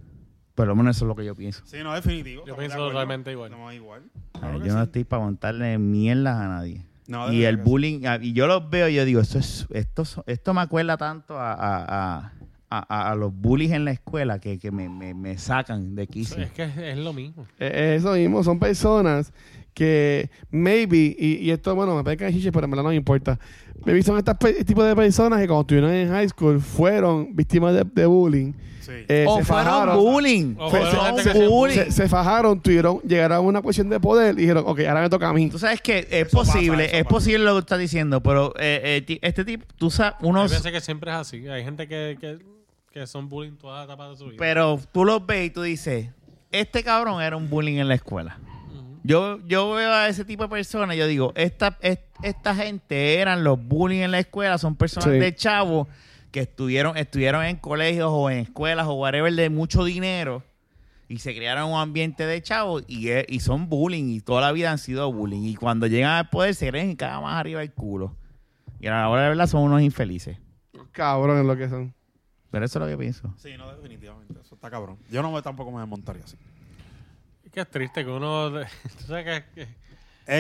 Por 0.56 0.68
lo 0.68 0.76
menos 0.76 0.96
eso 0.98 1.06
es 1.06 1.08
lo 1.10 1.16
que 1.16 1.24
yo 1.24 1.36
pienso. 1.36 1.62
Sí, 1.66 1.78
no, 1.84 1.94
definitivo. 1.94 2.44
Yo 2.46 2.58
pienso 2.58 2.78
totalmente 2.78 3.32
igual. 3.32 3.52
No, 3.52 3.72
igual. 3.72 4.04
Claro 4.34 4.66
yo 4.66 4.74
no 4.74 4.82
estoy 4.84 5.04
para 5.04 5.22
aguantarle 5.22 5.78
mierdas 5.78 6.36
a 6.38 6.48
nadie. 6.48 6.86
No, 7.08 7.32
y 7.32 7.44
el 7.44 7.56
sí. 7.58 7.62
bullying, 7.64 8.06
ah, 8.06 8.20
y 8.22 8.34
yo 8.34 8.46
los 8.48 8.70
veo 8.70 8.88
y 8.90 8.96
yo 8.96 9.06
digo, 9.06 9.22
esto, 9.22 9.40
es, 9.40 9.68
esto, 9.72 10.04
esto 10.28 10.54
me 10.54 10.62
acuerda 10.62 10.96
tanto 10.98 11.40
a, 11.40 11.54
a, 11.54 12.18
a, 12.20 12.34
a- 12.70 13.12
a 13.12 13.16
los 13.16 13.34
bullies 13.34 13.72
en 13.72 13.84
la 13.86 13.92
escuela 13.92 14.40
que, 14.40 14.60
que 14.60 14.70
me, 14.72 14.90
me, 14.90 15.14
me 15.16 15.38
sacan 15.40 15.96
de 15.96 16.06
quicio. 16.08 16.38
Es 16.44 16.52
que 16.52 16.66
es, 16.66 16.78
es 16.78 16.98
lo 17.00 17.14
mismo. 17.14 17.48
Eh, 17.60 17.96
Eso 17.98 18.14
mismo, 18.14 18.44
son 18.44 18.60
personas 18.60 19.34
que 19.74 20.30
maybe, 20.52 21.16
y, 21.18 21.38
y 21.42 21.52
esto, 21.52 21.74
bueno, 21.76 21.96
me 21.96 22.04
pegan 22.04 22.34
chiches, 22.34 22.52
pero 22.52 22.66
en 22.66 22.72
verdad 22.72 22.84
no 22.84 22.90
me 22.90 22.96
importa. 22.96 23.40
Maybe 23.86 24.04
son 24.04 24.18
este 24.18 24.64
tipo 24.66 24.84
de 24.84 24.96
personas 24.96 25.40
que 25.40 25.48
cuando 25.48 25.62
estuvieron 25.62 25.92
en 25.92 26.10
high 26.10 26.28
school 26.30 26.60
fueron 26.60 27.34
víctimas 27.36 27.74
de, 27.74 27.84
de 27.86 28.06
bullying. 28.06 28.54
Sí. 28.82 28.92
eh, 29.08 29.26
o 29.28 29.38
se 29.38 29.46
fueron 29.46 29.66
fajaron, 29.66 29.98
bullying. 30.04 30.56
O 30.58 30.70
Fue- 30.70 30.82
fueron 30.82 31.20
se- 31.20 31.48
bullying. 31.48 31.76
se, 31.76 31.92
se 31.92 32.10
fajaron, 32.10 32.60
tuvieron, 32.60 33.00
llegaron 33.02 33.38
a 33.38 33.40
una 33.40 33.62
cuestión 33.62 33.88
de 33.88 34.00
poder 34.00 34.34
y 34.36 34.42
dijeron, 34.42 34.64
ok, 34.68 34.80
ahora 34.82 35.02
me 35.04 35.10
toca 35.10 35.30
a 35.30 35.34
mí. 35.34 35.50
Tú 35.50 35.60
sabes 35.60 35.80
que 35.82 36.00
es 36.00 36.28
Eso 36.28 36.38
posible, 36.40 36.86
es 36.86 37.04
pasa. 37.04 37.10
posible 37.10 37.46
lo 37.46 37.54
que 37.54 37.60
estás 37.60 37.80
diciendo, 37.80 38.22
pero 38.22 38.54
eh, 38.60 39.04
eh, 39.08 39.20
este 39.22 39.46
tipo, 39.46 39.66
tú 39.78 39.90
sabes, 39.92 40.16
Hay 40.22 40.28
unos, 40.28 40.52
veces 40.52 40.72
que 40.72 40.82
siempre 40.82 41.12
es 41.12 41.18
así. 41.18 41.48
Hay 41.48 41.64
gente 41.64 41.88
que, 41.88 42.18
que, 42.20 42.40
que 42.92 43.06
son 43.08 43.30
bullying 43.30 43.54
toda 43.58 43.78
la 43.80 43.84
etapa 43.86 44.10
de 44.10 44.18
su 44.18 44.26
vida. 44.26 44.36
pero 44.40 44.80
tú 44.92 45.06
los 45.06 45.26
ves 45.26 45.46
y 45.46 45.50
tú 45.52 45.62
dices, 45.62 46.10
este 46.52 46.84
cabrón 46.84 47.22
era 47.22 47.38
un 47.38 47.48
bullying 47.50 47.78
en 47.78 47.88
la 47.88 47.94
escuela. 47.96 48.40
Yo, 49.04 49.40
yo 49.48 49.72
veo 49.72 49.92
a 49.94 50.08
ese 50.08 50.26
tipo 50.26 50.44
de 50.44 50.50
personas, 50.50 50.96
yo 50.98 51.08
digo, 51.08 51.32
esta, 51.36 51.78
es- 51.82 52.00
esta 52.24 52.54
gente 52.56 53.16
eran 53.20 53.44
los 53.44 53.62
bullying 53.64 54.02
en 54.02 54.12
la 54.12 54.20
escuela, 54.20 54.58
son 54.58 54.76
personas 54.76 55.10
Sí. 55.10 55.20
de 55.20 55.34
chavos 55.36 55.88
que 56.32 56.42
estuvieron, 56.42 56.98
estuvieron 56.98 57.46
en 57.46 57.56
colegios 57.58 58.10
o 58.12 58.30
en 58.30 58.40
escuelas 58.40 58.88
o 58.88 58.94
whatever 58.94 59.34
de 59.34 59.50
mucho 59.50 59.84
dinero 59.84 60.44
y 61.08 61.20
se 61.20 61.34
crearon 61.36 61.72
un 61.72 61.80
ambiente 61.80 62.26
de 62.26 62.42
chavos 62.44 62.84
y, 62.88 63.10
e- 63.10 63.26
y 63.30 63.40
son 63.40 63.68
bullying 63.70 64.10
y 64.10 64.20
toda 64.20 64.42
la 64.42 64.52
vida 64.52 64.70
han 64.72 64.78
sido 64.78 65.12
bullying. 65.12 65.42
Y 65.44 65.56
cuando 65.56 65.88
llegan 65.88 66.12
al 66.12 66.30
poder 66.30 66.54
se 66.54 66.68
creen 66.70 66.96
cada 66.96 67.20
más 67.22 67.40
arriba 67.40 67.62
el 67.64 67.72
culo. 67.72 68.16
Y 68.80 68.88
a 68.88 68.92
la 68.92 69.10
hora 69.10 69.24
de 69.24 69.30
verdad 69.30 69.48
son 69.48 69.64
unos 69.64 69.82
infelices. 69.82 70.38
Cabrones 70.92 71.46
lo 71.46 71.58
que 71.58 71.68
son. 71.70 71.94
Pero 72.52 72.66
eso 72.66 72.80
es 72.80 72.86
lo 72.86 72.90
que 72.90 72.98
pienso. 72.98 73.34
Sí, 73.38 73.52
no, 73.58 73.72
definitivamente. 73.76 74.34
Eso 74.42 74.56
está 74.56 74.70
cabrón. 74.70 74.98
Yo 75.12 75.22
no 75.22 75.32
me, 75.32 75.42
tampoco 75.42 75.72
me 75.72 75.86
montaría 75.86 76.24
así. 76.24 76.36
Es 77.62 77.70
triste 77.70 78.04
que 78.06 78.12
uno... 78.12 78.50
Tú 79.00 79.06
sabes 79.08 79.44
que... 79.56 79.66
que 79.66 79.68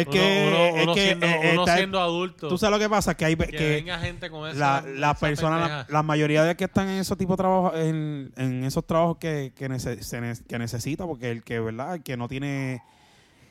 Es 0.02 0.06
uno- 0.08 0.12
que, 0.14 0.80
uno, 0.84 0.92
es 0.92 0.96
que 0.96 1.04
siendo, 1.06 1.26
eh, 1.26 1.50
uno 1.54 1.62
está- 1.64 1.78
siendo 1.78 2.00
adulto, 2.00 2.48
tú 2.48 2.58
sabes 2.60 2.78
lo 2.78 2.80
que 2.80 2.90
pasa, 2.90 3.16
que 3.18 3.26
hay 3.26 3.36
que, 3.36 3.48
que, 3.48 3.70
venga 3.72 3.98
gente 4.00 4.30
con 4.30 4.48
esa... 4.48 4.82
la, 4.82 4.88
la 4.88 5.12
esa 5.12 5.20
persona, 5.20 5.88
la, 5.90 6.04
mayoría 6.04 6.44
de 6.44 6.56
que 6.56 6.66
están 6.66 6.88
en 6.90 7.00
esos 7.00 7.18
tipos 7.18 7.36
de 7.38 7.42
trabajos, 7.42 7.74
en, 7.80 8.32
en 8.38 8.64
esos 8.64 8.86
trabajos 8.86 9.18
que, 9.18 9.52
que, 9.56 9.68
nece- 9.70 10.00
se 10.02 10.22
ne- 10.22 10.36
que 10.48 10.60
necesita, 10.60 11.08
porque 11.08 11.32
el 11.32 11.44
que, 11.44 11.60
¿verdad? 11.60 11.96
El 11.96 12.04
que 12.04 12.16
no 12.18 12.28
tiene, 12.28 12.84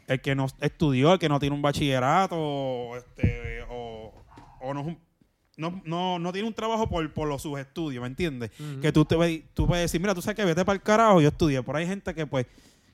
el 0.06 0.20
que 0.20 0.34
no 0.36 0.46
estudió, 0.60 1.12
el 1.14 1.18
que 1.18 1.28
no 1.28 1.40
tiene 1.40 1.56
un 1.56 1.62
bachillerato, 1.62 2.36
o, 2.38 2.96
este, 2.96 3.62
o, 3.68 4.12
o 4.60 4.74
no, 4.74 4.80
es 4.82 4.86
un- 4.86 5.08
no, 5.56 5.82
no, 5.84 6.20
no 6.20 6.32
tiene 6.32 6.46
un 6.46 6.54
trabajo 6.54 6.88
por, 6.88 7.12
por 7.12 7.26
los 7.26 7.42
sus 7.42 7.58
estudios, 7.58 8.00
¿me 8.00 8.06
entiendes? 8.06 8.52
Que 8.80 8.92
tú, 8.92 9.04
te, 9.04 9.16
tú 9.54 9.66
puedes 9.66 9.82
decir, 9.90 10.00
mira, 10.00 10.14
tú 10.14 10.22
sabes 10.22 10.36
que 10.36 10.44
vete 10.44 10.64
para 10.64 10.76
el 10.76 10.82
carajo, 10.82 11.20
yo 11.20 11.26
estudié. 11.30 11.64
Por 11.64 11.74
ahí 11.74 11.82
hay 11.82 11.88
gente 11.88 12.14
que, 12.14 12.26
pues, 12.28 12.46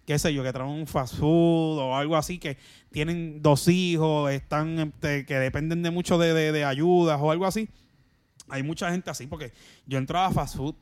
qué 0.06 0.18
sé 0.18 0.32
yo, 0.34 0.42
que 0.42 0.52
traen 0.52 0.70
un 0.70 0.86
fast 0.86 1.14
food 1.16 1.78
o 1.78 1.96
algo 1.96 2.16
así, 2.16 2.38
que 2.38 2.56
tienen 2.90 3.40
dos 3.42 3.68
hijos, 3.68 4.30
están 4.30 4.78
este, 4.78 5.24
que 5.26 5.34
dependen 5.36 5.82
de 5.82 5.90
mucho 5.90 6.18
de, 6.18 6.32
de- 6.34 6.52
de 6.52 6.64
ayudas 6.64 7.18
o 7.20 7.30
algo 7.30 7.46
así. 7.46 7.68
Hay 8.48 8.62
mucha 8.62 8.90
gente 8.90 9.10
así, 9.10 9.26
porque 9.26 9.52
yo 9.86 9.96
entraba 9.98 10.26
a 10.26 10.30
fast 10.30 10.56
food 10.56 10.74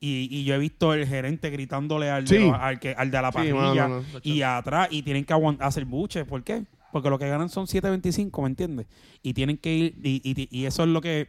y, 0.00 0.28
y 0.30 0.44
yo 0.44 0.54
he 0.54 0.58
visto 0.58 0.92
el 0.94 1.06
gerente 1.06 1.48
gritándole 1.50 2.10
al, 2.10 2.24
de, 2.26 2.38
Sí. 2.38 2.50
al, 2.54 2.78
que, 2.80 2.92
al 2.92 3.10
de 3.10 3.22
la 3.22 3.28
Sí, 3.30 3.34
parrilla 3.36 3.88
no. 3.88 4.02
y 4.22 4.42
atrás 4.42 4.88
y 4.90 5.02
tienen 5.02 5.24
que 5.24 5.34
hacer 5.60 5.84
buche. 5.84 6.24
¿Por 6.24 6.42
qué? 6.42 6.64
Porque 6.92 7.08
lo 7.08 7.18
que 7.18 7.28
ganan 7.28 7.48
son 7.48 7.66
7.25, 7.66 8.42
¿me 8.42 8.48
entiendes? 8.48 8.86
Y 9.22 9.32
tienen 9.32 9.56
que 9.56 9.72
ir, 9.74 9.98
y, 10.02 10.20
y- 10.24 10.48
y 10.50 10.66
eso 10.66 10.82
es 10.82 10.88
lo 10.90 11.00
que 11.00 11.28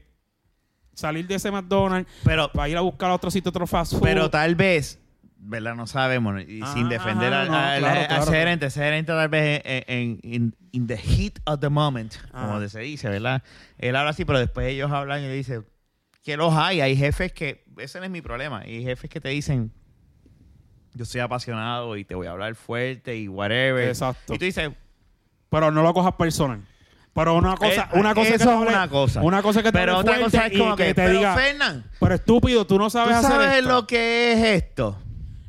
salir 0.93 1.25
de 1.27 1.35
ese 1.35 1.49
McDonald's 1.51 2.09
Pero, 2.23 2.51
para 2.51 2.69
ir 2.69 2.77
a 2.77 2.81
buscar 2.81 3.09
a 3.11 3.15
otro 3.15 3.31
sitio, 3.31 3.49
otro 3.49 3.65
fast 3.65 3.93
food. 3.93 4.01
pero 4.01 4.29
tal 4.29 4.55
vez, 4.55 4.99
¿verdad? 5.45 5.75
No 5.75 5.87
sabemos. 5.87 6.41
Y 6.47 6.61
Ah, 6.63 6.71
sin 6.73 6.89
defender 6.89 7.33
ajá, 7.33 7.41
al, 7.43 7.47
no, 7.51 7.57
al- 7.57 7.79
claro, 7.79 7.99
al 8.01 8.07
claro, 8.07 8.31
gerente, 8.31 8.65
ese 8.67 8.79
gerente 8.81 9.11
tal 9.11 9.29
vez 9.29 9.61
en, 9.65 10.19
en- 10.23 10.55
in, 10.71 10.87
the 10.87 10.97
heat 10.97 11.39
of 11.45 11.59
the 11.59 11.69
moment, 11.69 12.13
como 12.31 12.55
Ajá. 12.57 12.69
se 12.69 12.79
dice, 12.81 13.09
¿verdad? 13.09 13.43
Él 13.77 13.95
habla 13.95 14.11
así, 14.11 14.25
pero 14.25 14.39
después 14.39 14.67
ellos 14.67 14.91
hablan 14.91 15.21
y 15.21 15.27
le 15.27 15.33
dicen 15.33 15.65
que 16.23 16.37
los 16.37 16.53
hay. 16.55 16.81
Hay 16.81 16.95
jefes 16.95 17.31
que, 17.33 17.63
ese 17.77 17.99
no 17.99 18.05
es 18.05 18.11
mi 18.11 18.21
problema, 18.21 18.59
hay 18.59 18.83
jefes 18.83 19.09
que 19.09 19.19
te 19.19 19.29
dicen, 19.29 19.71
yo 20.93 21.05
soy 21.05 21.21
apasionado 21.21 21.97
y 21.97 22.05
te 22.05 22.15
voy 22.15 22.27
a 22.27 22.31
hablar 22.31 22.55
fuerte 22.55 23.17
y 23.17 23.27
whatever. 23.27 23.87
Exacto. 23.89 24.33
Y 24.35 24.37
tú 24.39 24.45
dices, 24.45 24.69
pero 25.49 25.71
no 25.71 25.83
lo 25.83 25.93
cojas 25.93 26.13
personal. 26.13 26.61
Pero 27.13 27.35
una 27.35 27.55
cosa, 27.57 27.89
eh, 27.93 27.99
una 27.99 28.15
cosa 28.15 28.29
eso 28.33 28.37
que 28.37 28.43
es 28.65 28.71
una 28.73 28.87
cosa. 28.87 29.21
Una 29.21 29.41
cosa 29.43 29.61
que 29.61 29.71
te 29.71 29.77
pero 29.77 29.97
otra 29.99 30.19
cosa 30.19 30.47
es 30.47 30.53
y 30.53 30.57
como 30.57 30.75
que, 30.75 30.85
te 30.85 30.93
pero 30.95 31.17
diga, 31.19 31.35
Fernan, 31.35 31.83
pero 31.99 32.15
estúpido, 32.15 32.65
tú 32.65 32.79
no 32.79 32.85
¿tú 32.85 32.89
sabes 32.91 33.15
hacer 33.17 33.29
sabes 33.31 33.57
esto". 33.59 33.69
lo 33.69 33.85
que 33.85 34.33
es 34.33 34.39
esto? 34.63 34.99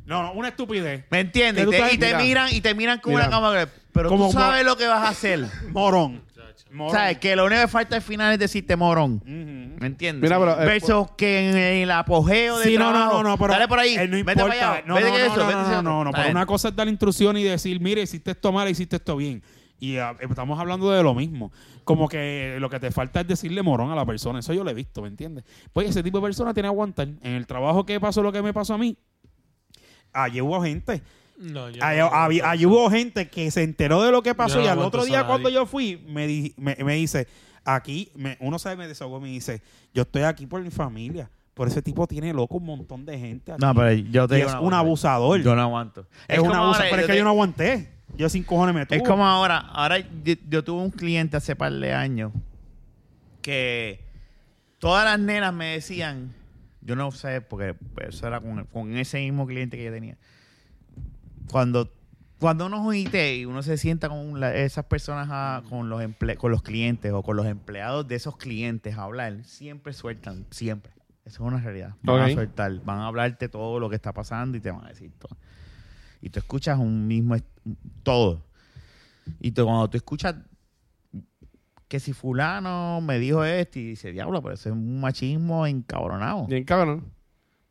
No, 0.05 0.21
no, 0.23 0.33
una 0.33 0.49
estupidez. 0.49 1.05
¿Me 1.09 1.19
entiendes? 1.19 1.65
Y 1.67 1.69
te, 1.71 1.77
sabes- 1.79 1.93
y 1.93 1.97
te 1.97 2.05
mira, 2.07 2.19
miran 2.19 2.49
y 2.51 2.61
te 2.61 2.73
miran 2.75 2.99
con 2.99 3.13
mira. 3.13 3.27
una 3.27 3.31
cámara. 3.35 3.69
Pero 3.91 4.09
Como- 4.09 4.27
tú 4.27 4.33
sabes 4.33 4.65
lo 4.65 4.75
que 4.77 4.85
vas 4.87 5.03
a 5.03 5.09
hacer. 5.09 5.45
Morón. 5.71 6.23
Morón. 6.71 6.91
¿Sabes? 6.93 7.19
Que 7.19 7.35
lo 7.37 7.45
único 7.45 7.61
que 7.61 7.67
falta 7.69 7.95
al 7.95 8.01
final 8.01 8.33
es 8.33 8.39
decirte 8.39 8.75
morón. 8.75 9.13
Ujú. 9.23 9.79
¿Me 9.79 9.87
entiendes? 9.87 10.21
Mira, 10.29 10.37
pero, 10.39 10.61
eh, 10.61 10.65
Versus 10.65 11.07
que 11.17 11.49
en 11.49 11.55
el 11.57 11.91
apogeo 11.91 12.57
de 12.59 12.65
Sí, 12.65 12.77
no, 12.77 12.85
no, 12.85 12.91
trabajo, 12.91 13.23
no, 13.23 13.29
no, 13.29 13.37
pero 13.37 13.53
Dale 13.53 13.67
por 13.69 13.79
ahí. 13.79 13.95
él 13.95 14.09
no 14.11 14.17
vete 14.17 14.31
importa. 14.31 14.47
para 14.59 14.71
allá. 14.73 14.83
No, 14.85 14.95
vete 14.95 15.07
no, 15.07 15.13
que 15.15 15.19
no, 15.21 15.25
eso, 15.25 15.37
no, 15.37 15.45
vete 15.47 15.53
no, 15.57 15.63
no, 15.63 15.71
eso. 15.73 15.81
no, 15.83 16.03
no, 16.03 16.09
Está 16.09 16.11
pero 16.17 16.23
bien. 16.25 16.35
una 16.37 16.45
cosa 16.45 16.67
es 16.69 16.75
dar 16.75 16.87
instrucción 16.89 17.37
y 17.37 17.43
decir, 17.43 17.79
mire, 17.79 18.01
hiciste 18.01 18.31
esto 18.31 18.51
mal, 18.51 18.67
hiciste 18.69 18.97
esto 18.97 19.15
bien. 19.15 19.41
Y 19.79 19.97
ah, 19.97 20.15
estamos 20.19 20.59
hablando 20.59 20.91
de 20.91 21.01
lo 21.03 21.13
mismo. 21.13 21.51
Como 21.85 22.09
que 22.09 22.57
lo 22.59 22.69
que 22.69 22.79
te 22.79 22.91
falta 22.91 23.21
es 23.21 23.27
decirle 23.27 23.61
morón 23.61 23.91
a 23.91 23.95
la 23.95 24.05
persona. 24.05 24.39
Eso 24.39 24.53
yo 24.53 24.63
lo 24.63 24.69
he 24.69 24.73
visto, 24.73 25.01
¿me 25.01 25.07
entiendes? 25.07 25.45
Pues 25.71 25.89
ese 25.89 26.03
tipo 26.03 26.17
de 26.17 26.23
persona 26.23 26.53
tiene 26.53 26.65
que 26.67 26.71
aguantar. 26.71 27.07
En 27.21 27.33
el 27.33 27.45
trabajo 27.47 27.85
que 27.85 27.99
pasó 28.01 28.21
lo 28.23 28.31
que 28.33 28.41
me 28.41 28.53
pasó 28.53 28.73
a 28.73 28.77
mí, 28.77 28.97
allí 30.15 30.41
hubo 30.41 30.61
gente. 30.63 31.01
No, 31.37 31.69
yo 31.69 31.83
Allí, 31.83 31.99
no- 31.99 32.07
habí- 32.13 32.41
allí 32.41 32.65
hubo 32.65 32.89
gente 32.89 33.27
que 33.29 33.51
se 33.51 33.61
enteró 33.63 34.01
de 34.01 34.11
lo 34.11 34.21
que 34.23 34.33
pasó 34.33 34.59
no 34.59 34.63
y 34.63 34.67
al 34.67 34.79
otro 34.79 35.03
día 35.03 35.27
cuando 35.27 35.49
yo 35.49 35.65
fui, 35.65 36.01
me, 36.07 36.25
di- 36.27 36.53
me, 36.57 36.75
me 36.83 36.95
dice, 36.95 37.27
aquí, 37.65 38.09
me- 38.15 38.37
uno 38.39 38.57
sabe, 38.57 38.77
me 38.77 38.87
desahogó, 38.87 39.19
me 39.19 39.27
dice, 39.27 39.61
yo 39.93 40.03
estoy 40.03 40.21
aquí 40.23 40.45
por 40.45 40.61
mi 40.61 40.71
familia. 40.71 41.29
Por 41.53 41.67
ese 41.69 41.81
tipo 41.81 42.05
tiene 42.07 42.33
loco 42.33 42.57
un 42.57 42.65
montón 42.65 43.05
de 43.05 43.17
gente. 43.17 43.51
Aquí. 43.53 43.61
No, 43.61 43.73
pero 43.73 43.91
yo 43.93 44.27
te 44.27 44.35
Y 44.35 44.37
digo 44.39 44.49
es 44.49 44.55
un 44.59 44.73
abusador. 44.73 45.41
Yo 45.41 45.55
no 45.55 45.61
aguanto. 45.61 46.05
es 46.27 46.39
un 46.39 46.51
abusador. 46.53 46.87
Pero 46.89 47.01
es 47.01 47.07
que 47.07 47.13
te- 47.13 47.17
yo 47.17 47.23
no 47.23 47.29
aguanté. 47.31 47.89
Yo 48.17 48.27
sin 48.29 48.43
cojones 48.43 48.75
me 48.75 48.85
tuvo. 48.85 48.97
Es 48.97 49.03
como 49.07 49.25
ahora, 49.25 49.57
ahora 49.57 49.99
yo, 49.99 50.33
yo 50.49 50.63
tuve 50.63 50.81
un 50.81 50.91
cliente 50.91 51.35
hace 51.37 51.55
par 51.55 51.71
de 51.73 51.93
años 51.93 52.31
que 53.41 53.99
todas 54.79 55.05
las 55.05 55.19
nenas 55.19 55.53
me 55.53 55.65
decían, 55.73 56.33
yo 56.85 56.95
no 56.95 57.11
sé, 57.11 57.41
porque 57.41 57.75
eso 58.07 58.27
era 58.27 58.39
con, 58.39 58.63
con 58.65 58.95
ese 58.95 59.19
mismo 59.19 59.45
cliente 59.47 59.77
que 59.77 59.85
yo 59.85 59.91
tenía. 59.91 60.17
Cuando, 61.51 61.91
cuando 62.39 62.65
uno 62.67 62.91
es 62.91 62.99
IT 63.05 63.15
y 63.39 63.45
uno 63.45 63.63
se 63.63 63.77
sienta 63.77 64.09
con 64.09 64.39
la- 64.39 64.55
esas 64.55 64.85
personas, 64.85 65.27
a- 65.31 65.63
con, 65.69 65.89
los 65.89 66.01
emple- 66.01 66.37
con 66.37 66.51
los 66.51 66.61
clientes 66.61 67.11
o 67.11 67.23
con 67.23 67.35
los 67.37 67.45
empleados 67.45 68.07
de 68.07 68.15
esos 68.15 68.37
clientes 68.37 68.97
a 68.97 69.03
hablar, 69.03 69.43
siempre 69.43 69.93
sueltan, 69.93 70.45
siempre. 70.51 70.91
Eso 71.25 71.43
es 71.43 71.47
una 71.47 71.59
realidad. 71.59 71.95
Van 72.03 72.21
a 72.21 72.25
soltar, 72.35 72.83
van 72.83 72.99
a 72.99 73.07
hablarte 73.07 73.49
todo 73.49 73.79
lo 73.79 73.89
que 73.89 73.95
está 73.95 74.13
pasando 74.13 74.57
y 74.57 74.61
te 74.61 74.69
van 74.71 74.85
a 74.85 74.89
decir 74.89 75.11
todo. 75.17 75.35
Y 76.21 76.29
tú 76.29 76.39
escuchas 76.39 76.77
un 76.77 77.07
mismo, 77.07 77.35
todo. 78.03 78.43
Y 79.39 79.51
tú, 79.51 79.63
cuando 79.65 79.89
tú 79.89 79.97
escuchas 79.97 80.35
que 81.87 81.99
si 81.99 82.13
fulano 82.13 82.99
me 83.01 83.19
dijo 83.19 83.43
esto 83.43 83.79
y 83.79 83.85
dice, 83.89 84.11
diablo, 84.11 84.41
pero 84.41 84.55
eso 84.55 84.69
es 84.69 84.73
un 84.73 84.99
machismo 84.99 85.67
encabronado. 85.67 86.47
Bien 86.47 86.63
cabrón. 86.63 87.11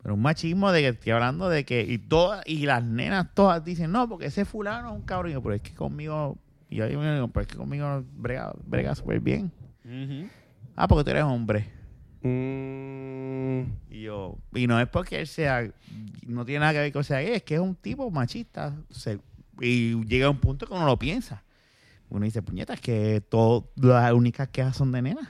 Pero 0.03 0.15
un 0.15 0.23
machismo 0.23 0.71
de 0.71 0.83
que 0.83 0.89
estoy 0.89 1.13
hablando 1.13 1.49
de 1.49 1.65
que, 1.65 1.83
y 1.83 1.99
todas, 1.99 2.43
y 2.47 2.67
las 2.67 2.85
nenas 2.85 3.35
todas 3.35 3.65
dicen, 3.65 3.91
no, 3.91 4.09
porque 4.09 4.27
ese 4.27 4.45
fulano 4.45 4.91
es 4.91 4.95
un 4.95 5.03
cabrón. 5.03 5.31
Y 5.31 5.35
yo, 5.35 5.43
pero 5.43 5.55
es 5.55 5.63
que 5.63 5.73
conmigo, 5.75 6.37
y 6.69 6.77
yo 6.77 6.87
digo, 6.87 7.01
pero 7.29 7.41
es 7.43 7.47
que 7.47 7.57
conmigo 7.57 8.05
brega, 8.13 8.53
brega 8.67 8.95
súper 8.95 9.21
bien. 9.21 9.51
Ah, 10.77 10.87
porque 10.89 11.05
tú 11.05 11.11
eres 11.11 11.25
hombre. 11.25 11.69
Mm, 12.23 13.63
Y 13.91 14.03
yo, 14.03 14.37
y 14.55 14.67
no 14.67 14.79
es 14.81 14.89
porque 14.89 15.21
él 15.21 15.27
sea, 15.27 15.71
no 16.27 16.45
tiene 16.45 16.61
nada 16.61 16.73
que 16.73 16.79
ver 16.81 16.93
con 16.93 17.05
sea 17.05 17.21
gay, 17.21 17.35
es 17.35 17.43
que 17.43 17.55
es 17.55 17.61
un 17.61 17.75
tipo 17.75 18.11
machista. 18.11 18.75
Se- 18.91 19.21
y 19.61 20.05
llega 20.07 20.27
a 20.27 20.31
un 20.31 20.39
punto 20.39 20.67
que 20.67 20.73
uno 20.75 20.85
lo 20.87 20.99
piensa. 20.99 21.43
Uno 22.15 22.25
dice, 22.25 22.43
puñetas, 22.43 22.81
que 22.81 23.21
todo, 23.29 23.73
las 23.75 24.13
únicas 24.13 24.49
quejas 24.49 24.77
son 24.77 24.93
de 24.93 25.03
nenas. 25.03 25.27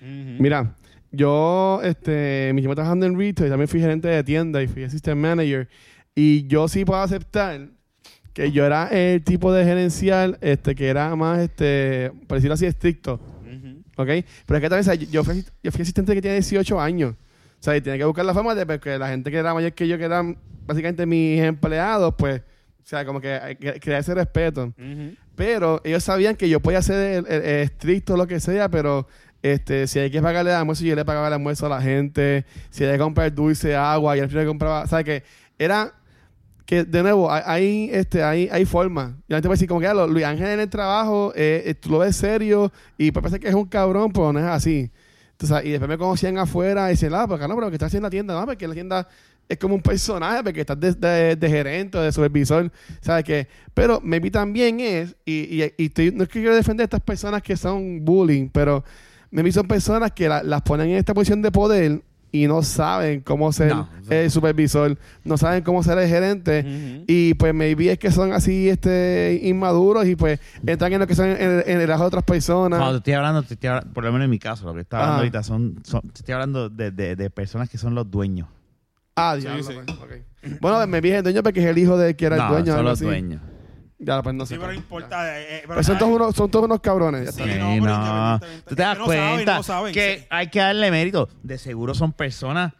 Ujú. 0.00 0.40
Mira, 0.40 0.76
yo 1.10 1.80
este, 1.82 2.52
me 2.54 2.60
llevo 2.60 2.74
trabajando 2.74 3.06
en 3.06 3.18
retail 3.18 3.48
y 3.48 3.50
también 3.50 3.66
fui 3.66 3.80
gerente 3.80 4.06
de 4.06 4.22
tienda 4.22 4.62
y 4.62 4.68
fui 4.68 4.84
assistant 4.84 5.20
manager. 5.20 5.68
Y 6.14 6.46
yo 6.46 6.68
sí 6.68 6.84
puedo 6.84 7.00
aceptar 7.02 7.70
que 8.32 8.52
yo 8.52 8.64
era 8.64 8.86
el 8.86 9.22
tipo 9.24 9.52
de 9.52 9.64
gerencial 9.64 10.38
este, 10.40 10.76
que 10.76 10.88
era 10.88 11.14
más, 11.16 11.40
este, 11.40 12.12
por 12.28 12.38
decirlo 12.38 12.54
así, 12.54 12.66
estricto. 12.66 13.20
Pero 13.96 14.14
es 14.14 14.24
que 14.46 14.68
también, 14.68 14.80
o 14.80 14.82
sea, 14.82 14.94
yo, 14.94 15.24
fui, 15.24 15.44
yo 15.62 15.70
fui 15.70 15.82
asistente 15.82 16.14
que 16.14 16.22
tiene 16.22 16.36
18 16.36 16.80
años. 16.80 17.14
O 17.14 17.62
sea, 17.62 17.76
y 17.76 17.80
tenía 17.80 17.98
que 17.98 18.04
buscar 18.04 18.24
la 18.24 18.34
forma 18.34 18.54
de 18.54 18.64
pues, 18.64 18.80
que 18.80 18.98
la 18.98 19.08
gente 19.08 19.30
que 19.30 19.36
era 19.36 19.54
mayor 19.54 19.72
que 19.72 19.86
yo, 19.86 19.98
que 19.98 20.04
eran 20.04 20.38
básicamente 20.66 21.04
mis 21.04 21.40
empleados, 21.40 22.14
pues, 22.16 22.40
o 22.40 22.84
sea, 22.84 23.04
como 23.04 23.20
que 23.20 23.56
crear 23.80 24.00
ese 24.00 24.14
respeto. 24.14 24.72
Ujú. 24.78 25.16
Pero 25.34 25.80
ellos 25.84 26.04
sabían 26.04 26.36
que 26.36 26.48
yo 26.48 26.60
podía 26.60 26.82
ser 26.82 27.24
estricto, 27.30 28.16
lo 28.16 28.26
que 28.26 28.38
sea, 28.40 28.68
pero 28.68 29.06
este, 29.42 29.86
si 29.86 29.98
hay 29.98 30.10
que 30.10 30.20
pagarle 30.22 30.50
el 30.50 30.56
almuerzo, 30.56 30.84
yo 30.84 30.94
le 30.94 31.04
pagaba 31.04 31.28
el 31.28 31.32
almuerzo 31.32 31.66
a 31.66 31.68
la 31.70 31.80
gente. 31.80 32.44
Si 32.70 32.84
hay 32.84 32.92
que 32.92 32.98
comprar 32.98 33.34
dulce, 33.34 33.74
agua, 33.74 34.16
y 34.16 34.20
al 34.20 34.28
final 34.28 34.46
compraba. 34.46 34.86
¿Sabes 34.86 35.04
qué? 35.04 35.22
Era 35.58 35.94
que, 36.66 36.84
de 36.84 37.02
nuevo, 37.02 37.30
hay, 37.32 37.90
este, 37.92 38.22
hay, 38.22 38.48
hay 38.52 38.64
forma. 38.64 39.16
Y 39.26 39.32
la 39.32 39.36
gente 39.38 39.48
puede 39.48 39.56
decir, 39.56 39.68
como 39.68 39.80
que, 39.80 39.86
ah, 39.86 39.94
lo- 39.94 40.06
Luis 40.06 40.24
Ángel 40.24 40.46
en 40.48 40.60
el 40.60 40.68
trabajo, 40.68 41.32
eh, 41.34 41.62
eh, 41.66 41.74
tú 41.74 41.90
lo 41.90 41.98
ves 41.98 42.14
serio, 42.14 42.70
y 42.98 43.10
puede 43.10 43.22
pensar 43.22 43.40
que 43.40 43.48
es 43.48 43.54
un 43.54 43.66
cabrón, 43.66 44.12
pero 44.12 44.32
no 44.32 44.38
es 44.38 44.44
así. 44.44 44.90
Y 45.64 45.70
después 45.70 45.88
me 45.88 45.98
conocían 45.98 46.38
afuera 46.38 46.86
y 46.86 46.90
decían, 46.92 47.14
ah, 47.14 47.26
porque 47.26 47.48
no, 47.48 47.56
pero 47.56 47.68
que 47.68 47.74
estás 47.74 47.88
haciendo 47.88 48.06
la 48.06 48.10
tienda, 48.10 48.38
no, 48.38 48.46
porque 48.46 48.68
la 48.68 48.74
tienda 48.74 49.08
es 49.48 49.58
como 49.58 49.74
un 49.74 49.82
personaje, 49.82 50.42
porque 50.42 50.60
estás 50.60 50.80
de, 50.80 50.92
de- 50.94 51.36
de 51.36 51.48
gerente 51.50 51.98
o 51.98 52.00
de 52.00 52.10
supervisor, 52.12 52.70
¿sabes 53.00 53.24
qué? 53.24 53.48
Pero 53.74 54.00
maybe 54.02 54.30
también 54.30 54.80
es, 54.80 55.14
y, 55.24 55.62
y, 55.62 55.72
y 55.76 55.84
estoy- 55.86 56.12
no 56.12 56.22
es 56.22 56.28
que 56.28 56.40
quiero 56.40 56.54
defender 56.54 56.84
a 56.84 56.86
estas 56.86 57.00
personas 57.02 57.42
que 57.42 57.56
son 57.56 58.04
bullying, 58.04 58.48
pero 58.48 58.82
maybe 59.30 59.52
son 59.52 59.66
personas 59.68 60.12
que 60.12 60.28
la- 60.28 60.42
las 60.42 60.62
ponen 60.62 60.88
en 60.90 60.96
esta 60.96 61.12
posición 61.14 61.42
de 61.42 61.50
poder 61.52 62.02
y 62.34 62.46
no 62.46 62.62
saben 62.62 63.20
cómo 63.20 63.52
ser 63.52 63.68
No, 63.74 63.88
el 64.10 64.30
supervisor, 64.30 64.96
no 65.22 65.36
saben 65.36 65.62
cómo 65.62 65.82
ser 65.82 65.98
el 65.98 66.08
gerente. 66.08 66.64
Y 67.06 67.34
pues 67.34 67.52
maybe 67.52 67.92
es 67.92 67.98
que 67.98 68.10
son 68.10 68.32
así 68.32 68.70
este 68.70 69.38
inmaduros 69.42 70.06
y 70.06 70.16
pues 70.16 70.40
entran 70.66 70.94
en 70.94 71.00
lo 71.00 71.06
que 71.06 71.14
son 71.14 71.26
en, 71.28 71.62
en 71.66 71.80
el 71.82 71.90
ajo 71.92 72.04
de 72.04 72.06
otras 72.06 72.24
personas. 72.24 72.78
Cuando 72.78 72.92
te 72.94 73.10
estoy 73.10 73.12
hablando, 73.12 73.42
te 73.42 73.52
estoy 73.52 73.68
por 73.92 74.02
lo 74.04 74.12
menos 74.12 74.24
en 74.24 74.30
mi 74.30 74.38
caso, 74.38 74.64
lo 74.64 74.72
que 74.72 74.80
está 74.80 74.96
hablando 74.96 75.16
ahorita 75.18 75.42
son, 75.42 75.80
son- 75.84 76.00
te 76.10 76.20
estoy 76.20 76.32
hablando 76.32 76.70
de, 76.70 76.90
de- 76.90 77.16
de 77.16 77.28
personas 77.28 77.68
que 77.68 77.76
son 77.76 77.94
los 77.94 78.10
dueños. 78.10 78.48
Ah, 79.16 79.34
Sí, 79.36 79.42
diablo, 79.42 79.62
sí. 79.62 79.72
pues, 79.84 79.98
ok. 79.98 80.12
Bueno, 80.60 80.86
me 80.86 81.00
vi 81.00 81.10
el 81.10 81.22
dueño 81.22 81.42
porque 81.42 81.60
es 81.60 81.66
el 81.66 81.78
hijo 81.78 81.96
de 81.96 82.16
que 82.16 82.26
era 82.26 82.36
no, 82.36 82.42
el 82.44 82.50
dueño. 82.50 82.66
son 82.66 82.78
algo 82.78 82.90
los 82.90 82.98
así. 82.98 83.04
dueños. 83.04 83.40
Ya, 83.98 84.20
pues 84.22 84.34
no 84.34 84.44
sé. 84.46 84.54
Sí, 84.54 84.60
pero 84.60 84.72
no 84.72 84.78
importa. 84.78 85.38
eh, 85.38 85.42
eh, 85.42 85.58
pero- 85.62 85.74
Pues 85.74 85.86
son, 85.86 85.98
todos 85.98 86.12
unos, 86.12 86.34
son 86.34 86.50
todos 86.50 86.64
unos 86.64 86.80
cabrones. 86.80 87.26
Ya 87.26 87.32
Sí, 87.32 87.42
está. 87.42 87.52
Sí, 87.52 87.80
no, 87.80 87.86
no. 87.86 88.40
Tú 88.66 88.74
te 88.74 88.82
das 88.82 88.94
que 88.94 88.98
no 88.98 89.04
cuenta 89.04 89.56
no 89.56 89.62
saben, 89.62 89.94
que 89.94 90.18
sí. 90.18 90.26
hay 90.30 90.48
que 90.48 90.58
darle 90.58 90.90
mérito. 90.90 91.28
De 91.44 91.56
seguro 91.58 91.94
son 91.94 92.12
personas 92.12 92.72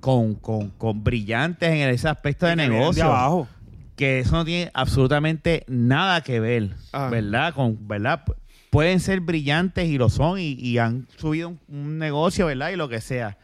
con, 0.00 0.34
con, 0.34 0.70
con 0.70 1.02
brillantes 1.02 1.70
en 1.70 1.88
ese 1.88 2.08
aspecto 2.08 2.44
de 2.46 2.56
negocio. 2.56 3.04
De 3.04 3.08
abajo. 3.10 3.48
que 3.96 4.18
eso 4.20 4.32
no 4.36 4.44
tiene 4.44 4.70
absolutamente 4.74 5.64
nada 5.68 6.20
que 6.22 6.40
ver, 6.40 6.74
Ah. 6.92 7.08
¿verdad? 7.10 7.54
Con, 7.54 7.86
¿verdad? 7.88 8.24
Pu- 8.26 8.34
Pueden 8.70 9.00
ser 9.00 9.20
brillantes 9.20 9.88
y 9.88 9.96
lo 9.98 10.10
son 10.10 10.38
y, 10.38 10.52
y 10.52 10.76
han 10.78 11.08
subido 11.16 11.48
un, 11.48 11.60
un 11.68 11.98
negocio, 11.98 12.46
¿verdad? 12.46 12.70
Y 12.70 12.76
lo 12.76 12.88
que 12.90 13.00
sea. 13.00 13.38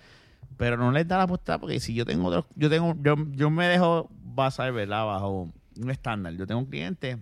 Pero 0.56 0.76
no 0.76 0.90
les 0.92 1.06
da 1.06 1.18
la 1.18 1.26
postada 1.26 1.58
porque 1.58 1.80
si 1.80 1.94
yo 1.94 2.04
tengo 2.06 2.28
otro, 2.28 2.46
yo 2.56 2.70
tengo, 2.70 2.94
yo, 3.02 3.14
yo 3.32 3.50
me 3.50 3.66
dejo 3.66 4.08
basar, 4.22 4.72
¿verdad? 4.72 5.04
Bajo 5.04 5.52
un 5.78 5.90
estándar. 5.90 6.34
Yo 6.34 6.46
tengo 6.46 6.60
un 6.60 6.66
cliente 6.66 7.18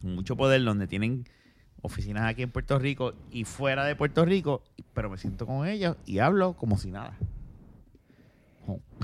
con 0.00 0.14
mucho 0.14 0.36
poder 0.36 0.62
donde 0.64 0.86
tienen 0.88 1.24
oficinas 1.82 2.24
aquí 2.28 2.42
en 2.42 2.50
Puerto 2.50 2.78
Rico 2.78 3.14
y 3.30 3.44
fuera 3.44 3.84
de 3.84 3.94
Puerto 3.96 4.24
Rico, 4.24 4.62
pero 4.94 5.08
me 5.10 5.16
siento 5.18 5.46
con 5.46 5.66
ellos 5.66 5.96
y 6.06 6.18
hablo 6.18 6.54
como 6.54 6.76
si 6.76 6.90
nada. 6.90 7.16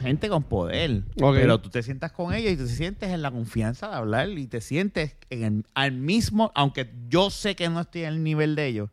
Gente 0.00 0.28
con 0.28 0.42
poder. 0.42 1.02
Ok. 1.20 1.34
Pero 1.36 1.60
tú 1.60 1.70
te 1.70 1.82
sientas 1.82 2.12
con 2.12 2.32
ellos 2.34 2.52
y 2.52 2.56
te 2.56 2.66
sientes 2.68 3.10
en 3.10 3.22
la 3.22 3.30
confianza 3.30 3.88
de 3.88 3.96
hablar 3.96 4.28
y 4.28 4.46
te 4.46 4.60
sientes 4.60 5.16
en 5.30 5.42
el- 5.42 5.66
al 5.74 5.92
mismo, 5.92 6.52
aunque 6.54 6.92
yo 7.08 7.30
sé 7.30 7.56
que 7.56 7.68
no 7.68 7.80
estoy 7.80 8.04
al 8.04 8.22
nivel 8.22 8.54
de 8.54 8.66
ellos, 8.66 8.90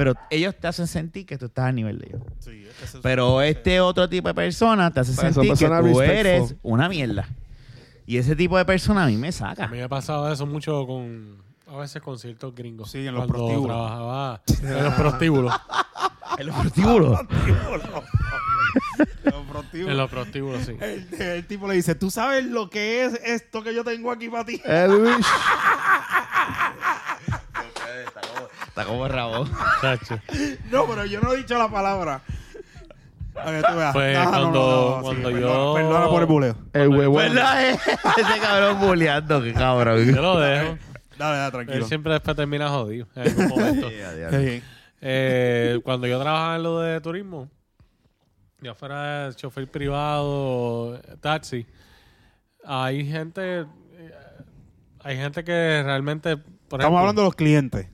pero 0.00 0.14
ellos 0.30 0.54
te 0.58 0.66
hacen 0.66 0.86
sentir 0.86 1.26
que 1.26 1.36
tú 1.36 1.44
estás 1.44 1.66
al 1.66 1.74
nivel 1.74 1.98
de 1.98 2.06
ellos. 2.06 2.22
Sí, 2.38 2.64
es 2.66 2.74
que 2.76 2.84
eso- 2.86 3.00
Pero 3.02 3.42
este 3.42 3.82
otro 3.82 4.08
tipo 4.08 4.28
de 4.28 4.34
persona 4.34 4.90
te 4.90 5.00
hace 5.00 5.12
sentir 5.12 5.52
que 5.52 5.66
tú 5.66 5.72
respectful. 5.74 6.02
eres 6.04 6.54
una 6.62 6.88
mierda. 6.88 7.28
Y 8.06 8.16
ese 8.16 8.34
tipo 8.34 8.56
de 8.56 8.64
persona 8.64 9.04
a 9.04 9.06
mí 9.08 9.18
me 9.18 9.28
A 9.28 9.32
saca. 9.32 9.68
mí 9.68 9.76
me 9.76 9.82
ha 9.82 9.88
pasado 9.90 10.32
eso 10.32 10.46
mucho 10.46 10.86
con. 10.86 11.36
A 11.68 11.76
veces 11.76 12.00
con 12.00 12.18
ciertos 12.18 12.54
gringos. 12.54 12.90
Sí, 12.90 13.06
en 13.06 13.14
los 13.14 13.26
Cuando 13.26 13.34
prostíbulos. 13.34 13.76
trabajaba 13.76 14.40
en 14.62 14.84
los 14.84 14.94
prostíbulos. 14.94 15.54
En 16.38 16.46
los 16.46 16.56
prostíbulos. 16.56 17.10
Los 19.24 19.44
prostíbulos. 19.50 19.90
en 19.92 19.96
los 19.98 20.10
prostíbulos, 20.10 20.62
sí. 20.64 20.76
El, 20.80 21.06
el 21.20 21.46
tipo 21.46 21.68
le 21.68 21.74
dice, 21.74 21.94
¿tú 21.96 22.10
sabes 22.10 22.46
lo 22.46 22.70
que 22.70 23.04
es 23.04 23.14
esto 23.24 23.62
que 23.62 23.74
yo 23.74 23.84
tengo 23.84 24.10
aquí 24.10 24.28
para 24.30 24.44
ti? 24.46 24.62
Está 28.80 28.90
como 28.92 29.08
rabo. 29.08 29.46
Chacho. 29.80 30.18
No, 30.70 30.86
pero 30.86 31.04
yo 31.06 31.20
no 31.20 31.32
he 31.32 31.38
dicho 31.38 31.56
la 31.58 31.68
palabra. 31.70 32.22
A 33.36 33.50
ver, 33.50 33.64
tú 33.64 33.74
veas. 33.76 33.92
Pues 33.94 34.18
No, 34.18 34.24
no, 34.24 34.30
cuando- 34.30 34.50
no, 34.50 34.96
no, 34.96 35.02
cuando 35.02 35.28
sí, 35.28 35.34
yo- 35.34 35.40
Perdona, 35.40 35.74
perdona 35.74 36.08
por 36.08 36.20
el 36.22 36.26
buleo. 36.26 36.56
El 36.72 36.88
huevo. 36.88 37.16
¿Verdad? 37.16 37.70
Ese 37.70 38.40
cabrón 38.40 38.80
bulleando, 38.80 39.42
qué 39.42 39.52
cabrón. 39.54 40.04
Yo 40.14 40.20
lo 40.22 40.38
dejo. 40.40 40.78
Dale, 41.18 41.36
dale, 41.36 41.44
Él 41.46 41.52
tranquilo. 41.52 41.86
siempre 41.86 42.12
después 42.14 42.36
termina 42.36 42.68
jodido 42.68 43.06
en 43.14 43.22
algún 43.28 43.48
momento. 43.48 43.88
Sí. 43.88 44.62
Eh, 45.02 45.80
cuando 45.84 46.06
yo 46.06 46.20
trabajaba 46.20 46.56
en 46.56 46.62
lo 46.62 46.80
de 46.80 47.00
turismo, 47.00 47.48
ya 48.60 48.74
fuera 48.74 49.30
chofer 49.34 49.70
privado, 49.70 50.98
taxi, 51.20 51.66
hay 52.64 53.06
gente, 53.06 53.60
eh, 53.60 53.66
hay 55.02 55.16
gente 55.16 55.44
que 55.44 55.82
realmente, 55.82 56.36
por 56.36 56.80
Estamos 56.80 56.80
ejemplo, 56.80 56.98
hablando 56.98 57.22
de 57.22 57.26
los 57.26 57.34
clientes. 57.34 57.86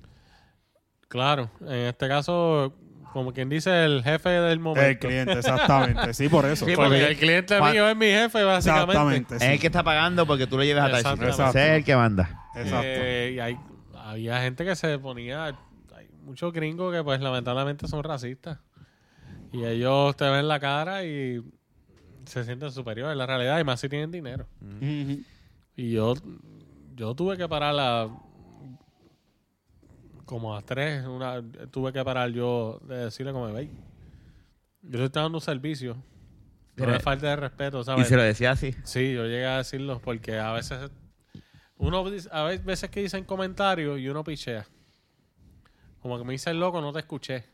Claro, 1.08 1.50
en 1.60 1.72
este 1.86 2.08
caso, 2.08 2.74
como 3.12 3.32
quien 3.32 3.48
dice, 3.48 3.84
el 3.84 4.02
jefe 4.02 4.28
del 4.28 4.58
momento. 4.60 4.86
El 4.88 4.98
cliente, 4.98 5.32
exactamente. 5.32 6.12
Sí, 6.14 6.28
por 6.28 6.44
eso. 6.46 6.66
Sí, 6.66 6.72
Porque 6.76 6.88
porque- 6.90 7.06
el 7.08 7.16
cliente 7.16 7.60
mío 7.60 7.88
es 7.88 7.96
mi 7.96 8.06
jefe, 8.06 8.42
básicamente. 8.44 8.92
Exactamente. 8.92 9.36
Es 9.36 9.42
el 9.42 9.60
que 9.60 9.66
está 9.68 9.82
pagando 9.82 10.26
porque 10.26 10.46
tú 10.46 10.56
lo 10.56 10.64
lleves 10.64 10.82
a. 10.82 10.86
Exactamente. 10.88 11.30
Ese 11.42 11.48
es 11.72 11.78
el 11.78 11.84
que 11.84 11.96
manda. 11.96 12.44
Exacto. 12.54 12.80
Eh, 12.84 13.32
y 13.36 13.38
hay, 13.40 13.56
había 13.94 14.40
gente 14.42 14.64
que 14.64 14.76
se 14.76 14.98
ponía, 14.98 15.46
hay 15.46 15.54
muchos 16.24 16.52
gringos 16.52 16.92
que 16.94 17.02
pues 17.02 17.20
lamentablemente 17.20 17.86
son 17.88 18.02
racistas. 18.02 18.58
Y 19.52 19.64
ellos 19.64 20.14
te 20.16 20.28
ven 20.28 20.48
la 20.48 20.60
cara 20.60 21.04
y 21.04 21.40
se 22.26 22.44
sienten 22.44 22.70
superiores 22.72 23.12
en 23.12 23.18
la 23.18 23.26
realidad, 23.26 23.58
y 23.60 23.64
más 23.64 23.80
si 23.80 23.88
tienen 23.88 24.10
dinero. 24.10 24.46
Y 25.76 25.92
yo, 25.92 26.14
yo 26.94 27.14
tuve 27.14 27.36
que 27.36 27.48
parar 27.48 27.74
a 27.78 28.08
como 30.26 30.54
a 30.56 30.60
tres, 30.62 31.06
una, 31.06 31.42
tuve 31.70 31.92
que 31.92 32.04
parar 32.04 32.30
yo 32.30 32.80
de 32.86 32.96
decirle 33.06 33.32
como, 33.32 33.50
ve, 33.52 33.70
yo 34.82 34.98
le 34.98 35.04
estoy 35.06 35.22
dando 35.22 35.38
un 35.38 35.42
servicio. 35.42 35.96
Pero- 36.74 36.94
es 36.94 37.02
falta 37.02 37.28
de 37.28 37.36
respeto, 37.36 37.80
Y 37.80 37.84
¿sabes? 37.84 38.06
se 38.08 38.16
lo 38.16 38.22
decía 38.22 38.50
así. 38.50 38.74
Sí, 38.84 39.14
yo 39.14 39.22
llegué 39.24 39.46
a 39.46 39.56
decirlo 39.58 39.98
porque 40.04 40.38
a 40.38 40.52
veces 40.52 40.90
uno 41.78 42.04
a 42.32 42.42
veces 42.44 42.90
que 42.90 43.00
dicen 43.00 43.24
comentarios 43.24 43.98
y 43.98 44.08
uno 44.08 44.22
pichea. 44.22 44.66
Como 46.02 46.18
que 46.18 46.24
me 46.24 46.32
dice 46.34 46.50
el 46.50 46.60
loco, 46.60 46.80
no 46.82 46.92
te 46.92 46.98
escuché. 46.98 47.44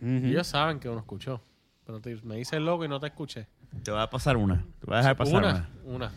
Y 0.00 0.28
ellos 0.30 0.46
saben 0.46 0.80
que 0.80 0.88
uno 0.88 1.00
escuchó. 1.00 1.42
Pero 1.84 2.00
te- 2.00 2.16
me 2.22 2.36
dice 2.36 2.56
el 2.56 2.64
loco 2.64 2.84
y 2.84 2.88
no 2.88 2.98
te 3.00 3.08
escuché. 3.08 3.46
Te 3.82 3.90
va 3.90 4.04
a 4.04 4.10
pasar 4.10 4.36
una. 4.36 4.64
Te 4.80 4.86
voy 4.86 4.94
a 4.94 4.98
dejar 4.98 5.16
pasar 5.16 5.36
una. 5.36 5.50
Una, 5.84 5.94
una. 5.96 6.12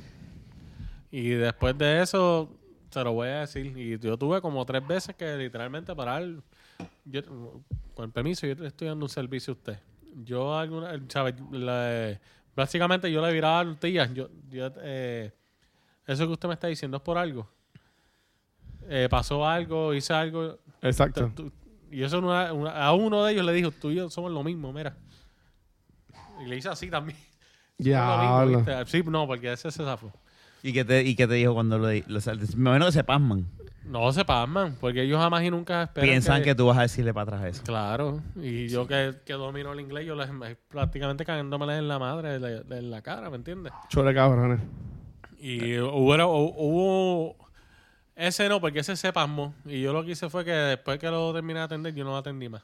Y 1.11 1.29
después 1.31 1.77
de 1.77 2.01
eso, 2.01 2.49
se 2.91 3.03
lo 3.03 3.13
voy 3.13 3.27
a 3.29 3.39
decir. 3.41 3.75
Y 3.77 3.97
yo 3.99 4.17
tuve 4.17 4.41
como 4.41 4.65
tres 4.65 4.85
veces 4.85 5.15
que 5.15 5.35
literalmente 5.37 5.95
parar. 5.95 6.23
Yo, 7.05 7.21
con 7.95 8.05
el 8.05 8.11
permiso, 8.11 8.45
yo 8.47 8.55
le 8.55 8.67
estoy 8.67 8.87
dando 8.87 9.05
un 9.05 9.09
servicio 9.09 9.53
a 9.53 9.55
usted. 9.55 9.79
Yo, 10.23 10.57
alguna, 10.57 10.99
¿sabes? 11.07 11.35
Le- 11.51 12.19
básicamente, 12.55 13.11
yo 13.11 13.25
le 13.25 13.31
viraba 13.33 13.63
tortillas. 13.63 14.13
Yo, 14.13 14.29
yo, 14.49 14.69
eh, 14.81 15.31
eso 16.05 16.25
que 16.27 16.33
usted 16.33 16.47
me 16.47 16.53
está 16.55 16.67
diciendo 16.67 16.97
es 16.97 17.03
por 17.03 17.17
algo. 17.17 17.47
Eh, 18.89 19.07
pasó 19.09 19.47
algo, 19.47 19.93
hice 19.93 20.13
algo. 20.13 20.57
Exacto. 20.81 21.31
Tú- 21.35 21.51
y 21.91 22.03
eso 22.03 22.19
una- 22.19 22.51
una- 22.53 22.83
a 22.85 22.93
uno 22.93 23.23
de 23.25 23.33
ellos 23.33 23.45
le 23.45 23.53
dijo, 23.53 23.71
tú 23.71 23.91
y 23.91 23.95
yo 23.95 24.09
somos 24.09 24.31
lo 24.31 24.43
mismo, 24.43 24.71
mira. 24.73 24.95
Y 26.41 26.45
le 26.45 26.57
hice 26.57 26.69
así 26.69 26.89
también. 26.89 27.17
Ya. 27.77 28.43
¿viste? 28.45 28.85
Sí, 28.85 29.01
no, 29.07 29.25
porque 29.25 29.51
ese 29.53 29.71
se 29.71 29.83
zafó. 29.83 30.11
¿Y 30.63 30.73
qué 30.73 30.85
te, 30.85 31.03
y 31.03 31.15
qué 31.15 31.27
te 31.27 31.33
dijo 31.35 31.53
cuando 31.53 31.77
lo, 31.77 31.87
di- 31.87 32.03
lo 32.07 32.19
Me 32.55 32.69
imagino 32.69 32.85
que 32.87 32.91
se 32.91 33.03
pasman. 33.03 33.45
No 33.85 34.11
se 34.13 34.23
pasman, 34.23 34.77
porque 34.79 35.01
ellos 35.01 35.19
jamás 35.19 35.43
y 35.43 35.49
nunca 35.49 35.83
esperan 35.83 36.07
Piensan 36.09 36.43
que... 36.43 36.55
tú 36.55 36.67
vas 36.67 36.77
a 36.77 36.81
decirle 36.83 37.13
para 37.13 37.35
atrás 37.37 37.55
eso. 37.55 37.63
Claro, 37.63 38.21
y 38.35 38.67
yo 38.69 38.87
que, 38.87 39.15
que 39.25 39.33
domino 39.33 39.73
el 39.73 39.79
inglés, 39.79 40.05
yo 40.05 40.15
les 40.15 40.29
prácticamente 40.69 41.25
cagándomeles 41.25 41.79
en 41.79 41.87
la 41.87 41.99
madre, 41.99 42.35
en 42.35 42.91
la 42.91 43.01
cara, 43.01 43.29
¿me 43.29 43.35
entiendes? 43.37 43.73
Chole 43.89 44.13
cabrones. 44.13 44.59
Y 45.39 45.79
hubo, 45.79 46.15
hu- 46.15 46.53
hubo... 46.55 47.35
Ese 48.15 48.47
no, 48.47 48.61
porque 48.61 48.79
ese 48.79 48.95
se 48.95 49.11
pasmó. 49.11 49.55
Y 49.65 49.81
yo 49.81 49.91
lo 49.93 50.05
que 50.05 50.11
hice 50.11 50.29
fue 50.29 50.45
que 50.45 50.51
después 50.51 50.99
que 50.99 51.09
lo 51.09 51.33
terminé 51.33 51.59
de 51.59 51.65
atender, 51.65 51.93
yo 51.95 52.03
no 52.03 52.11
lo 52.11 52.17
atendí 52.17 52.47
más. 52.49 52.63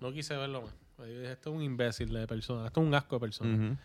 No 0.00 0.12
quise 0.12 0.36
verlo 0.36 0.62
más. 0.62 0.74
Yo 0.98 1.04
dije, 1.06 1.32
Esto 1.32 1.50
es 1.50 1.56
un 1.56 1.62
imbécil 1.62 2.12
de 2.12 2.26
persona, 2.26 2.66
esto 2.66 2.80
es 2.82 2.86
un 2.86 2.94
asco 2.94 3.16
de 3.16 3.20
persona. 3.20 3.78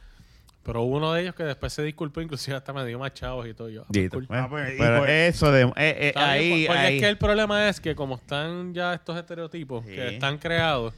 Pero 0.64 0.84
hubo 0.84 0.97
uno 0.97 1.14
de 1.14 1.22
ellos 1.22 1.36
que 1.36 1.43
después 1.43 1.72
se 1.74 1.82
disculpó, 1.84 2.22
inclusive 2.22 2.55
hasta 2.57 2.74
me 2.74 2.86
dio 2.86 2.99
más 2.99 3.14
chavos 3.14 3.47
y 3.47 3.53
todo. 3.53 3.70
Yo, 3.70 3.84
ah, 3.84 3.86
pues, 3.88 4.03
Dito. 4.03 4.18
cool. 4.18 4.28
Bueno, 4.28 4.43
Ah, 4.43 4.49
pues, 4.49 4.74
y 4.76 4.78
pero 4.78 4.99
pues- 4.99 5.10
eso 5.36 5.51
de... 5.51 5.62
eh, 5.64 5.72
eh, 5.78 6.14
ahí, 6.16 6.66
porque 6.68 6.80
ahí. 6.80 6.95
es 6.97 7.01
que 7.01 7.10
el 7.10 7.18
problema 7.18 7.70
es 7.70 7.80
que 7.80 7.95
como 7.95 8.16
están 8.16 8.74
ya 8.74 8.93
estos 8.93 9.18
estereotipos 9.18 9.86
Sí. 9.86 9.91
que 9.95 10.07
están 10.16 10.38
creados 10.38 10.93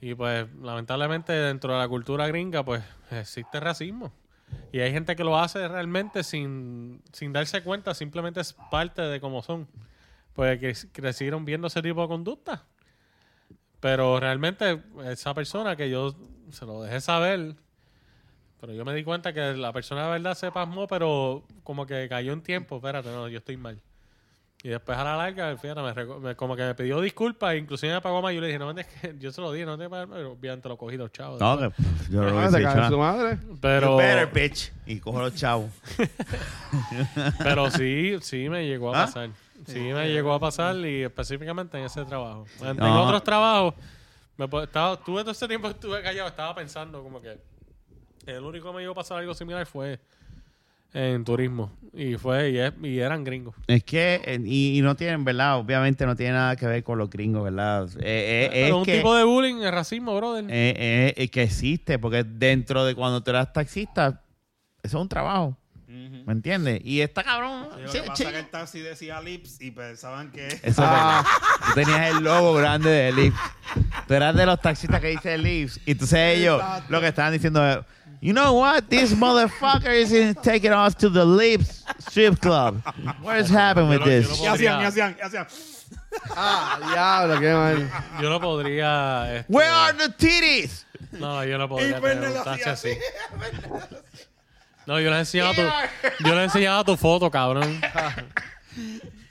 y 0.00 0.14
pues 0.14 0.46
lamentablemente 0.60 1.32
dentro 1.32 1.72
de 1.72 1.78
la 1.78 1.88
cultura 1.88 2.26
gringa 2.26 2.64
pues 2.64 2.82
existe 3.12 3.60
racismo 3.60 4.12
y 4.72 4.80
hay 4.80 4.92
gente 4.92 5.16
que 5.16 5.24
lo 5.24 5.38
hace 5.38 5.66
realmente 5.68 6.22
sin, 6.24 7.00
sin 7.12 7.32
darse 7.32 7.62
cuenta 7.62 7.94
simplemente 7.94 8.40
es 8.40 8.52
parte 8.70 9.00
de 9.00 9.20
cómo 9.20 9.42
son 9.42 9.66
pues 10.34 10.58
que 10.58 10.74
crecieron 10.92 11.44
viendo 11.44 11.68
ese 11.68 11.80
tipo 11.80 12.02
de 12.02 12.08
conducta 12.08 12.64
pero 13.80 14.18
realmente 14.20 14.82
esa 15.06 15.32
persona 15.34 15.76
que 15.76 15.88
yo 15.88 16.14
se 16.50 16.66
lo 16.66 16.82
dejé 16.82 17.00
saber 17.00 17.54
pero 18.64 18.72
yo 18.76 18.84
me 18.84 18.94
di 18.94 19.04
cuenta 19.04 19.32
que 19.32 19.54
la 19.54 19.72
persona 19.72 20.04
de 20.06 20.10
verdad 20.12 20.34
se 20.34 20.50
pasmó 20.50 20.86
pero 20.86 21.44
como 21.62 21.86
que 21.86 22.08
cayó 22.08 22.32
en 22.32 22.42
tiempo 22.42 22.76
espérate 22.76 23.08
no 23.10 23.28
yo 23.28 23.38
estoy 23.38 23.56
mal 23.56 23.80
y 24.64 24.70
después 24.70 24.96
a 24.96 25.04
la 25.04 25.14
larga, 25.18 25.54
fíjate, 25.58 25.82
me 25.82 26.18
me- 26.20 26.36
como 26.36 26.56
que 26.56 26.62
me 26.62 26.74
pidió 26.74 26.98
disculpas, 27.02 27.54
inclusive 27.54 27.92
me 27.92 28.00
pagó 28.00 28.22
más. 28.22 28.32
Yo 28.32 28.40
le 28.40 28.46
dije, 28.46 28.58
no, 28.58 28.70
es 28.70 28.86
que 28.86 29.14
yo 29.20 29.30
se 29.30 29.42
lo 29.42 29.52
dije, 29.52 29.66
no 29.66 29.76
te 29.76 29.90
pago, 29.90 30.10
pero 30.10 30.32
obviamente 30.32 30.70
lo 30.70 30.78
cogí 30.78 30.96
los 30.96 31.12
chavos. 31.12 31.38
No, 31.38 31.58
que 31.58 31.68
pff, 31.68 32.08
yo 32.08 32.22
no 32.22 32.30
lo 32.30 32.38
Ah, 32.40 32.48
hubiese 32.48 32.88
su 32.88 32.98
madre. 32.98 33.38
pero, 33.60 33.90
You 33.90 33.96
better, 33.98 34.26
bitch. 34.32 34.72
Y 34.86 35.00
cojo 35.00 35.20
los 35.20 35.34
chavos. 35.34 35.70
pero 37.42 37.70
sí, 37.70 38.16
sí 38.22 38.48
me 38.48 38.66
llegó 38.66 38.94
a 38.94 39.02
¿Ah? 39.02 39.04
pasar. 39.04 39.30
Sí 39.66 39.80
me 39.80 40.08
llegó 40.08 40.32
a 40.32 40.40
pasar 40.40 40.76
y 40.76 41.02
específicamente 41.02 41.76
en 41.76 41.84
ese 41.84 42.02
trabajo. 42.06 42.46
En, 42.62 42.80
otros 42.80 43.22
trabajos, 43.22 43.74
me, 44.38 44.46
estaba, 44.62 44.96
tuve 44.96 45.20
todo 45.20 45.32
ese 45.32 45.46
tiempo 45.46 45.68
que 45.68 45.74
estuve 45.74 46.02
callado, 46.02 46.26
estaba 46.28 46.54
pensando 46.54 47.02
como 47.02 47.20
que 47.20 47.36
el 48.26 48.42
único 48.42 48.68
que 48.70 48.74
me 48.76 48.80
llegó 48.80 48.92
a 48.92 48.96
pasar 48.96 49.18
algo 49.18 49.34
similar 49.34 49.66
fue 49.66 49.98
en 50.92 51.24
turismo. 51.24 51.72
Y 51.92 52.14
fue, 52.16 52.50
y, 52.50 52.58
es- 52.58 52.72
y 52.82 52.98
eran 53.00 53.24
gringos. 53.24 53.54
Es 53.66 53.82
que, 53.84 54.20
eh, 54.24 54.40
y, 54.44 54.78
y 54.78 54.82
no 54.82 54.94
tienen, 54.94 55.24
¿verdad? 55.24 55.58
Obviamente 55.58 56.06
no 56.06 56.14
tiene 56.16 56.32
nada 56.34 56.56
que 56.56 56.66
ver 56.66 56.82
con 56.84 56.98
los 56.98 57.10
gringos, 57.10 57.42
¿verdad? 57.44 57.88
Eh, 57.98 58.46
eh, 58.46 58.48
Pero 58.52 58.66
es 58.66 58.72
un 58.74 58.84
que, 58.84 58.96
tipo 58.98 59.14
de 59.14 59.24
bullying 59.24 59.62
es 59.62 59.70
racismo, 59.72 60.16
brother. 60.16 60.44
eh, 60.44 60.74
eh, 60.76 61.14
eh, 61.16 61.28
que 61.28 61.42
existe, 61.42 61.98
porque 61.98 62.22
dentro 62.24 62.84
de 62.84 62.94
cuando 62.94 63.22
tú 63.22 63.30
eras 63.30 63.52
taxista, 63.52 64.22
eso 64.82 64.98
es 64.98 65.02
un 65.02 65.08
trabajo. 65.08 65.56
¿me 66.26 66.32
entiendes? 66.32 66.80
Y 66.84 67.02
está 67.02 67.22
cabrón. 67.22 67.68
Sí, 67.86 67.98
lo 67.98 68.02
que 68.02 68.08
pasa 68.08 68.24
es 68.24 68.30
que 68.30 68.38
el 68.38 68.46
taxi 68.48 68.80
decía 68.80 69.20
lips 69.20 69.60
y 69.60 69.70
pensaban 69.72 70.32
que... 70.32 70.48
Eso 70.62 70.80
verdad. 70.82 71.22
Tú 71.66 71.72
tenías 71.74 72.16
el 72.16 72.24
logo 72.24 72.54
grande 72.54 72.88
de 72.90 73.12
Lips. 73.12 73.36
Tú 74.08 74.14
eras 74.14 74.34
de 74.34 74.46
los 74.46 74.58
taxistas 74.60 75.00
que 75.02 75.08
dice 75.08 75.36
Lips. 75.38 75.80
Y 75.86 75.92
entonces 75.92 76.38
ellos 76.38 76.60
Exacto. 76.60 76.86
lo 76.92 77.00
que 77.00 77.08
estaban 77.08 77.32
diciendo 77.32 77.64
es, 77.70 77.78
You 78.24 78.32
know 78.32 78.54
what? 78.54 78.88
This 78.88 79.12
motherfucker 79.12 79.92
is 79.92 80.10
in- 80.10 80.34
taking 80.36 80.72
us 80.72 80.94
to 80.96 81.10
the 81.10 81.26
Lips 81.26 81.84
strip 82.08 82.40
club. 82.40 82.80
What 83.20 83.36
is 83.36 83.50
happening 83.50 83.90
with 83.90 84.00
Yo 84.00 84.06
no- 84.06 84.10
yo 84.12 84.20
this? 84.22 84.40
Y 84.40 84.46
hacían, 84.46 84.80
y 84.80 84.84
hacían, 84.86 85.16
y 85.18 85.22
hacían. 85.26 85.46
Ah, 86.34 86.78
diablo, 86.90 87.38
qué 87.38 87.52
mal. 87.52 87.90
Yo 88.22 88.30
no 88.30 88.40
podría. 88.40 89.40
este, 89.40 89.52
Where 89.52 89.68
are 89.68 89.92
the 89.92 90.08
titties? 90.08 90.86
No, 91.12 91.44
yo 91.44 91.58
no 91.58 91.68
podría 91.68 92.00
Fernan 92.00 92.22
tener 92.24 92.38
un 92.38 92.44
taxi 92.44 92.68
así. 92.70 92.88
así. 92.92 92.98
No, 94.86 94.98
yo 95.00 95.10
le 95.10 95.16
he 95.16 95.18
enseñado 95.20 95.52
tu, 95.54 95.60
yo 96.26 96.34
le 96.34 96.40
he 96.40 96.44
enseñado 96.44 96.82
tu 96.84 96.96
foto, 96.96 97.30
cabrón. 97.30 97.78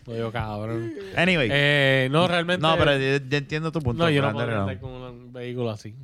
No 0.05 0.13
digo 0.13 0.31
cabrón. 0.33 0.93
Anyway. 1.15 1.47
Eh, 1.51 2.09
no, 2.11 2.27
realmente. 2.27 2.61
no, 2.61 2.77
pero 2.77 2.91
yo, 2.97 3.25
yo 3.25 3.37
entiendo 3.37 3.71
tu 3.71 3.81
punto. 3.81 4.03
No, 4.03 4.09
yo 4.09 4.21
no 4.21 4.27
Fernando 4.27 4.37
podría 4.37 4.55
Renau. 4.59 4.69
andar 4.69 4.79
con 4.81 4.91
un 4.91 5.31
vehículo 5.33 5.71
así. 5.71 5.95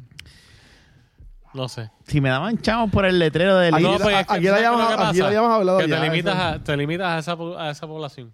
No 1.54 1.68
sé. 1.68 1.90
Si 2.06 2.22
me 2.22 2.30
daban 2.30 2.58
chavos 2.60 2.92
por 2.92 3.06
el 3.06 3.18
letrero 3.20 3.58
de 3.58 3.68
Aquí, 3.70 3.78
Lips. 3.78 3.84
No, 3.92 3.98
la- 3.98 4.04
pues, 4.04 4.16
es 4.20 4.28
que, 4.28 4.34
aquí 4.34 4.44
la 4.46 4.50
¿sabes 4.52 4.62
qué 4.62 4.66
es 4.66 4.72
lo 4.72 4.78
llamamos- 4.78 4.98
que 5.04 5.04
aquí 5.10 5.18
la 5.20 5.28
habíamos 5.28 5.52
hablado 5.52 5.78
Que 5.80 5.88
ya, 5.88 6.00
te 6.02 6.10
limitas, 6.10 6.36
a, 6.36 6.64
te 6.64 6.78
limitas 6.78 7.08
a, 7.08 7.18
esa, 7.20 7.36
po- 7.38 7.58
a 7.58 7.70
esa 7.72 7.88
población. 7.88 8.34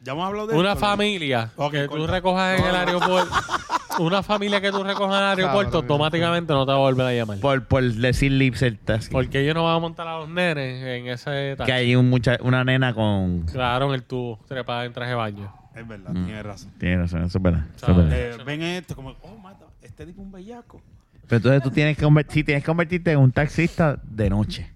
Ya 0.00 0.12
hemos 0.12 0.26
hablado 0.26 0.46
de 0.48 0.56
Una 0.58 0.72
esto, 0.72 0.80
¿no? 0.80 0.86
familia 0.90 1.50
Ok, 1.56 1.70
que 1.72 1.84
tú 1.84 1.90
corta. 1.96 2.12
recojas 2.12 2.58
en 2.60 2.66
el 2.66 2.74
aeropuerto. 2.76 3.30
Una 4.00 4.22
familia 4.22 4.60
que 4.60 4.70
tú 4.72 4.82
recojas 4.82 5.16
en 5.18 5.22
el 5.22 5.28
aeropuerto, 5.30 5.72
Cabrón. 5.72 5.90
automáticamente 5.90 6.52
no 6.54 6.64
te 6.66 6.72
va 6.72 6.78
a 6.78 6.80
volver 6.80 7.06
a 7.06 7.12
llamar. 7.12 7.38
Por, 7.38 7.64
por 7.66 7.82
decir 7.84 8.32
Lips 8.32 8.62
el 8.62 8.78
taxi. 8.78 9.10
Porque 9.10 9.40
ellos 9.42 9.54
no 9.54 9.64
van 9.64 9.76
a 9.76 9.78
montar 9.78 10.08
a 10.08 10.18
los 10.18 10.28
nenes 10.30 10.82
en 10.82 11.08
ese 11.08 11.54
taxi. 11.56 11.70
Que 11.70 11.72
hay 11.76 11.94
un 11.94 12.08
mucha, 12.10 12.38
una 12.42 12.64
nena 12.64 12.94
con... 12.94 13.42
Claro, 13.42 13.88
en 13.88 13.94
el 13.94 14.02
tubo, 14.04 14.40
trepada 14.48 14.84
en 14.86 14.92
traje 14.94 15.10
de 15.10 15.16
baño. 15.16 15.54
Es 15.74 15.86
verdad, 15.86 16.10
Mm. 16.12 16.24
tienes 16.24 16.42
razón. 16.42 16.70
Tienes 16.78 16.98
razón, 17.00 17.22
eso 17.24 17.38
es 17.38 17.42
verdad. 17.42 17.64
eso 17.66 17.74
es 17.74 17.80
¿Sabes? 17.80 17.96
verdad. 18.10 18.40
Eh, 18.40 18.44
ven 18.44 18.62
esto, 18.62 18.96
como, 18.96 19.10
oh, 19.22 19.36
mata, 19.36 19.66
este 19.82 20.04
tipo 20.06 20.20
es 20.22 20.26
un 20.26 20.32
bellaco. 20.32 20.82
Pero 21.28 21.36
entonces 21.38 21.62
tú 21.62 21.70
tienes 21.70 21.96
que, 21.96 22.04
conver- 22.04 22.26
sí, 22.28 22.44
tienes 22.44 22.62
que 22.62 22.66
convertirte 22.66 23.12
en 23.12 23.18
un 23.18 23.32
taxista 23.32 23.98
de 24.02 24.28
noche. 24.30 24.70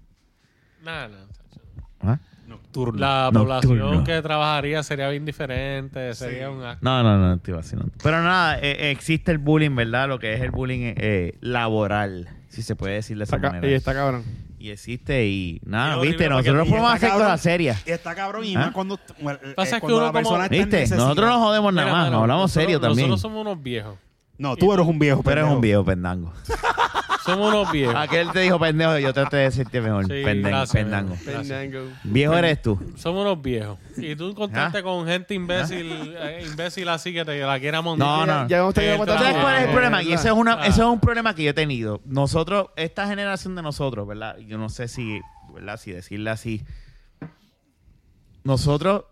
Nada, 0.83 1.07
nada. 1.09 1.27
chacho. 1.31 1.61
¿Ah? 2.01 2.19
Nocturno. 2.47 2.99
La 2.99 3.29
Nocturno. 3.31 3.83
población 3.83 4.03
que 4.05 4.21
trabajaría 4.21 4.81
sería 4.83 5.09
bien 5.09 5.25
diferente, 5.25 6.13
sería 6.15 6.47
Sí. 6.47 6.53
un 6.53 6.63
acto. 6.63 6.79
No, 6.83 7.03
no, 7.03 7.17
no, 7.17 7.33
estoy 7.35 7.53
vacilando. 7.53 7.91
Pero 8.01 8.23
nada, 8.23 8.57
eh, 8.59 8.77
eh, 8.87 8.91
existe 8.91 9.31
el 9.31 9.37
bullying, 9.37 9.75
¿verdad? 9.75 10.07
Lo 10.07 10.17
que 10.19 10.33
es 10.33 10.41
el 10.41 10.51
bullying 10.51 10.93
eh, 10.95 11.33
laboral, 11.41 12.29
si 12.49 12.61
se 12.61 12.75
puede 12.75 12.95
decir 12.95 13.17
de 13.17 13.25
esa 13.25 13.35
Está 13.35 13.49
manera. 13.49 13.67
y 13.69 13.73
está 13.73 13.93
cabrón. 13.93 14.23
Y 14.59 14.69
existe 14.71 15.27
y 15.27 15.61
nada, 15.65 15.99
viste, 16.01 16.27
nosotros 16.29 16.67
podemos 16.67 16.93
está 16.95 17.07
hacer 17.07 17.19
cosas 17.19 17.41
serias. 17.41 17.83
Y 17.85 17.91
está 17.91 18.15
cabrón 18.15 18.43
y 18.43 18.55
¿Ah? 18.55 18.59
más 18.59 18.71
cuando, 18.71 18.95
eh, 18.95 19.53
Pasa 19.55 19.75
que 19.75 19.81
cuando 19.81 19.97
uno 19.97 20.05
la 20.07 20.11
como- 20.11 20.13
persona 20.13 20.43
está 20.45 20.55
en 20.55 20.69
¿Viste? 20.69 20.95
Nosotros 20.95 21.29
no 21.29 21.39
jodemos 21.39 21.73
nada 21.73 21.85
Mira, 21.87 21.95
más, 21.95 22.05
mano, 22.05 22.15
nos 22.15 22.21
hablamos 22.23 22.41
nosotros- 22.43 22.63
serio 22.63 22.79
también. 22.79 23.09
Nosotros 23.09 23.21
somos 23.21 23.41
unos 23.45 23.61
viejos. 23.61 23.95
No, 24.37 24.55
tú 24.55 24.73
eres 24.73 24.85
un 24.85 24.99
viejo. 24.99 25.21
Tú 25.23 25.29
eres 25.29 25.41
pendejo. 25.43 25.55
un 25.55 25.61
viejo 25.61 25.85
pendango. 25.85 26.33
Somos 27.25 27.53
unos 27.53 27.71
viejos. 27.73 27.95
Aquel 27.95 28.31
te 28.31 28.39
dijo 28.41 28.57
pendejo, 28.59 28.97
yo 28.99 29.13
traté 29.13 29.37
de 29.37 29.43
decirte 29.43 29.81
mejor. 29.81 30.05
Sí, 30.05 30.11
Penden- 30.23 30.47
gracias, 30.47 30.71
pendango. 30.71 31.17
Gracias. 31.25 31.59
Pendango. 31.59 31.91
Viejo 32.03 32.33
eres 32.37 32.61
tú. 32.61 32.79
Somos 32.95 33.23
unos 33.23 33.41
viejos. 33.41 33.77
Y 33.97 34.15
tú 34.15 34.29
encontraste 34.29 34.77
¿Ah? 34.77 34.83
con 34.83 35.05
gente 35.07 35.33
imbécil, 35.33 36.15
eh, 36.17 36.45
imbécil 36.49 36.87
así 36.87 37.11
que 37.13 37.25
te 37.25 37.37
la 37.39 37.59
quiera 37.59 37.81
montar. 37.81 38.07
No, 38.07 38.25
no. 38.43 38.47
Ya 38.47 38.59
hemos 38.59 38.73
tenido 38.73 39.05
¿Sabes 39.05 39.35
Ah, 39.35 39.41
cuál 39.41 39.55
es 39.57 39.63
el 39.63 39.71
problema? 39.71 40.03
Y 40.03 40.13
ese 40.13 40.27
es, 40.29 40.33
una, 40.33 40.53
ah. 40.53 40.67
ese 40.67 40.79
es 40.81 40.87
un 40.87 40.99
problema 41.01 41.35
que 41.35 41.43
yo 41.43 41.49
he 41.49 41.53
tenido. 41.53 41.99
Nosotros, 42.05 42.67
esta 42.77 43.07
generación 43.07 43.55
de 43.55 43.61
nosotros, 43.63 44.07
¿verdad? 44.07 44.37
Yo 44.37 44.57
no 44.57 44.69
sé 44.69 44.87
si, 44.87 45.19
¿verdad? 45.53 45.77
Si 45.77 45.91
decirle 45.91 46.29
así. 46.29 46.63
Nosotros 48.43 49.03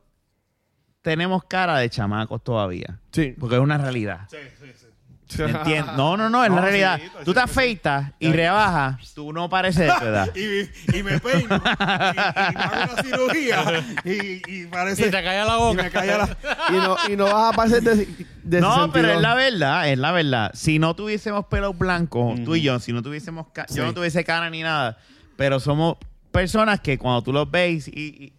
tenemos 1.01 1.43
cara 1.43 1.78
de 1.80 1.89
chamacos 1.89 2.43
todavía. 2.43 2.99
Sí. 3.11 3.36
Porque 3.38 3.55
es 3.55 3.61
una 3.61 3.78
realidad. 3.78 4.21
Sí, 4.30 4.38
sí, 4.59 4.71
sí. 4.76 4.84
No, 5.97 6.15
no, 6.17 6.30
no, 6.30 6.43
es 6.43 6.49
No, 6.49 6.55
la 6.57 6.61
realidad. 6.61 6.99
tú 7.23 7.34
te 7.34 7.39
afeitas 7.39 8.11
y 8.19 8.32
rebajas, 8.32 9.13
tú 9.13 9.34
no 9.34 9.49
pareces 9.49 9.88
de 9.88 9.93
tu 9.99 10.05
edad. 10.05 10.30
Y, 10.36 10.97
y 10.97 11.03
me 11.03 11.19
peino, 11.19 11.55
y, 11.55 11.57
y 11.57 12.55
me 12.55 12.61
hago 12.63 12.93
una 12.93 13.03
cirugía, 13.03 13.84
y, 14.03 14.41
y 14.61 14.67
parece... 14.67 15.07
Y 15.07 15.11
te 15.11 15.23
cae 15.23 15.43
la 15.45 15.55
y 15.55 15.59
boca. 15.59 15.84
me 15.84 15.89
cae 15.91 16.07
la... 16.17 16.38
y, 16.69 16.73
no, 16.73 16.97
y 17.09 17.15
no 17.15 17.26
vas 17.26 17.53
a 17.53 17.55
pasar 17.55 17.82
de, 17.82 17.95
de 18.43 18.61
No, 18.61 18.69
62. 18.76 18.89
pero 18.93 19.09
es 19.13 19.21
la 19.21 19.34
verdad, 19.36 19.89
es 19.89 19.97
la 19.97 20.11
verdad. 20.11 20.51
Si 20.53 20.80
no 20.80 20.95
tuviésemos 20.95 21.45
pelos 21.47 21.78
blancos, 21.78 22.43
tú 22.43 22.55
y 22.55 22.61
yo, 22.61 22.80
si 22.80 22.93
no 22.93 23.01
tuviésemos, 23.01 23.47
Sí. 23.67 23.76
yo 23.78 23.86
no 23.86 23.93
tuviese 23.93 24.23
cara 24.23 24.49
ni 24.49 24.61
nada, 24.61 24.97
pero 25.38 25.59
somos 25.59 25.97
personas 26.32 26.80
que 26.82 26.97
cuando 26.97 27.21
tú 27.23 27.34
los 27.34 27.49
ves 27.49 27.88
y, 27.88 27.91
y- 27.93 28.34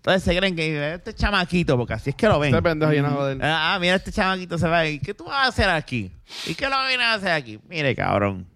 entonces 0.00 0.22
se 0.22 0.34
creen 0.34 0.56
que 0.56 0.94
este 0.94 1.14
chamaquito, 1.14 1.76
porque 1.76 1.92
así 1.92 2.08
es 2.08 2.16
que 2.16 2.26
lo 2.26 2.38
ven. 2.38 2.54
Este 2.54 2.62
pendejo 2.62 2.90
lleno 2.90 3.10
de 3.10 3.14
joder. 3.14 3.38
Ah, 3.42 3.76
mira, 3.78 3.96
este 3.96 4.10
chamaquito 4.10 4.56
se 4.56 4.66
va. 4.66 4.86
¿Y 4.86 4.98
qué 4.98 5.12
tú 5.12 5.24
vas 5.24 5.44
a 5.44 5.48
hacer 5.48 5.68
aquí? 5.68 6.10
¿Y 6.46 6.54
qué 6.54 6.70
lo 6.70 6.76
vienes 6.88 7.06
a 7.06 7.14
hacer 7.14 7.32
aquí? 7.32 7.60
Mire, 7.68 7.94
cabrón. 7.94 8.46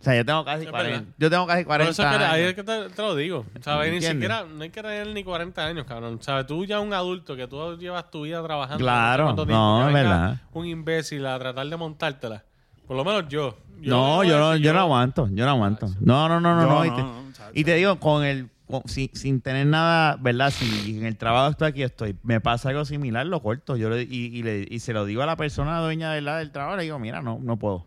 O 0.00 0.02
sea, 0.02 0.16
yo 0.16 0.24
tengo 0.24 0.42
casi 0.42 0.64
Es 0.64 0.70
40. 0.70 0.90
verdad. 0.98 1.14
Yo 1.18 1.28
tengo 1.28 1.46
casi 1.46 1.64
Por 1.64 1.66
40 1.66 1.90
eso 1.90 2.02
es 2.02 2.16
que 2.16 2.24
ahí 2.24 2.42
es 2.44 2.54
que 2.54 2.62
te, 2.62 2.88
te 2.88 3.02
lo 3.02 3.14
digo. 3.14 3.44
¿Sabes? 3.60 3.92
Ni 3.92 4.00
siquiera, 4.00 4.44
no 4.44 4.62
hay 4.62 4.70
que 4.70 4.80
tener 4.80 5.06
ni 5.08 5.22
40 5.22 5.66
años, 5.66 5.84
cabrón. 5.84 6.18
¿Sabes? 6.22 6.46
Tú 6.46 6.64
ya 6.64 6.80
un 6.80 6.94
adulto 6.94 7.36
que 7.36 7.46
tú 7.46 7.76
llevas 7.76 8.10
tu 8.10 8.22
vida 8.22 8.42
trabajando. 8.42 8.82
Claro, 8.82 9.34
no 9.34 9.86
es 9.86 9.92
verdad. 9.92 10.40
Un 10.54 10.64
imbécil 10.66 11.26
a 11.26 11.38
tratar 11.38 11.66
de 11.66 11.76
montártela. 11.76 12.42
Por 12.86 12.96
lo 12.96 13.04
menos 13.04 13.28
yo. 13.28 13.58
No, 13.80 14.24
yo 14.24 14.38
no, 14.38 14.56
yo 14.56 14.72
no 14.72 14.80
aguanto. 14.80 15.28
Yo 15.32 15.44
no 15.44 15.50
aguanto. 15.50 15.88
No, 16.00 16.28
no, 16.28 16.40
no, 16.40 16.56
no. 16.56 16.66
No, 16.66 16.84
y, 16.84 16.88
no, 16.88 16.96
te, 16.96 17.02
no, 17.02 17.22
muchacho. 17.22 17.50
y 17.52 17.64
te 17.64 17.74
digo, 17.74 18.00
con 18.00 18.24
el. 18.24 18.48
Sin, 18.86 19.10
sin 19.14 19.40
tener 19.40 19.66
nada, 19.66 20.16
¿verdad? 20.20 20.50
Si 20.50 20.98
en 20.98 21.04
el 21.04 21.16
trabajo 21.16 21.50
estoy 21.50 21.68
aquí, 21.68 21.82
estoy. 21.82 22.16
Me 22.22 22.40
pasa 22.40 22.68
algo 22.70 22.84
similar, 22.84 23.26
lo 23.26 23.42
corto. 23.42 23.76
Yo 23.76 23.90
le- 23.90 24.02
y, 24.02 24.42
y, 24.70 24.78
se 24.80 24.92
lo 24.92 25.04
digo 25.04 25.22
a 25.22 25.26
la 25.26 25.36
persona 25.36 25.80
dueña 25.80 26.12
¿verdad? 26.12 26.38
del 26.38 26.52
trabajo. 26.52 26.76
Le 26.76 26.84
digo, 26.84 26.98
mira, 26.98 27.22
no, 27.22 27.38
no 27.40 27.58
puedo. 27.58 27.86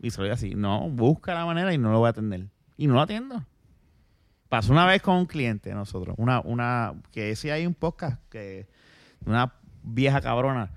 Y 0.00 0.10
se 0.10 0.18
lo 0.18 0.24
digo 0.24 0.34
así. 0.34 0.54
No, 0.54 0.88
busca 0.90 1.34
la 1.34 1.46
manera 1.46 1.72
y 1.72 1.78
no 1.78 1.90
lo 1.90 1.98
voy 1.98 2.06
a 2.08 2.10
atender. 2.10 2.46
Y 2.76 2.86
no 2.86 2.94
lo 2.94 3.00
atiendo. 3.00 3.44
Pasó 4.48 4.72
una 4.72 4.86
vez 4.86 5.02
con 5.02 5.16
un 5.16 5.26
cliente 5.26 5.70
de 5.70 5.74
nosotros. 5.74 6.14
Una, 6.18 6.40
una, 6.40 6.94
que 7.10 7.34
sí 7.36 7.50
hay 7.50 7.66
un 7.66 7.74
podcast 7.74 8.20
que 8.30 8.68
una 9.26 9.52
vieja 9.82 10.20
cabrona 10.20 10.70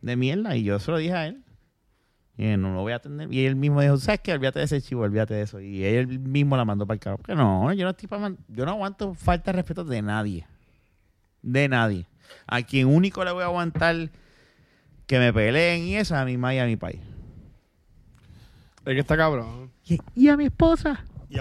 de 0.00 0.16
mierda. 0.16 0.56
Y 0.56 0.64
yo 0.64 0.78
se 0.78 0.90
lo 0.90 0.98
dije 0.98 1.14
a 1.14 1.26
él. 1.26 1.42
Y 2.36 2.46
él, 2.46 2.60
no 2.60 2.74
lo 2.74 2.82
voy 2.82 2.92
a 2.92 2.96
atender. 2.96 3.32
Y 3.32 3.46
él 3.46 3.54
mismo 3.54 3.80
dijo, 3.80 3.96
¿sabes 3.96 4.20
qué? 4.20 4.32
Olvídate 4.32 4.58
de 4.58 4.64
ese 4.64 4.82
chivo, 4.82 5.02
olvídate 5.02 5.34
de 5.34 5.42
eso. 5.42 5.60
Y 5.60 5.84
él 5.84 6.18
mismo 6.18 6.56
la 6.56 6.64
mandó 6.64 6.86
para 6.86 6.94
el 6.94 7.00
carajo. 7.00 7.18
Porque 7.18 7.34
no, 7.34 7.72
yo 7.72 7.84
no 7.84 7.90
estoy 7.90 8.08
para 8.08 8.32
yo 8.48 8.64
no 8.64 8.72
aguanto 8.72 9.14
falta 9.14 9.52
de 9.52 9.56
respeto 9.56 9.84
de 9.84 10.02
nadie. 10.02 10.46
De 11.42 11.68
nadie. 11.68 12.06
A 12.46 12.62
quien 12.62 12.88
único 12.88 13.24
le 13.24 13.30
voy 13.30 13.42
a 13.42 13.46
aguantar 13.46 14.10
que 15.06 15.18
me 15.18 15.32
peleen 15.32 15.84
y 15.84 15.96
eso 15.96 16.14
es 16.14 16.20
a 16.20 16.24
mi 16.24 16.36
mamá 16.36 16.54
y 16.54 16.58
a 16.58 16.66
mi 16.66 16.76
país. 16.76 17.00
Es 18.84 18.94
que 18.94 19.00
está 19.00 19.16
cabrón. 19.16 19.70
Y, 19.86 19.98
y 20.14 20.28
a 20.28 20.36
mi 20.36 20.46
esposa. 20.46 21.04
Y. 21.34 21.40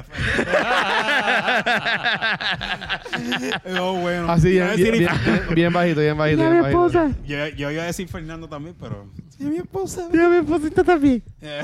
No, 3.71 3.93
bueno. 4.01 4.31
Así, 4.31 4.59
a 4.59 4.73
bien, 4.73 4.91
bien, 4.91 5.09
decir- 5.09 5.23
bien- 5.23 5.55
bien 5.55 5.73
bajito, 5.73 5.99
bien 6.01 6.17
bajito. 6.17 6.49
bien 6.49 6.61
bajito. 6.61 7.09
Yo, 7.25 7.47
yo 7.49 7.71
iba 7.71 7.83
a 7.83 7.85
decir 7.85 8.07
Fernando 8.07 8.47
también, 8.47 8.75
pero... 8.79 9.05
Sí, 9.37 9.43
mi 9.45 9.57
esposa. 9.57 10.07
Y 10.13 10.17
a 10.19 10.29
mi 10.29 10.37
esposita 10.37 10.83
también. 10.83 11.23
Te 11.39 11.59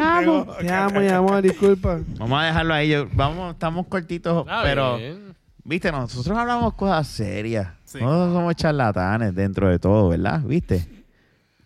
amo, 0.00 0.46
mi 1.00 1.08
amor, 1.08 1.42
disculpa. 1.42 1.98
Vamos 2.18 2.40
a 2.40 2.44
dejarlo 2.46 2.74
ahí. 2.74 2.88
Yo, 2.90 3.06
vamos, 3.12 3.52
estamos 3.52 3.86
cortitos, 3.86 4.40
Está 4.46 4.62
pero... 4.62 4.96
bien. 4.98 5.28
Viste, 5.64 5.92
nosotros 5.92 6.36
hablamos 6.38 6.72
cosas 6.74 7.06
serias. 7.08 7.68
Sí. 7.84 7.98
Nosotros 8.00 8.32
somos 8.32 8.54
charlatanes 8.56 9.34
dentro 9.34 9.68
de 9.68 9.78
todo, 9.78 10.08
¿verdad? 10.08 10.40
¿Viste? 10.40 10.97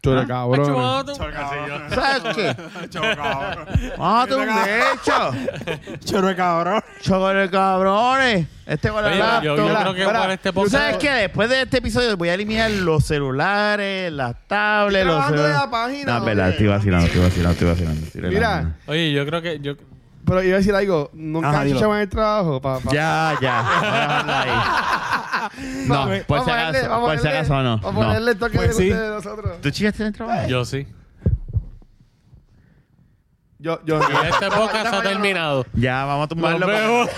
Chore 0.02 0.16
Macho, 0.26 0.28
cabrón. 0.28 0.74
vato. 0.74 1.12
Cabrón. 1.16 1.82
¿Sabes 1.90 2.34
qué? 2.34 2.56
Choro 2.88 3.16
cabrón. 3.16 3.66
Tomar 3.96 4.32
un 4.34 4.48
hecho. 4.68 5.98
Choro 6.04 6.36
cabrón. 6.36 6.82
Chocolate 7.02 7.50
cabrones. 7.50 8.46
Este 8.66 8.88
con 8.90 9.02
la 9.02 9.08
Oye, 9.08 9.16
yo, 9.18 9.24
laptop. 9.24 9.44
yo 9.44 9.54
creo 9.78 9.94
que 9.94 10.04
por 10.18 10.30
este 10.30 10.48
¿Tú 10.50 10.54
podcast. 10.54 10.74
sabes 10.82 10.96
qué? 10.98 11.10
Después 11.10 11.48
de 11.50 11.62
este 11.62 11.78
episodio 11.78 12.16
voy 12.16 12.28
a 12.30 12.34
eliminar 12.34 12.70
los 12.70 13.04
celulares, 13.04 14.12
las 14.12 14.34
tablets, 14.48 15.06
los 15.06 15.14
Trabajando 15.14 15.42
de 15.42 15.48
celulares. 15.48 15.64
la 15.66 15.70
página, 15.70 16.12
No, 16.12 16.18
es 16.18 16.24
verdad, 16.24 16.48
estoy 16.50 16.66
vacilando, 16.66 17.06
estoy 17.06 17.20
vacilando, 17.22 17.52
estoy 17.52 17.68
vacilando. 17.68 18.06
estoy 18.06 18.22
Mira. 18.22 18.74
Oye, 18.86 19.12
yo 19.12 19.24
creo 19.26 19.40
que. 19.42 19.60
Yo, 19.60 19.74
Pero 20.24 20.42
iba 20.42 20.54
a 20.54 20.58
decir 20.58 20.74
algo. 20.74 21.10
Nunca 21.12 21.48
Ajá, 21.50 21.64
dilo. 21.64 21.76
chichado 21.76 21.94
en 21.96 22.00
el 22.02 22.08
trabajo. 22.08 22.60
Pa, 22.60 22.78
pa- 22.78 22.92
Ya, 22.92 23.36
ya. 23.40 23.62
Vamos 23.62 23.82
a 23.82 24.00
dejarlo 24.00 24.32
ahí. 24.32 25.86
No, 25.88 25.94
Vamos- 25.94 26.18
por 26.26 26.38
si 26.44 26.50
a 26.50 26.54
ponerle- 26.54 26.78
acaso, 26.78 26.88
vamos 26.90 27.08
por 27.08 27.18
si 27.18 27.22
ponerle- 27.24 27.38
acaso 27.38 27.62
no. 27.62 27.78
Vamos 27.78 27.84
a 27.84 27.92
no. 27.92 28.06
ponerle 28.06 28.30
el 28.32 28.38
toque 28.38 28.56
Pues 28.56 28.68
de 28.68 28.74
sí. 28.74 28.90
ustedes 28.90 29.08
de 29.08 29.14
nosotros. 29.14 29.60
¿Tú 29.60 29.70
chillaste 29.70 30.02
en 30.02 30.06
el 30.08 30.12
trabajo? 30.14 30.48
yo 30.48 30.64
sí. 30.64 30.86
Yo, 33.58 33.80
yo. 33.84 34.00
Y 34.00 34.26
este 34.26 34.46
podcast 34.50 34.92
ha 34.94 35.02
terminado. 35.02 35.64
Ya, 35.74 36.04
vamos 36.04 36.16
a 36.16 36.18
Nos 36.20 36.28
tumbarlo. 36.30 36.66
vemos. 36.66 37.08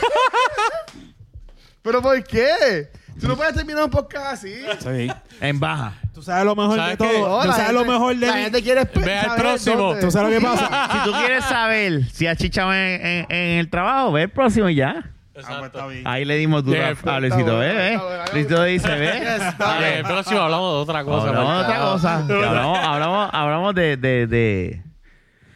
¿Pero 1.83 2.03
por 2.03 2.23
qué? 2.25 2.91
Tú 3.21 3.29
no 3.29 3.37
puedes 3.37 3.55
terminar 3.55 3.85
un 3.85 3.91
podcast 3.91 4.27
así. 4.35 4.55
Sí. 4.81 5.11
En 5.41 5.61
baja. 5.61 5.95
Tú 6.13 6.23
sabes 6.23 6.45
lo 6.45 6.55
mejor 6.57 6.81
de 6.85 6.97
todo. 6.97 7.29
No, 7.29 7.41
Tú 7.43 7.49
la 7.49 7.55
sabes 7.55 7.73
lo 7.73 7.79
gente- 7.81 7.93
mejor 7.93 8.17
de 8.17 8.27
La 8.27 8.35
mí. 8.35 8.43
gente 8.43 8.63
quiere 8.63 8.85
Ve 8.95 9.19
al 9.19 9.25
saber 9.27 9.41
próximo. 9.43 9.77
dónde. 9.77 10.01
¿Tú 10.01 10.11
sabes 10.11 10.33
lo 10.35 10.39
que 10.41 10.47
pasa? 10.47 10.89
Si 11.05 11.11
tú 11.11 11.17
quieres 11.19 11.45
saber 11.45 12.05
si 12.13 12.27
has 12.27 12.37
chichado 12.39 12.73
en, 12.75 13.07
en- 13.07 13.27
en 13.31 13.59
el 13.61 13.71
trabajo, 13.71 14.13
ve 14.13 14.23
el 14.23 14.31
próximo 14.31 14.69
y 14.69 14.75
ya. 14.77 14.95
Ah, 14.97 15.11
pues 15.33 15.47
está 15.47 15.57
Exacto. 15.57 15.89
bien. 15.89 16.07
Ahí 16.07 16.25
le 16.25 16.37
dimos 16.37 16.65
duro 16.65 16.77
Yeah, 16.79 16.95
a- 17.13 17.21
Luisito, 17.21 17.63
¿eh? 17.63 17.93
está 17.95 18.05
bueno. 18.05 18.25
Luisito 18.33 18.63
dice, 18.65 18.89
¿ve? 18.89 19.37
está 19.49 19.89
el 19.97 20.05
próximo 20.05 20.41
hablamos 20.41 20.73
de 20.75 20.79
otra 20.93 21.05
cosa. 21.05 21.29
Hablamos 21.29 21.67
de 21.67 21.75
cosa. 21.75 22.25
Que 22.29 22.33
hablamos, 22.45 22.79
hablamos, 22.79 23.31
hablamos 23.33 23.75
de, 23.75 23.97
de, 23.97 24.27
de, 24.29 24.83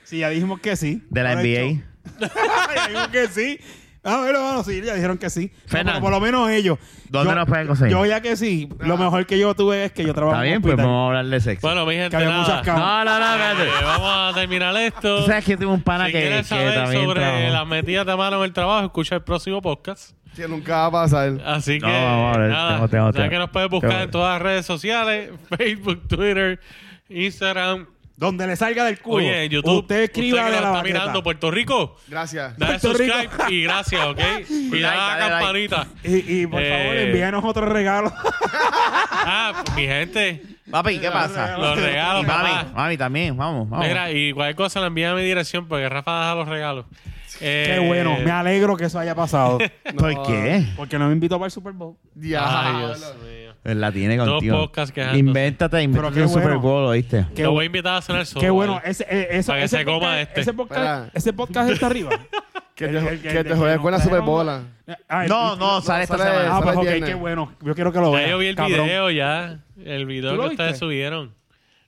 Sí, 0.05 0.19
ya 0.19 0.31
dijimos 0.31 0.59
que 0.61 0.75
sí. 0.75 1.05
de 1.11 1.23
la 1.23 1.35
NBA. 1.37 1.83
ya 2.21 2.87
dijimos 2.89 3.09
que 3.09 3.29
sí. 3.29 3.61
Ah, 4.09 4.19
bueno, 4.19 4.41
bueno, 4.43 4.65
sí, 4.65 4.81
ya 4.83 4.95
dijeron 4.95 5.19
que 5.19 5.31
sí. 5.31 5.53
Fernan. 5.67 5.95
pero 5.95 6.03
por 6.03 6.11
lo 6.13 6.21
menos 6.21 6.51
ellos. 6.51 6.79
¿Dónde 7.11 7.31
Yo- 7.31 7.37
nos 7.37 7.47
pueden 7.49 7.67
conseguir? 7.67 7.93
Yo 7.93 8.07
ya 8.07 8.21
que 8.21 8.37
sí. 8.37 8.69
Lo 8.81 8.97
mejor 8.97 9.27
que 9.27 9.39
yo 9.39 9.55
tuve 9.55 9.85
es 9.85 9.93
que 9.93 10.05
yo 10.05 10.15
trabajo 10.15 10.35
Está 10.37 10.45
en 10.47 10.51
bien, 10.51 10.57
un 10.59 10.63
pues 10.63 10.77
vamos 10.77 11.05
a 11.05 11.07
hablar 11.09 11.27
de 11.27 11.41
sexo. 11.41 11.67
Bueno, 11.67 11.87
mi 11.87 11.95
gente, 11.95 12.11
Que 12.11 12.17
había 12.17 12.29
nada. 12.29 12.41
muchas 12.43 12.63
camas. 12.63 12.81
no, 12.83 13.05
no, 13.05 13.19
no, 13.19 13.33
espérate. 13.35 13.63
Eh, 13.69 13.85
vamos 13.85 14.11
a 14.13 14.33
terminar 14.35 14.77
esto. 14.77 15.21
Tú 15.21 15.27
sabes 15.27 15.45
que 15.45 15.51
yo 15.53 15.59
tengo 15.59 15.73
un 15.75 15.83
pana 15.83 16.07
si 16.07 16.13
que, 16.13 16.21
quieres 16.21 16.39
que 16.43 16.45
saber 16.49 16.75
también 16.75 17.05
sobre 17.05 17.51
las 17.51 17.67
metidas 17.67 18.07
de 18.07 18.17
mano 18.17 18.39
en 18.39 18.45
el 18.45 18.53
trabajo, 18.53 18.85
escucha 18.87 19.15
el 19.15 19.23
próximo 19.23 19.63
podcast. 19.63 20.13
Que 20.37 20.47
nunca 20.47 20.77
va 20.77 20.87
a 20.87 20.91
pasar. 20.91 21.41
Así 21.45 21.81
que, 21.81 21.87
No, 21.87 21.93
vamos 21.93 22.37
a 22.37 22.41
ver, 22.41 22.51
nada, 22.51 22.73
tengo- 22.75 22.89
tengo- 22.89 23.07
ya 23.09 23.13
tengo- 23.13 23.31
que 23.31 23.39
nos 23.39 23.51
puedes 23.51 23.69
buscar 23.71 23.91
tengo- 23.91 24.03
en 24.05 24.11
todas 24.11 24.35
las 24.35 24.43
redes 24.43 24.67
sociales, 24.67 25.31
Facebook, 25.57 26.07
Twitter, 26.09 26.61
Instagram. 27.09 27.87
Donde 28.19 28.47
le 28.49 28.57
salga 28.57 28.85
del 28.85 28.99
culo. 28.99 29.17
Oye, 29.19 29.45
en 29.45 29.51
YouTube. 29.51 29.79
Usted 29.79 30.03
escriba 30.03 30.39
que 30.41 30.45
de 30.47 30.51
la 30.51 30.57
está 30.57 30.71
baqueta. 30.73 30.99
mirando 30.99 31.23
Puerto 31.23 31.51
Rico. 31.53 31.97
Gracias. 32.09 32.59
Dale 32.59 32.79
Puerto 32.81 32.99
Rico. 32.99 33.15
subscribe 33.15 33.55
y 33.55 33.63
gracias, 33.63 34.05
¿ok? 34.07 34.19
Y 34.51 34.81
dale 34.81 34.87
a 34.87 34.97
la 34.97 35.19
dale 35.19 35.31
campanita. 35.31 35.87
Y, 36.03 36.41
y 36.43 36.47
por 36.49 36.61
Eh, 36.61 36.69
favor, 36.83 36.97
envíanos 36.97 37.45
otro 37.45 37.67
regalo. 37.67 38.13
Ah, 39.31 39.63
mi 39.77 39.83
gente, 39.87 40.43
Papi, 40.71 40.99
¿qué 41.01 41.11
pasa? 41.11 41.59
los 41.59 41.79
regalos, 41.79 42.25
Y 42.25 42.27
mami, 42.27 42.49
papá. 42.51 42.73
mami 42.75 42.97
también, 42.97 43.37
vamos, 43.37 43.69
vamos. 43.69 43.87
Mira, 43.87 44.11
y 44.11 44.33
cualquier 44.33 44.57
cosa 44.57 44.81
la 44.81 44.87
envía 44.87 45.11
a 45.11 45.15
mi 45.15 45.23
dirección 45.23 45.69
porque 45.69 45.87
Rafa 45.89 46.19
deja 46.21 46.35
los 46.35 46.49
regalos. 46.49 46.87
Qué 47.39 47.77
Eh, 47.77 47.87
bueno. 47.87 48.17
Me 48.25 48.31
alegro 48.31 48.75
que 48.77 48.87
eso 48.87 48.99
haya 48.99 49.15
pasado. 49.15 49.59
¿Por 49.99 50.23
qué? 50.27 50.65
Porque 50.77 50.99
no 50.99 51.09
me 51.09 51.13
invitó 51.13 51.37
para 51.37 51.47
el 51.47 51.51
Super 51.53 51.73
Bowl. 51.75 51.97
Ay. 52.17 52.23
Dios 52.23 52.99
mío. 52.99 53.38
La 53.77 53.93
tiene 53.93 54.17
Dos 54.17 54.29
contigo. 54.29 54.59
podcasts 54.59 54.93
quejándose. 54.93 55.19
Invéntate, 55.21 55.83
invéntate 55.83 56.15
qué 56.17 56.23
un 56.23 56.29
Super. 56.29 56.57
Bowl, 56.57 56.85
¿oíste? 56.87 57.27
Qué 57.35 57.43
Lo 57.43 57.53
voy 57.53 57.65
a 57.65 57.67
invitar 57.67 57.97
a 57.97 58.03
cenar 58.03 58.25
solo. 58.27 58.41
Qué 58.41 58.51
bueno. 58.51 58.81
Ese, 58.85 59.07
eh, 59.11 59.29
eso, 59.33 59.49
Para 59.49 59.61
que 59.61 59.65
ese 59.67 59.77
se 59.79 59.85
coma 59.85 59.99
podcast, 59.99 60.23
este. 60.29 60.41
Ese 60.41 61.33
podcast, 61.33 61.65
ese 61.67 61.75
está 61.75 61.87
arriba. 61.87 62.11
Que 62.75 62.85
El- 62.85 62.93
te, 62.93 62.99
el- 62.99 63.21
que 63.21 63.29
el- 63.39 63.45
te 63.45 63.51
el- 63.53 63.59
juegues 63.59 63.77
no 63.79 63.83
con 63.83 63.91
la 63.91 63.99
Superbola. 64.01 64.63
Ah, 65.09 65.25
el- 65.25 65.29
No, 65.29 65.57
no, 65.57 65.81
sale 65.81 66.05
esta 66.05 66.17
semana. 66.17 66.57
Ah, 66.57 66.61
pues 66.63 66.77
ok, 66.77 67.05
qué 67.05 67.15
bueno. 67.15 67.53
Yo 67.61 67.75
quiero 67.75 67.93
que 67.93 67.99
lo 67.99 68.13
Ya 68.13 68.19
vean. 68.19 68.31
yo 68.31 68.39
vi 68.39 68.47
el 68.47 68.55
cabrón. 68.55 68.85
video 68.87 69.11
ya. 69.11 69.59
El 69.85 70.07
video 70.07 70.37
¿Tú 70.37 70.43
que 70.43 70.49
ustedes 70.51 70.79
subieron. 70.79 71.35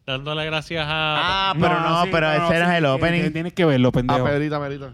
Dándole 0.05 0.45
gracias 0.47 0.85
a... 0.85 1.51
Ah, 1.51 1.55
pero 1.61 1.79
no, 1.79 2.03
sí, 2.03 2.09
pero 2.11 2.33
ese 2.33 2.57
era 2.57 2.71
sí, 2.73 2.77
el 2.79 2.85
eh, 2.85 2.89
opening. 2.89 3.31
Tienes 3.33 3.53
que 3.53 3.65
verlo, 3.65 3.91
A 3.91 3.93
pendejo. 3.93 4.25
Pedrita, 4.25 4.59
Pedrita. 4.61 4.91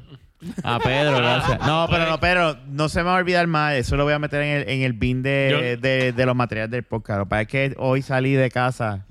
A 0.63 0.79
Pedro, 0.79 1.17
gracias. 1.17 1.59
No, 1.67 1.87
pero 1.91 2.07
no, 2.09 2.21
pero 2.21 2.57
no 2.69 2.89
se 2.89 2.99
me 3.01 3.05
va 3.05 3.15
a 3.17 3.19
olvidar 3.19 3.47
más. 3.47 3.75
Eso 3.75 3.97
lo 3.97 4.05
voy 4.05 4.13
a 4.13 4.19
meter 4.19 4.43
en 4.43 4.57
el, 4.63 4.69
en 4.69 4.83
el 4.83 4.93
bin 4.93 5.23
de, 5.23 5.77
de, 5.81 6.13
de 6.13 6.27
los 6.27 6.37
materiales 6.37 6.71
del 6.71 6.83
podcast. 6.83 7.19
Lo 7.21 7.25
que 7.25 7.29
pasa 7.31 7.43
es 7.43 7.49
que 7.49 7.75
hoy 7.79 8.03
salí 8.03 8.35
de 8.35 8.51
casa. 8.51 9.05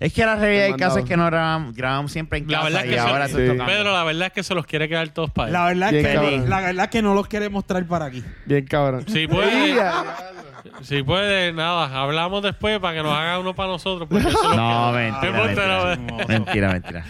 Es 0.00 0.12
que 0.12 0.26
la 0.26 0.34
realidad 0.34 0.64
del 0.64 0.76
caso 0.76 0.98
es 0.98 1.04
que 1.04 1.16
no 1.16 1.26
grabamos, 1.26 1.74
grabamos 1.76 2.10
siempre 2.10 2.40
en 2.40 2.50
La 2.50 2.62
casa 2.62 2.80
es 2.80 2.86
y 2.86 2.88
que 2.88 2.98
ahora 2.98 3.28
se- 3.28 3.52
Sí. 3.52 3.58
Pedro, 3.64 3.92
la 3.92 4.02
verdad 4.02 4.26
es 4.28 4.32
que 4.32 4.42
se 4.42 4.52
los 4.54 4.66
quiere 4.66 4.88
quedar 4.88 5.08
todos 5.10 5.30
para 5.30 5.46
él. 5.46 5.52
La 5.52 5.64
verdad, 5.66 5.94
es 5.94 6.04
que, 6.06 6.14
cabrón. 6.14 6.50
la 6.50 6.60
verdad 6.60 6.84
es 6.86 6.90
que 6.90 7.02
no 7.02 7.14
los 7.14 7.28
queremos 7.28 7.64
traer 7.66 7.86
para 7.86 8.06
aquí. 8.06 8.24
Bien 8.46 8.64
cabrón. 8.66 9.04
Sí, 9.06 9.28
puede. 9.28 9.76
Si 10.82 11.02
puede, 11.04 11.52
nada, 11.52 12.00
hablamos 12.02 12.42
después 12.42 12.80
para 12.80 12.96
que 12.96 13.02
nos 13.04 13.12
haga 13.16 13.38
uno 13.38 13.54
para 13.54 13.68
nosotros. 13.70 14.08
No, 14.10 14.92
mentira, 14.92 15.32
mentira. 15.44 15.96
Mentira, 16.28 16.68
mentira. 16.72 17.04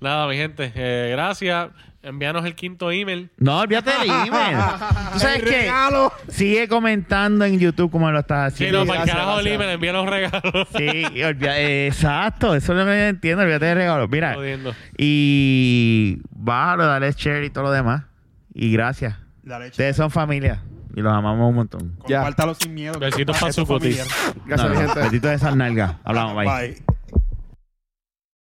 Nada, 0.00 0.26
mi 0.28 0.36
gente, 0.36 0.72
eh, 0.74 1.08
gracias. 1.12 1.68
Envíanos 2.04 2.44
el 2.44 2.54
quinto 2.54 2.90
email. 2.90 3.30
No, 3.38 3.60
olvídate 3.60 3.90
del 3.90 4.10
email. 4.28 4.56
¿Tú 5.14 5.18
sabes 5.18 5.42
qué? 5.42 5.70
Sigue 6.28 6.68
comentando 6.68 7.44
en 7.44 7.58
YouTube 7.58 7.90
como 7.90 8.10
lo 8.10 8.20
estás 8.20 8.52
Sí, 8.54 8.64
haciendo. 8.64 8.80
no, 8.80 8.86
para 8.86 9.02
el 9.04 9.08
carajo 9.08 9.40
el 9.40 9.46
email, 9.46 9.70
envíanos 9.70 10.06
regalos. 10.08 10.68
Sí, 10.76 10.84
eh, 10.86 11.86
exacto, 11.90 12.54
eso 12.54 12.72
es 12.72 12.78
lo 12.78 12.84
que 12.84 12.90
yo 12.98 13.04
entiendo, 13.06 13.42
olvídate 13.42 13.64
de 13.66 13.74
regalos. 13.74 14.08
Mira, 14.10 14.34
Jodiendo. 14.34 14.74
y 14.98 16.18
bájalo, 16.30 16.86
dale 16.86 17.10
share 17.12 17.44
y 17.44 17.50
todo 17.50 17.64
lo 17.64 17.70
demás. 17.72 18.02
Y 18.52 18.70
gracias. 18.72 19.16
Dale, 19.42 19.68
Ustedes 19.68 19.96
son 19.96 20.10
familia 20.10 20.62
y 20.94 21.00
los 21.00 21.12
amamos 21.12 21.48
un 21.48 21.54
montón. 21.56 21.96
Ya. 22.06 22.18
Compártalo 22.18 22.54
sin 22.54 22.72
miedo. 22.74 22.98
Besitos 22.98 23.36
que 23.36 23.40
pa' 23.42 23.48
esto 23.48 23.62
su 23.62 23.66
cutis. 23.66 24.06
Gracias, 24.46 24.68
No, 24.70 24.74
no, 24.74 24.80
gente. 24.80 25.00
Besitos 25.00 25.30
de 25.30 25.36
esas 25.36 25.56
nalgas. 25.56 25.94
Hablamos, 26.04 26.36
bye. 26.36 26.46
Bye. 26.46 26.82